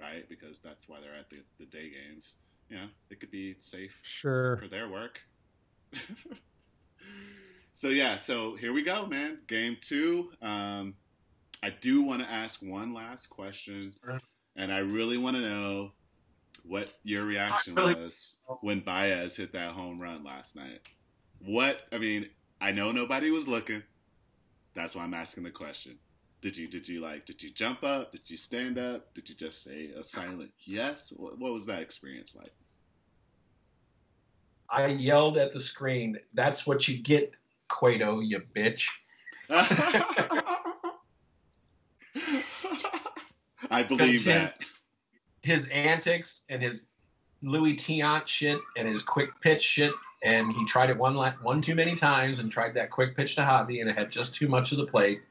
right? 0.00 0.28
Because 0.28 0.58
that's 0.58 0.88
why 0.88 0.98
they're 1.00 1.18
at 1.18 1.30
the, 1.30 1.38
the 1.58 1.66
day 1.66 1.90
games. 1.90 2.36
You 2.68 2.76
know, 2.76 2.86
it 3.10 3.20
could 3.20 3.30
be 3.30 3.54
safe 3.58 3.98
sure. 4.02 4.56
for 4.58 4.68
their 4.68 4.88
work. 4.88 5.20
so 7.74 7.88
yeah, 7.88 8.18
so 8.18 8.56
here 8.56 8.72
we 8.72 8.82
go, 8.82 9.06
man. 9.06 9.38
Game 9.46 9.76
two. 9.80 10.30
Um, 10.42 10.94
I 11.62 11.70
do 11.70 12.02
want 12.02 12.22
to 12.22 12.30
ask 12.30 12.62
one 12.62 12.94
last 12.94 13.28
question, 13.28 13.82
and 14.58 14.72
I 14.72 14.80
really 14.80 15.16
want 15.16 15.36
to 15.36 15.40
know 15.40 15.92
what 16.64 16.92
your 17.04 17.24
reaction 17.24 17.76
really- 17.76 17.94
was 17.94 18.36
when 18.60 18.80
Baez 18.80 19.36
hit 19.36 19.52
that 19.52 19.72
home 19.72 19.98
run 20.00 20.24
last 20.24 20.54
night. 20.56 20.80
What 21.38 21.80
I 21.92 21.98
mean, 21.98 22.28
I 22.60 22.72
know 22.72 22.90
nobody 22.90 23.30
was 23.30 23.46
looking. 23.46 23.84
That's 24.74 24.96
why 24.96 25.04
I'm 25.04 25.14
asking 25.14 25.44
the 25.44 25.50
question. 25.50 25.98
Did 26.40 26.56
you 26.56 26.66
did 26.66 26.88
you 26.88 27.00
like 27.00 27.24
did 27.24 27.42
you 27.42 27.50
jump 27.50 27.84
up? 27.84 28.12
Did 28.12 28.28
you 28.28 28.36
stand 28.36 28.78
up? 28.78 29.14
Did 29.14 29.28
you 29.28 29.36
just 29.36 29.62
say 29.62 29.90
a 29.96 30.02
silent 30.02 30.50
yes? 30.58 31.12
What, 31.16 31.38
what 31.38 31.52
was 31.52 31.66
that 31.66 31.80
experience 31.80 32.34
like? 32.34 32.52
I 34.68 34.86
yelled 34.86 35.38
at 35.38 35.52
the 35.52 35.60
screen. 35.60 36.18
That's 36.34 36.66
what 36.66 36.86
you 36.88 36.98
get, 36.98 37.32
Cueto, 37.68 38.20
you 38.20 38.42
bitch. 38.54 38.88
I 43.70 43.82
believe 43.82 44.24
that. 44.24 44.54
His, 45.42 45.64
his 45.64 45.68
antics 45.68 46.42
and 46.48 46.62
his 46.62 46.86
Louis 47.42 47.74
Tiant 47.74 48.26
shit 48.26 48.58
and 48.76 48.88
his 48.88 49.02
quick 49.02 49.30
pitch 49.40 49.62
shit, 49.62 49.92
and 50.22 50.52
he 50.52 50.66
tried 50.66 50.90
it 50.90 50.98
one 50.98 51.14
one 51.42 51.62
too 51.62 51.74
many 51.74 51.94
times 51.94 52.40
and 52.40 52.50
tried 52.50 52.74
that 52.74 52.90
quick 52.90 53.16
pitch 53.16 53.36
to 53.36 53.42
Javi, 53.42 53.80
and 53.80 53.88
it 53.88 53.96
had 53.96 54.10
just 54.10 54.34
too 54.34 54.48
much 54.48 54.72
of 54.72 54.78
the 54.78 54.86
plate 54.86 55.22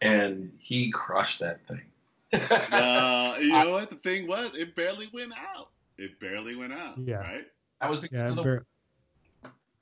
and 0.00 0.52
he 0.58 0.90
crushed 0.90 1.40
that 1.40 1.60
thing. 1.66 1.82
uh, 2.32 3.36
you 3.40 3.50
know 3.50 3.70
what 3.70 3.90
the 3.90 3.96
thing 3.96 4.26
was? 4.26 4.56
It 4.56 4.74
barely 4.74 5.08
went 5.12 5.32
out. 5.32 5.70
It 5.96 6.20
barely 6.20 6.54
went 6.54 6.72
out. 6.72 6.98
Yeah. 6.98 7.16
Right. 7.16 7.46
That 7.80 7.90
was 7.90 8.00
because 8.00 8.16
yeah, 8.16 8.28
of 8.28 8.36
the. 8.36 8.42
Bar- 8.42 8.66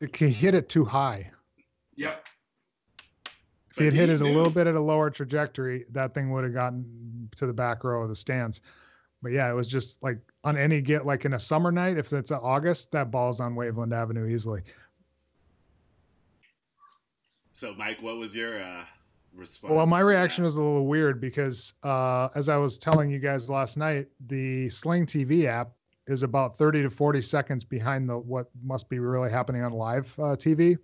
it 0.01 0.13
can 0.13 0.31
hit 0.31 0.55
it 0.55 0.69
too 0.69 0.85
high. 0.85 1.31
Yep. 1.97 2.27
If 3.71 3.79
he 3.79 3.85
had 3.87 3.95
hit 3.95 4.09
it 4.11 4.21
knew. 4.21 4.27
a 4.27 4.33
little 4.33 4.51
bit 4.51 4.67
at 4.67 4.75
a 4.75 4.81
lower 4.81 5.11
trajectory, 5.11 5.87
that 5.91 6.15
thing 6.15 6.31
would 6.31 6.45
have 6.45 6.55
gotten 6.55 6.85
to 7.37 7.47
the 7.47 7.53
back 7.53 7.85
row 7.85 8.03
of 8.03 8.09
the 8.09 8.17
stands. 8.17 8.61
But 9.23 9.33
yeah, 9.33 9.51
it 9.51 9.55
was 9.55 9.69
just 9.69 10.03
like 10.03 10.19
on 10.45 10.57
any 10.57 10.81
get 10.81 11.07
like 11.07 11.25
in 11.25 11.35
a 11.35 11.41
summer 11.41 11.73
night, 11.73 11.99
if 11.99 12.13
it's 12.13 12.31
August, 12.31 12.93
that 12.93 13.11
ball's 13.11 13.41
on 13.41 13.55
Waveland 13.55 13.93
Avenue 13.93 14.29
easily. 14.29 14.63
So, 17.53 17.75
Mike, 17.75 18.03
what 18.03 18.19
was 18.19 18.37
your 18.37 18.63
uh, 18.63 18.85
response? 19.35 19.73
Well, 19.73 19.87
my 19.87 20.01
reaction 20.01 20.45
was 20.45 20.59
a 20.59 20.63
little 20.63 20.87
weird 20.87 21.23
because, 21.23 21.73
uh, 21.83 22.29
as 22.35 22.51
I 22.51 22.59
was 22.59 22.77
telling 22.77 23.11
you 23.11 23.19
guys 23.19 23.49
last 23.49 23.79
night, 23.79 24.09
the 24.27 24.69
Sling 24.69 25.07
TV 25.07 25.47
app 25.47 25.71
is 26.07 26.23
about 26.23 26.57
30 26.57 26.83
to 26.83 26.91
40 26.91 27.23
seconds 27.23 27.65
behind 27.65 28.09
the 28.09 28.19
what 28.19 28.51
must 28.63 28.89
be 28.89 28.99
really 28.99 29.31
happening 29.31 29.63
on 29.63 29.73
live 29.73 30.15
uh, 30.19 30.37
TV. 30.37 30.77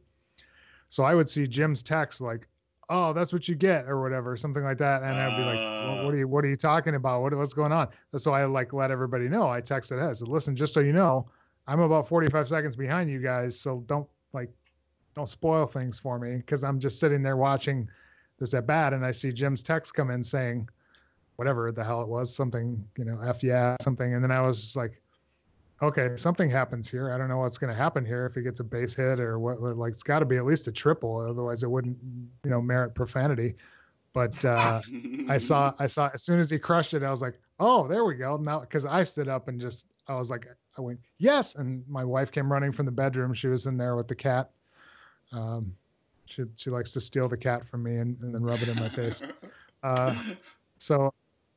So 0.89 1.05
I 1.05 1.15
would 1.15 1.29
see 1.29 1.47
Jim's 1.47 1.83
text 1.83 2.21
like, 2.21 2.49
"Oh, 2.89 3.13
that's 3.13 3.33
what 3.33 3.49
you 3.49 3.55
get," 3.55 3.89
or 3.89 4.01
whatever, 4.01 4.37
something 4.37 4.63
like 4.63 4.79
that, 4.79 5.03
and 5.03 5.11
I'd 5.13 5.37
be 5.37 5.45
like, 5.45 5.59
well, 5.59 6.05
"What 6.05 6.15
are 6.15 6.17
you 6.17 6.29
What 6.29 6.45
are 6.45 6.49
you 6.49 6.57
talking 6.57 6.95
about? 6.95 7.23
What 7.23 7.35
What's 7.35 7.55
going 7.55 7.73
on?" 7.73 7.89
So 8.17 8.33
I 8.33 8.45
like 8.45 8.73
let 8.73 8.91
everybody 8.91 9.29
know. 9.29 9.49
I 9.49 9.61
texted 9.61 9.99
ahead. 9.99 10.11
I 10.11 10.13
said, 10.13 10.29
"Listen, 10.29 10.57
just 10.57 10.75
so 10.75 10.81
you 10.81 10.93
know, 10.93 11.29
I'm 11.67 11.81
about 11.81 12.09
45 12.09 12.49
seconds 12.49 12.77
behind 12.77 13.11
you 13.11 13.21
guys, 13.21 13.59
so 13.59 13.83
don't 13.87 14.09
like 14.33 14.51
don't 15.15 15.29
spoil 15.29 15.67
things 15.67 15.99
for 15.99 16.19
me 16.19 16.37
because 16.37 16.65
I'm 16.65 16.81
just 16.81 16.99
sitting 16.99 17.23
there 17.23 17.37
watching 17.37 17.89
this 18.39 18.55
at 18.55 18.67
bat, 18.67 18.93
and 18.93 19.05
I 19.05 19.13
see 19.13 19.33
Jim's 19.33 19.63
text 19.63 19.95
come 19.95 20.11
in 20.11 20.23
saying." 20.23 20.69
Whatever 21.37 21.73
the 21.73 21.83
hell 21.83 22.03
it 22.03 22.09
was, 22.09 22.33
something, 22.33 22.87
you 22.97 23.07
know, 23.07 23.19
F 23.21 23.43
yeah, 23.43 23.75
something. 23.81 24.15
And 24.15 24.23
then 24.23 24.31
I 24.31 24.43
was 24.43 24.61
just 24.61 24.77
like, 24.77 25.02
okay, 25.83 26.11
something 26.17 26.49
happens 26.49 26.89
here. 26.89 27.13
I 27.13 27.19
don't 27.19 27.29
know 27.29 27.39
what's 27.39 27.59
going 27.59 27.73
to 27.73 27.77
happen 27.77 28.05
here 28.05 28.27
if 28.27 28.35
he 28.35 28.43
gets 28.43 28.61
a 28.61 28.65
base 28.65 28.95
hit 28.95 29.21
or 29.21 29.39
what. 29.39 29.61
Like 29.61 29.93
it's 29.93 30.03
got 30.03 30.21
to 30.21 30.25
be 30.25 30.37
at 30.37 30.47
least 30.47 30.69
a 30.69 30.73
triple, 30.73 31.19
otherwise 31.29 31.63
it 31.63 31.71
wouldn't, 31.71 31.99
you 32.45 32.51
know, 32.51 32.63
merit 32.63 32.95
profanity. 32.95 33.57
But 34.13 34.45
uh, 34.45 34.83
I 35.29 35.39
saw, 35.39 35.75
I 35.79 35.87
saw 35.87 36.11
as 36.15 36.23
soon 36.23 36.39
as 36.39 36.51
he 36.51 36.59
crushed 36.59 36.95
it, 36.95 37.03
I 37.03 37.11
was 37.11 37.23
like, 37.23 37.41
oh, 37.59 37.89
there 37.89 38.05
we 38.05 38.15
go. 38.15 38.37
Now, 38.37 38.61
because 38.61 38.87
I 38.87 39.05
stood 39.05 39.29
up 39.29 39.49
and 39.49 39.61
just, 39.61 39.87
I 40.09 40.15
was 40.15 40.31
like, 40.31 40.47
I 40.79 40.81
went 40.81 41.01
yes, 41.19 41.55
and 41.55 41.85
my 41.89 42.05
wife 42.05 42.33
came 42.33 42.51
running 42.51 42.73
from 42.73 42.87
the 42.87 42.93
bedroom. 42.93 43.35
She 43.35 43.49
was 43.49 43.67
in 43.67 43.77
there 43.77 43.97
with 43.97 44.09
the 44.09 44.15
cat. 44.15 44.51
Um, 45.33 45.75
she 46.27 46.45
she 46.57 46.71
likes 46.71 46.93
to 46.93 47.01
steal 47.01 47.29
the 47.29 47.37
cat 47.37 47.65
from 47.65 47.83
me 47.83 47.97
and, 47.97 48.17
and 48.23 48.35
then 48.35 48.43
rub 48.43 48.63
it 48.63 48.69
in 48.69 48.77
my 48.77 48.89
face. 48.89 49.23
Uh, 49.85 50.15
so 50.79 51.13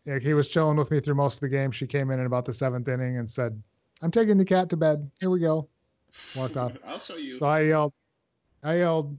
yeah, 0.05 0.17
he 0.17 0.33
was 0.33 0.49
chilling 0.49 0.75
with 0.75 0.89
me 0.89 0.99
through 0.99 1.13
most 1.13 1.35
of 1.35 1.41
the 1.41 1.47
game. 1.47 1.69
She 1.69 1.85
came 1.85 2.09
in 2.09 2.19
in 2.19 2.25
about 2.25 2.43
the 2.43 2.53
seventh 2.53 2.87
inning 2.87 3.19
and 3.19 3.29
said, 3.29 3.61
I'm 4.01 4.11
taking 4.11 4.37
the 4.37 4.45
cat 4.45 4.69
to 4.69 4.77
bed. 4.77 5.09
Here 5.19 5.29
we 5.29 5.39
go. 5.39 5.67
Walked 6.35 6.57
off. 6.57 6.73
I'll 6.87 6.99
show 6.99 7.15
you. 7.15 7.39
So 7.39 7.45
I 7.45 7.61
yelled, 7.61 7.93
I 8.63 8.77
yelled, 8.77 9.17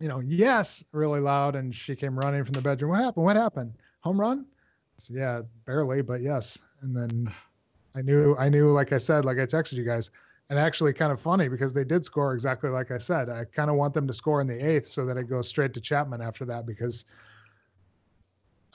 you 0.00 0.08
know, 0.08 0.20
yes, 0.20 0.84
really 0.92 1.20
loud. 1.20 1.56
And 1.56 1.74
she 1.74 1.96
came 1.96 2.18
running 2.18 2.44
from 2.44 2.52
the 2.52 2.60
bedroom. 2.60 2.90
What 2.90 3.00
happened? 3.00 3.24
What 3.24 3.36
happened? 3.36 3.74
Home 4.00 4.20
run? 4.20 4.40
I 4.40 4.98
said, 4.98 5.16
yeah, 5.16 5.40
barely, 5.66 6.02
but 6.02 6.20
yes. 6.20 6.58
And 6.82 6.96
then 6.96 7.32
I 7.94 8.02
knew, 8.02 8.36
I 8.38 8.48
knew, 8.48 8.70
like 8.70 8.92
I 8.92 8.98
said, 8.98 9.24
like 9.24 9.38
I 9.38 9.46
texted 9.46 9.74
you 9.74 9.84
guys, 9.84 10.10
and 10.50 10.58
actually 10.58 10.92
kind 10.92 11.12
of 11.12 11.20
funny 11.20 11.48
because 11.48 11.72
they 11.72 11.84
did 11.84 12.04
score 12.04 12.34
exactly 12.34 12.68
like 12.68 12.90
I 12.90 12.98
said. 12.98 13.30
I 13.30 13.44
kind 13.44 13.70
of 13.70 13.76
want 13.76 13.94
them 13.94 14.06
to 14.06 14.12
score 14.12 14.40
in 14.40 14.46
the 14.46 14.66
eighth 14.66 14.86
so 14.86 15.06
that 15.06 15.16
it 15.16 15.24
goes 15.24 15.48
straight 15.48 15.72
to 15.74 15.80
Chapman 15.80 16.20
after 16.20 16.44
that 16.46 16.66
because 16.66 17.04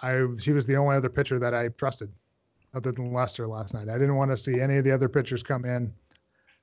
I 0.01 0.25
he 0.41 0.51
was 0.51 0.65
the 0.65 0.75
only 0.75 0.95
other 0.95 1.09
pitcher 1.09 1.39
that 1.39 1.53
I 1.53 1.67
trusted 1.69 2.11
other 2.73 2.91
than 2.91 3.13
Lester 3.13 3.47
last 3.47 3.73
night. 3.73 3.89
I 3.89 3.93
didn't 3.93 4.15
want 4.15 4.31
to 4.31 4.37
see 4.37 4.59
any 4.59 4.77
of 4.77 4.83
the 4.83 4.91
other 4.91 5.09
pitchers 5.09 5.43
come 5.43 5.65
in. 5.65 5.93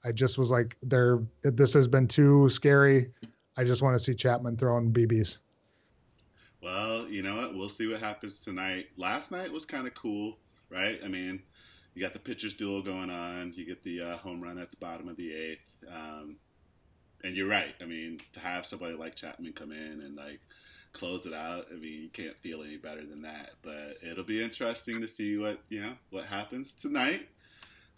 I 0.04 0.12
just 0.12 0.36
was 0.38 0.50
like, 0.50 0.76
"There, 0.82 1.22
this 1.42 1.74
has 1.74 1.88
been 1.88 2.08
too 2.08 2.48
scary. 2.50 3.10
I 3.56 3.64
just 3.64 3.82
want 3.82 3.96
to 3.96 4.04
see 4.04 4.14
Chapman 4.14 4.56
throwing 4.56 4.92
BBs." 4.92 5.38
Well, 6.60 7.08
you 7.08 7.22
know 7.22 7.36
what? 7.36 7.54
We'll 7.54 7.68
see 7.68 7.86
what 7.86 8.00
happens 8.00 8.38
tonight. 8.38 8.86
Last 8.96 9.30
night 9.30 9.52
was 9.52 9.64
kind 9.64 9.86
of 9.86 9.94
cool, 9.94 10.38
right? 10.70 10.98
I 11.04 11.08
mean, 11.08 11.42
you 11.94 12.02
got 12.02 12.12
the 12.12 12.18
pitchers 12.18 12.54
duel 12.54 12.82
going 12.82 13.10
on. 13.10 13.52
You 13.54 13.66
get 13.66 13.84
the 13.84 14.00
uh, 14.00 14.16
home 14.16 14.42
run 14.42 14.58
at 14.58 14.70
the 14.70 14.76
bottom 14.78 15.08
of 15.08 15.16
the 15.16 15.32
eighth, 15.32 15.60
um, 15.92 16.36
and 17.22 17.36
you're 17.36 17.48
right. 17.48 17.74
I 17.80 17.84
mean, 17.84 18.20
to 18.32 18.40
have 18.40 18.66
somebody 18.66 18.94
like 18.94 19.14
Chapman 19.14 19.52
come 19.52 19.72
in 19.72 20.00
and 20.00 20.16
like 20.16 20.40
close 20.94 21.26
it 21.26 21.34
out. 21.34 21.66
I 21.70 21.74
mean, 21.74 22.02
you 22.02 22.08
can't 22.08 22.38
feel 22.38 22.62
any 22.62 22.78
better 22.78 23.04
than 23.04 23.20
that. 23.22 23.50
But 23.60 23.98
it'll 24.02 24.24
be 24.24 24.42
interesting 24.42 25.02
to 25.02 25.08
see 25.08 25.36
what 25.36 25.60
you 25.68 25.82
know 25.82 25.92
what 26.08 26.24
happens 26.24 26.72
tonight. 26.72 27.28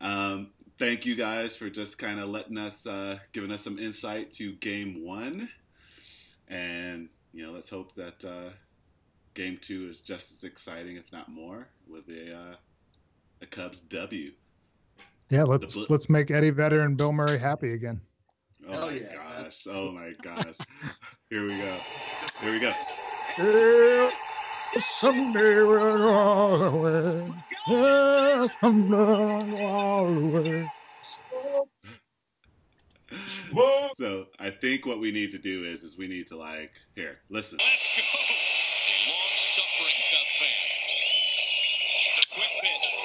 Um, 0.00 0.50
thank 0.78 1.06
you 1.06 1.14
guys 1.14 1.54
for 1.54 1.70
just 1.70 1.98
kind 1.98 2.18
of 2.18 2.28
letting 2.28 2.58
us, 2.58 2.86
uh, 2.86 3.18
giving 3.32 3.52
us 3.52 3.62
some 3.62 3.78
insight 3.78 4.32
to 4.32 4.52
Game 4.54 5.04
One, 5.04 5.48
and 6.48 7.08
you 7.32 7.46
know, 7.46 7.52
let's 7.52 7.70
hope 7.70 7.94
that 7.94 8.24
uh, 8.24 8.50
Game 9.34 9.58
Two 9.60 9.88
is 9.88 10.00
just 10.00 10.32
as 10.32 10.42
exciting, 10.42 10.96
if 10.96 11.12
not 11.12 11.28
more, 11.28 11.68
with 11.88 12.08
a 12.08 12.34
uh, 12.34 12.56
a 13.42 13.46
Cubs 13.46 13.80
W. 13.80 14.32
Yeah, 15.30 15.44
let's 15.44 15.78
bl- 15.78 15.84
let's 15.88 16.08
make 16.08 16.30
Eddie 16.30 16.50
Vedder 16.50 16.82
and 16.82 16.96
Bill 16.96 17.12
Murray 17.12 17.38
happy 17.38 17.72
again. 17.72 18.00
Oh 18.66 18.72
Hell 18.72 18.86
my 18.86 18.92
yeah. 18.94 19.14
gosh! 19.14 19.66
Oh 19.68 19.92
my 19.92 20.12
gosh! 20.22 20.56
Here 21.30 21.46
we 21.46 21.58
go. 21.58 21.78
Here 22.40 22.52
we 22.52 22.60
go. 22.60 24.10
someday 24.78 25.62
we're 25.62 26.06
all 26.06 26.62
away. 26.62 27.32
someday 28.60 29.64
all 29.64 30.06
away. 30.06 30.70
So 33.96 34.26
I 34.38 34.50
think 34.50 34.84
what 34.84 35.00
we 35.00 35.10
need 35.12 35.32
to 35.32 35.38
do 35.38 35.64
is 35.64 35.82
is 35.82 35.96
we 35.96 36.08
need 36.08 36.26
to 36.26 36.36
like 36.36 36.72
here 36.94 37.20
listen. 37.30 37.58
Let's 37.58 37.96
go. 37.96 38.02
A 38.02 39.08
long 39.08 39.36
suffering 39.36 40.00
Cub 40.10 40.26
fan. 40.38 40.48
The 42.20 42.26
quick 42.34 42.50
pitch. 42.60 42.96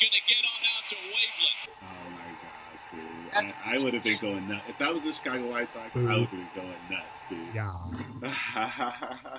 Going 0.00 0.12
to 0.12 0.20
get 0.26 0.42
on 0.44 0.60
out 0.76 0.88
to 0.88 0.96
Waveland. 0.96 1.68
Oh 1.82 2.10
my 2.10 2.30
gosh, 2.40 2.84
dude! 2.90 3.00
That's 3.34 3.52
I, 3.64 3.76
I 3.76 3.78
would 3.78 3.94
have 3.94 4.02
been 4.02 4.18
going 4.18 4.48
nuts 4.48 4.64
if 4.68 4.78
that 4.78 4.92
was 4.92 5.02
the 5.02 5.12
Chicago 5.12 5.50
White 5.50 5.68
Sox. 5.68 5.94
I 5.94 5.98
would 5.98 6.10
have 6.10 6.30
been 6.30 6.48
going 6.54 6.74
nuts, 6.90 7.26
dude. 7.28 7.38
Yeah. 7.54 9.38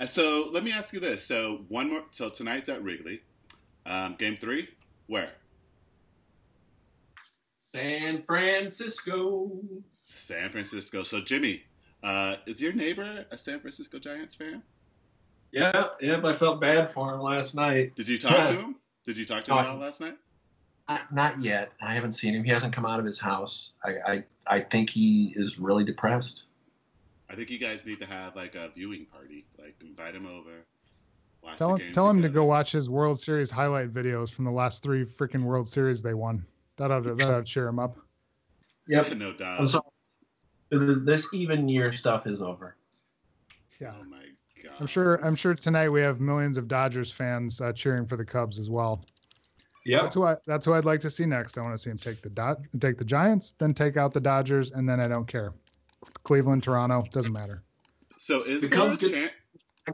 so 0.06 0.50
let 0.52 0.64
me 0.64 0.72
ask 0.72 0.92
you 0.92 1.00
this: 1.00 1.24
so 1.24 1.60
one 1.68 1.90
more. 1.90 2.02
So 2.10 2.28
tonight's 2.28 2.68
at 2.68 2.82
Wrigley. 2.82 3.22
Um, 3.86 4.16
game 4.18 4.36
three, 4.36 4.68
where? 5.06 5.30
San 7.60 8.22
Francisco. 8.22 9.50
San 10.04 10.50
Francisco. 10.50 11.04
So 11.04 11.20
Jimmy, 11.20 11.62
uh, 12.02 12.36
is 12.46 12.60
your 12.60 12.72
neighbor 12.72 13.26
a 13.30 13.38
San 13.38 13.60
Francisco 13.60 13.98
Giants 14.00 14.34
fan? 14.34 14.62
Yeah, 15.52 15.86
yep. 16.00 16.24
I 16.24 16.34
felt 16.34 16.60
bad 16.60 16.92
for 16.92 17.14
him 17.14 17.20
last 17.20 17.54
night. 17.54 17.94
Did 17.94 18.08
you 18.08 18.18
talk 18.18 18.48
to 18.48 18.54
him? 18.60 18.76
Did 19.06 19.16
you 19.16 19.24
talk 19.24 19.44
to 19.44 19.52
him 19.52 19.58
at 19.58 19.66
all 19.66 19.76
uh, 19.76 19.80
last 19.80 20.00
night? 20.00 20.16
Not 21.10 21.42
yet. 21.42 21.72
I 21.80 21.94
haven't 21.94 22.12
seen 22.12 22.34
him. 22.34 22.44
He 22.44 22.50
hasn't 22.50 22.72
come 22.72 22.86
out 22.86 23.00
of 23.00 23.06
his 23.06 23.18
house. 23.18 23.74
I, 23.84 23.94
I, 24.06 24.24
I 24.46 24.60
think 24.60 24.90
he 24.90 25.32
is 25.36 25.58
really 25.58 25.84
depressed. 25.84 26.44
I 27.28 27.34
think 27.34 27.50
you 27.50 27.58
guys 27.58 27.84
need 27.84 28.00
to 28.00 28.06
have 28.06 28.36
like 28.36 28.54
a 28.54 28.70
viewing 28.74 29.06
party. 29.06 29.46
Like 29.58 29.74
invite 29.80 30.14
him 30.14 30.26
over. 30.26 30.64
tell 31.56 31.76
him, 31.76 31.92
tell 31.92 32.08
him 32.08 32.22
to 32.22 32.28
go 32.28 32.44
watch 32.44 32.72
his 32.72 32.88
World 32.88 33.18
Series 33.18 33.50
highlight 33.50 33.92
videos 33.92 34.30
from 34.30 34.44
the 34.44 34.50
last 34.52 34.82
three 34.82 35.04
freaking 35.04 35.42
World 35.42 35.66
Series 35.66 36.02
they 36.02 36.14
won. 36.14 36.44
That 36.76 36.90
ought 36.90 37.04
to, 37.04 37.14
that 37.14 37.28
ought 37.28 37.38
to 37.38 37.44
cheer 37.44 37.66
him 37.66 37.78
up. 37.78 37.96
Yep. 38.88 39.16
no 39.16 39.32
doubt. 39.32 39.68
So, 39.68 39.80
this 40.70 41.32
even 41.32 41.68
year 41.68 41.96
stuff 41.96 42.26
is 42.26 42.40
over. 42.40 42.76
Yeah. 43.80 43.92
Oh 43.98 44.04
my 44.04 44.24
I'm 44.78 44.86
sure. 44.86 45.16
I'm 45.24 45.34
sure 45.34 45.54
tonight 45.54 45.88
we 45.88 46.00
have 46.00 46.20
millions 46.20 46.56
of 46.56 46.68
Dodgers 46.68 47.10
fans 47.10 47.60
uh, 47.60 47.72
cheering 47.72 48.06
for 48.06 48.16
the 48.16 48.24
Cubs 48.24 48.58
as 48.58 48.70
well. 48.70 49.04
Yeah, 49.84 50.02
that's 50.02 50.16
what 50.16 50.42
that's 50.46 50.66
what 50.66 50.76
I'd 50.78 50.84
like 50.84 51.00
to 51.00 51.10
see 51.10 51.26
next. 51.26 51.58
I 51.58 51.62
want 51.62 51.74
to 51.74 51.78
see 51.78 51.90
him 51.90 51.98
take 51.98 52.22
the 52.22 52.30
dot, 52.30 52.58
take 52.80 52.98
the 52.98 53.04
Giants, 53.04 53.54
then 53.58 53.72
take 53.72 53.96
out 53.96 54.12
the 54.12 54.20
Dodgers, 54.20 54.72
and 54.72 54.88
then 54.88 55.00
I 55.00 55.08
don't 55.08 55.26
care. 55.26 55.52
Cleveland, 56.24 56.62
Toronto, 56.62 57.04
doesn't 57.12 57.32
matter. 57.32 57.62
So 58.18 58.42
is 58.42 58.62
the 58.62 58.68
Cubs 58.68 58.98
get 58.98 59.32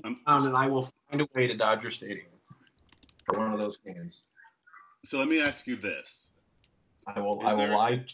um, 0.05 0.21
and 0.27 0.57
I 0.57 0.69
will 0.69 0.89
find 1.11 1.21
a 1.21 1.29
way 1.35 1.47
to 1.47 1.55
Dodger 1.55 1.91
Stadium 1.91 2.27
for 3.27 3.39
one 3.39 3.53
of 3.53 3.59
those 3.59 3.77
games. 3.79 4.29
So 5.05 5.19
let 5.19 5.29
me 5.29 5.41
ask 5.41 5.67
you 5.67 5.77
this: 5.77 6.33
I 7.07 7.21
will. 7.21 7.41
Is 7.41 7.47
I 7.47 7.55
will 7.55 7.69
lie. 7.69 8.05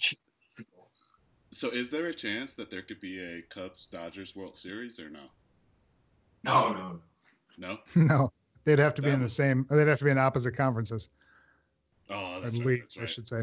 So 1.51 1.71
is 1.71 1.89
there 1.89 2.07
a 2.07 2.15
chance 2.15 2.55
that 2.55 2.71
there 2.71 2.83
could 2.83 3.01
be 3.01 3.19
a 3.19 3.43
Cubs 3.43 3.87
Dodgers 3.87 4.35
World 4.37 4.59
Series 4.59 4.99
or 5.01 5.11
no? 5.11 5.31
No, 6.45 6.72
no, 6.72 7.01
no. 7.59 7.78
No, 7.97 8.32
they'd 8.64 8.78
have 8.78 8.95
to 8.95 9.03
be 9.03 9.11
in 9.11 9.20
the 9.20 9.28
same. 9.28 9.66
They'd 9.70 9.89
have 9.89 9.99
to 9.99 10.05
be 10.05 10.11
in 10.11 10.18
opposite 10.18 10.53
conferences. 10.57 11.11
Oh, 12.11 12.41
that's 12.41 12.57
right, 12.57 12.66
leagues, 12.66 12.95
that's 12.95 12.97
right. 12.97 13.03
I 13.05 13.07
should 13.07 13.28
say. 13.28 13.43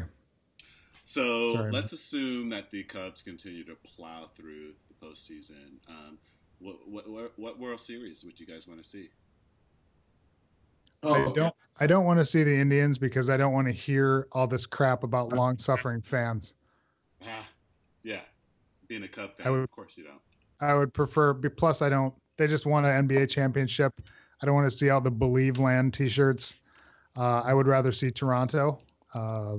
So 1.06 1.54
Sorry, 1.54 1.72
let's 1.72 1.92
man. 1.92 1.96
assume 1.96 2.50
that 2.50 2.72
the 2.72 2.84
Cubs 2.84 3.22
continue 3.22 3.64
to 3.66 3.76
plow 3.76 4.30
through 4.36 4.74
the 4.88 5.06
postseason. 5.06 5.78
Um, 5.88 6.18
what, 6.60 6.88
what, 6.88 7.10
what, 7.10 7.34
what 7.38 7.60
World 7.60 7.80
Series 7.80 8.24
would 8.24 8.40
you 8.40 8.48
guys 8.48 8.68
want 8.68 8.82
to 8.82 8.88
see? 8.88 9.10
Oh, 11.04 11.30
I 11.30 11.32
don't. 11.34 11.56
I 11.80 11.88
don't 11.88 12.06
want 12.06 12.20
to 12.20 12.26
see 12.26 12.44
the 12.44 12.56
Indians 12.56 12.98
because 12.98 13.30
I 13.30 13.38
don't 13.38 13.54
want 13.54 13.68
to 13.68 13.74
hear 13.74 14.28
all 14.32 14.48
this 14.48 14.66
crap 14.66 15.04
about 15.04 15.34
long-suffering 15.34 16.02
fans. 16.02 16.56
Ah, 17.22 17.46
yeah, 18.04 18.22
being 18.88 19.04
a 19.04 19.08
Cub 19.08 19.36
fan, 19.36 19.52
would, 19.52 19.60
of 19.60 19.72
course 19.72 19.98
you 19.98 20.06
don't. 20.06 20.22
I 20.62 20.74
would 20.74 20.94
prefer. 20.94 21.34
Plus, 21.34 21.82
I 21.82 21.90
don't 21.90 22.14
they 22.38 22.48
just 22.48 22.66
won 22.66 22.86
an 22.86 23.08
NBA 23.08 23.30
championship. 23.30 23.94
I 24.42 24.46
don't 24.46 24.56
want 24.56 24.70
to 24.70 24.76
see 24.76 24.90
all 24.90 25.02
the 25.02 25.12
Believe 25.12 25.60
Land 25.60 25.94
T-shirts. 25.94 26.56
Uh, 27.16 27.42
I 27.46 27.54
would 27.54 27.68
rather 27.68 27.92
see 27.92 28.12
Toronto. 28.12 28.80
Uh, 29.14 29.58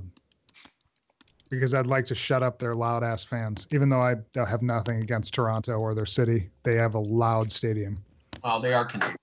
because 1.49 1.75
I'd 1.75 1.87
like 1.87 2.07
to 2.07 2.15
shut 2.15 2.43
up 2.43 2.59
their 2.59 2.75
loud 2.75 3.05
ass 3.05 3.25
fans. 3.25 3.67
Even 3.73 3.89
though 3.89 4.03
I 4.03 4.17
have 4.35 4.63
nothing 4.63 5.01
against 5.03 5.35
Toronto 5.35 5.79
or 5.79 5.95
their 5.95 6.07
city, 6.07 6.51
they 6.63 6.75
have 6.75 6.95
a 6.95 7.01
loud 7.01 7.53
stadium. 7.53 8.05
Well, 8.43 8.61
they 8.61 8.73
are 8.73 8.85
Canadian. 8.85 9.17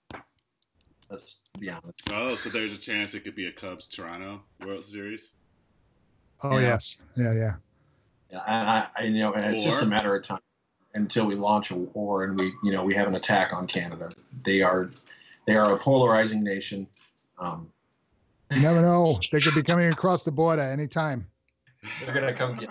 Let's 1.10 1.42
be 1.60 1.70
honest. 1.70 2.02
Oh, 2.12 2.36
so 2.36 2.50
there's 2.50 2.74
a 2.74 2.78
chance 2.78 3.14
it 3.14 3.24
could 3.24 3.36
be 3.36 3.48
a 3.48 3.52
Cubs 3.52 3.88
Toronto 3.88 4.42
World 4.66 4.86
Series. 4.86 5.34
Oh 6.42 6.58
Yeah. 6.58 6.70
yes, 6.70 6.98
yeah, 7.16 7.34
yeah. 7.34 7.54
Yeah, 8.32 8.40
and 8.48 8.70
I, 8.70 8.88
I 8.98 9.04
you 9.04 9.20
know, 9.20 9.34
and 9.34 9.54
it's 9.54 9.64
just 9.64 9.84
a 9.84 9.86
matter 9.86 10.16
of 10.16 10.24
time 10.24 10.40
until 10.96 11.26
we 11.26 11.36
launch 11.36 11.72
a 11.72 11.76
war 11.76 12.24
and 12.24 12.40
we, 12.40 12.54
you 12.64 12.72
know, 12.72 12.84
we 12.84 12.94
have 12.96 13.08
an 13.08 13.16
attack 13.16 13.54
on 13.54 13.68
Canada. 13.68 14.10
They 14.46 14.62
are, 14.62 14.90
they 15.48 15.56
are 15.56 15.74
a 15.74 15.78
polarizing 15.78 16.44
nation. 16.44 16.88
Um, 17.40 17.70
You 18.52 18.62
never 18.62 18.82
know; 18.82 19.20
they 19.32 19.42
could 19.42 19.56
be 19.56 19.64
coming 19.64 19.92
across 19.92 20.24
the 20.24 20.32
border 20.32 20.62
anytime, 20.62 21.26
they're 22.00 22.14
gonna 22.14 22.34
come 22.34 22.56
get. 22.58 22.70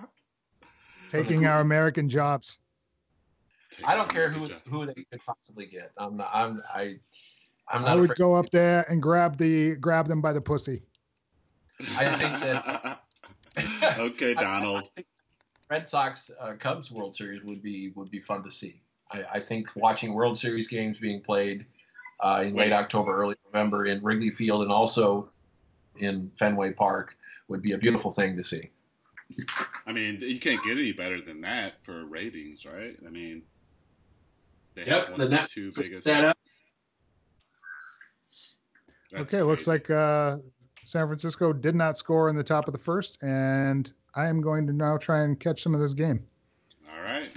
taking 1.08 1.46
our 1.46 1.60
American 1.60 2.08
jobs. 2.08 2.58
I 3.84 3.94
don't 3.96 4.08
care 4.08 4.30
who 4.30 4.46
who 4.68 4.86
they 4.86 4.94
could 5.10 5.20
possibly 5.26 5.66
get. 5.66 5.90
I'm 5.96 6.16
not. 6.16 6.30
I'm. 6.32 6.62
I. 6.72 6.96
I'm 7.68 7.82
not. 7.82 7.90
I 7.90 7.94
would 7.96 8.14
go 8.16 8.34
up 8.34 8.50
there 8.50 8.84
and 8.88 9.02
grab 9.02 9.36
the 9.38 9.74
grab 9.76 10.06
them 10.06 10.20
by 10.20 10.32
the 10.32 10.40
pussy. 10.40 10.82
I 11.96 12.16
think 12.16 12.40
that- 12.40 13.00
okay, 13.98 14.34
Donald. 14.48 14.84
I 14.84 14.88
think 14.94 15.06
Red 15.72 15.88
Sox 15.88 16.30
uh, 16.38 16.52
Cubs 16.58 16.90
World 16.92 17.16
Series 17.16 17.42
would 17.44 17.62
be 17.62 17.92
would 17.96 18.10
be 18.10 18.20
fun 18.20 18.42
to 18.42 18.50
see. 18.50 18.82
I, 19.10 19.24
I 19.32 19.40
think 19.40 19.74
watching 19.74 20.12
World 20.12 20.36
Series 20.36 20.68
games 20.68 21.00
being 21.00 21.22
played 21.22 21.64
uh, 22.20 22.42
in 22.44 22.54
late 22.54 22.72
October, 22.72 23.16
early 23.16 23.36
November 23.46 23.86
in 23.86 24.02
Wrigley 24.02 24.28
Field, 24.28 24.60
and 24.60 24.70
also 24.70 25.30
in 25.96 26.30
Fenway 26.38 26.72
Park 26.72 27.16
would 27.48 27.62
be 27.62 27.72
a 27.72 27.78
beautiful 27.78 28.12
thing 28.12 28.36
to 28.36 28.44
see. 28.44 28.68
I 29.86 29.92
mean, 29.92 30.18
you 30.20 30.38
can't 30.38 30.62
get 30.62 30.72
any 30.72 30.92
better 30.92 31.22
than 31.22 31.40
that 31.40 31.82
for 31.82 32.04
ratings, 32.04 32.66
right? 32.66 32.94
I 33.06 33.08
mean, 33.08 33.40
they 34.74 34.84
Yep, 34.84 34.88
have 34.88 35.08
one 35.08 35.20
the 35.20 35.24
of 35.24 35.30
the 35.30 35.48
two 35.48 35.70
biggest. 35.74 36.04
That 36.06 36.26
up. 36.26 36.38
That's 39.10 39.32
okay, 39.32 39.42
looks 39.42 39.66
like 39.66 39.88
uh, 39.88 40.36
San 40.84 41.06
Francisco 41.06 41.54
did 41.54 41.74
not 41.74 41.96
score 41.96 42.28
in 42.28 42.36
the 42.36 42.44
top 42.44 42.68
of 42.68 42.72
the 42.72 42.78
first, 42.78 43.16
and 43.22 43.90
I 44.14 44.26
am 44.26 44.40
going 44.40 44.66
to 44.66 44.72
now 44.72 44.96
try 44.98 45.22
and 45.22 45.38
catch 45.38 45.62
some 45.62 45.74
of 45.74 45.80
this 45.80 45.94
game. 45.94 46.24
All 46.94 47.02
right, 47.02 47.30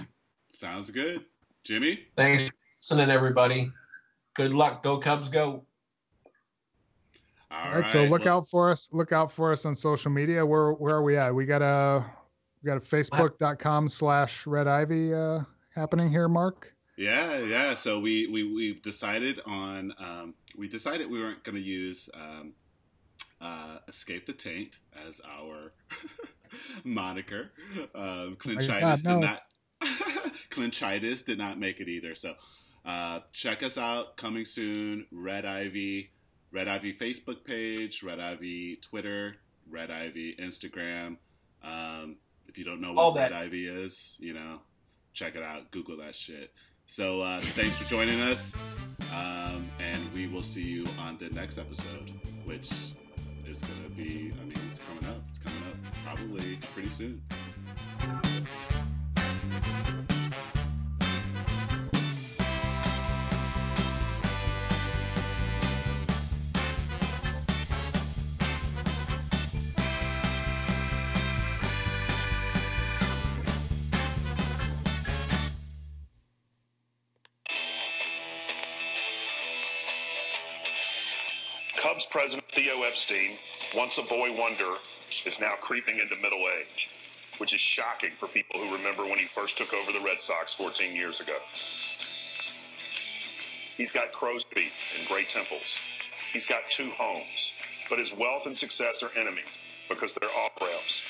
sounds 0.50 0.90
good, 0.90 1.24
Jimmy. 1.64 2.00
Thanks 2.16 2.44
for 2.44 2.54
listening, 2.80 3.10
everybody. 3.10 3.70
Good 4.34 4.52
luck. 4.52 4.82
Go 4.82 4.98
Cubs, 4.98 5.28
go. 5.28 5.64
All 7.50 7.58
All 7.58 7.80
right, 7.80 7.88
so 7.88 8.04
look 8.04 8.24
well, 8.24 8.38
out 8.38 8.48
for 8.48 8.70
us. 8.70 8.90
Look 8.92 9.12
out 9.12 9.32
for 9.32 9.52
us 9.52 9.64
on 9.64 9.74
social 9.74 10.10
media. 10.10 10.44
Where 10.44 10.72
where 10.72 10.96
are 10.96 11.02
we 11.02 11.16
at? 11.16 11.34
We 11.34 11.46
got 11.46 11.62
a 11.62 12.04
we 12.62 12.66
got 12.66 12.76
a 12.76 12.80
Facebook.com 12.80 13.88
slash 13.88 14.46
Red 14.46 14.66
Ivy 14.66 15.14
uh, 15.14 15.40
happening 15.74 16.10
here, 16.10 16.28
Mark. 16.28 16.74
Yeah, 16.96 17.38
yeah. 17.38 17.74
So 17.74 18.00
we 18.00 18.26
we 18.26 18.42
we've 18.42 18.82
decided 18.82 19.40
on 19.46 19.94
um, 19.98 20.34
we 20.56 20.68
decided 20.68 21.10
we 21.10 21.20
weren't 21.20 21.44
going 21.44 21.56
to 21.56 21.62
use 21.62 22.08
um, 22.14 22.54
uh, 23.40 23.78
"Escape 23.86 24.26
the 24.26 24.32
Taint" 24.32 24.78
as 25.06 25.20
our 25.20 25.72
moniker. 26.84 27.50
Um, 27.94 28.36
Clinchitis 28.36 29.02
did 29.02 29.20
not. 29.20 29.42
Clinchitis 30.50 31.24
did 31.24 31.38
not 31.38 31.58
make 31.58 31.80
it 31.80 31.88
either. 31.88 32.14
So 32.14 32.34
uh, 32.84 33.20
check 33.32 33.62
us 33.62 33.76
out. 33.76 34.16
Coming 34.16 34.44
soon. 34.44 35.06
Red 35.10 35.44
Ivy, 35.44 36.10
Red 36.52 36.68
Ivy 36.68 36.94
Facebook 36.94 37.44
page, 37.44 38.02
Red 38.02 38.20
Ivy 38.20 38.76
Twitter, 38.76 39.36
Red 39.68 39.90
Ivy 39.90 40.36
Instagram. 40.40 41.16
Um, 41.62 42.16
if 42.48 42.56
you 42.56 42.64
don't 42.64 42.80
know 42.80 42.94
All 42.96 43.12
what 43.12 43.20
Red 43.20 43.32
that. 43.32 43.42
Ivy 43.46 43.66
is, 43.66 44.16
you 44.20 44.32
know, 44.32 44.60
check 45.12 45.34
it 45.34 45.42
out. 45.42 45.70
Google 45.70 45.96
that 45.98 46.14
shit. 46.14 46.52
So 46.86 47.20
uh, 47.20 47.40
thanks 47.40 47.76
for 47.76 47.84
joining 47.84 48.20
us, 48.20 48.52
um, 49.12 49.68
and 49.80 50.12
we 50.14 50.28
will 50.28 50.42
see 50.42 50.62
you 50.62 50.86
on 51.00 51.18
the 51.18 51.28
next 51.30 51.58
episode, 51.58 52.12
which 52.44 52.70
is 53.44 53.60
gonna 53.60 53.88
be. 53.96 54.32
I 54.40 54.44
mean, 54.44 54.65
probably 56.06 56.58
pretty 56.72 56.88
soon. 56.88 57.20
Cubs 81.76 82.04
president 82.06 82.46
Theo 82.52 82.82
Epstein, 82.82 83.38
once 83.74 83.98
a 83.98 84.02
boy 84.02 84.32
wonder, 84.36 84.76
is 85.26 85.40
now 85.40 85.54
creeping 85.60 85.98
into 85.98 86.16
middle 86.16 86.44
age, 86.58 86.90
which 87.38 87.54
is 87.54 87.60
shocking 87.60 88.10
for 88.18 88.26
people 88.28 88.60
who 88.60 88.72
remember 88.72 89.04
when 89.04 89.18
he 89.18 89.26
first 89.26 89.58
took 89.58 89.72
over 89.74 89.92
the 89.92 90.00
Red 90.00 90.20
Sox 90.20 90.54
14 90.54 90.94
years 90.94 91.20
ago. 91.20 91.36
He's 93.76 93.92
got 93.92 94.12
crow's 94.12 94.44
feet 94.44 94.72
and 94.98 95.06
gray 95.08 95.24
temples. 95.24 95.80
He's 96.32 96.46
got 96.46 96.60
two 96.70 96.90
homes, 96.90 97.52
but 97.90 97.98
his 97.98 98.14
wealth 98.14 98.46
and 98.46 98.56
success 98.56 99.02
are 99.02 99.10
enemies 99.16 99.58
because 99.88 100.14
they're 100.14 100.30
off 100.30 100.52
rails. 100.60 101.02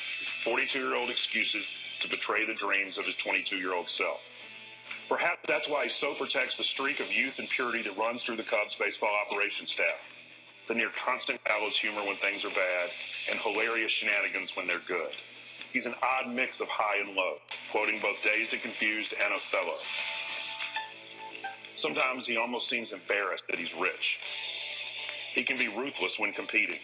42 0.45 0.79
year 0.79 0.97
old 0.97 1.11
excuses 1.11 1.67
to 2.01 2.09
betray 2.09 2.45
the 2.45 2.55
dreams 2.55 2.99
of 2.99 3.07
his 3.07 3.17
22 3.17 3.57
year 3.57 3.75
old 3.75 3.89
self. 3.89 4.21
Perhaps 5.09 5.43
that's 5.47 5.69
why 5.69 5.85
he 5.85 5.89
so 5.89 6.15
protects 6.15 6.57
the 6.57 6.65
streak 6.65 7.01
of 7.01 7.13
youth 7.13 7.39
and 7.39 7.49
purity 7.49 7.83
that 7.83 7.97
runs 7.97 8.25
through 8.25 8.37
the 8.37 8.43
Cubs 8.43 8.75
baseball 8.75 9.15
operations 9.27 9.73
staff 9.73 10.01
the 10.67 10.75
near 10.75 10.91
constant 11.05 11.43
gallows 11.45 11.77
humor 11.77 12.05
when 12.05 12.17
things 12.17 12.45
are 12.45 12.51
bad, 12.51 12.91
and 13.31 13.39
hilarious 13.41 13.93
shenanigans 13.93 14.57
when 14.57 14.67
they're 14.67 14.81
good. 14.87 15.13
He's 15.73 15.87
an 15.87 15.95
odd 16.03 16.33
mix 16.33 16.61
of 16.61 16.69
high 16.69 17.01
and 17.01 17.15
low, 17.15 17.35
quoting 17.71 18.01
both 18.01 18.23
Dazed 18.23 18.53
and 18.53 18.63
Confused 18.63 19.15
and 19.23 19.33
Othello. 19.33 19.77
Sometimes 21.77 22.27
he 22.27 22.37
almost 22.39 22.69
seems 22.69 22.93
embarrassed 22.93 23.47
that 23.49 23.59
he's 23.59 23.75
rich. 23.75 24.21
He 25.35 25.45
can 25.45 25.59
be 25.59 25.69
ruthless 25.69 26.19
when 26.19 26.33
competing. 26.33 26.79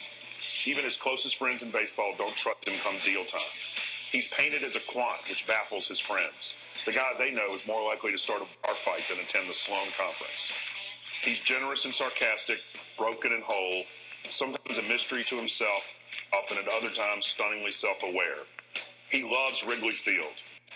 Even 0.66 0.84
his 0.84 0.96
closest 0.96 1.36
friends 1.36 1.62
in 1.62 1.70
baseball 1.70 2.14
don't 2.18 2.34
trust 2.34 2.68
him 2.68 2.78
come 2.84 2.96
deal 3.04 3.24
time. 3.24 3.40
He's 4.12 4.28
painted 4.28 4.62
as 4.62 4.76
a 4.76 4.80
quant, 4.80 5.22
which 5.26 5.46
baffles 5.46 5.88
his 5.88 5.98
friends. 5.98 6.54
The 6.84 6.92
guy 6.92 7.12
they 7.18 7.30
know 7.30 7.54
is 7.54 7.66
more 7.66 7.82
likely 7.82 8.12
to 8.12 8.18
start 8.18 8.42
a 8.42 8.66
bar 8.66 8.74
fight 8.74 9.02
than 9.08 9.24
attend 9.24 9.48
the 9.48 9.54
Sloan 9.54 9.88
Conference. 9.96 10.52
He's 11.22 11.40
generous 11.40 11.86
and 11.86 11.94
sarcastic, 11.94 12.58
broken 12.96 13.32
and 13.32 13.42
whole, 13.42 13.84
sometimes 14.24 14.78
a 14.78 14.82
mystery 14.82 15.24
to 15.24 15.36
himself, 15.36 15.84
often 16.32 16.58
at 16.58 16.68
other 16.68 16.90
times 16.90 17.26
stunningly 17.26 17.72
self 17.72 18.02
aware. 18.02 18.44
He 19.10 19.22
loves 19.22 19.64
Wrigley 19.66 19.94
Field 19.94 20.34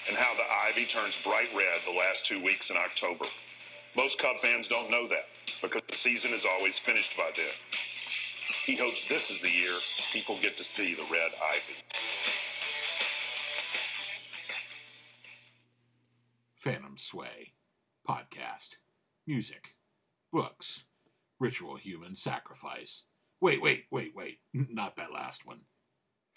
and 0.09 0.17
how 0.17 0.35
the 0.35 0.43
ivy 0.69 0.85
turns 0.85 1.17
bright 1.23 1.49
red 1.55 1.81
the 1.87 1.99
last 1.99 2.27
two 2.27 2.43
weeks 2.43 2.71
in 2.71 2.77
October. 2.77 3.25
Most 3.97 4.19
Cub 4.19 4.37
fans 4.43 4.69
don't 4.69 4.91
know 4.91 5.09
that 5.09 5.27
because 5.62 5.83
the 5.89 5.95
season 5.95 6.33
is 6.33 6.45
always 6.45 6.79
finished 6.79 7.17
by 7.17 7.31
then. 7.37 7.47
He 8.67 8.77
hopes 8.77 9.05
this 9.05 9.31
is 9.31 9.41
the 9.41 9.51
year 9.51 9.73
people 10.12 10.37
get 10.43 10.57
to 10.59 10.64
see 10.64 10.95
the 10.95 11.05
red 11.05 11.31
ivy. 11.53 11.77
Phantom 16.57 16.97
Sway, 16.99 17.53
podcast, 18.09 18.77
music, 19.25 19.77
books, 20.33 20.86
ritual 21.41 21.76
human 21.76 22.16
sacrifice. 22.16 23.05
Wait, 23.41 23.61
wait, 23.61 23.84
wait, 23.91 24.12
wait. 24.14 24.39
Not 24.55 24.97
that 24.97 25.12
last 25.12 25.47
one. 25.47 25.61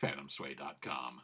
PhantomSway.com. 0.04 1.22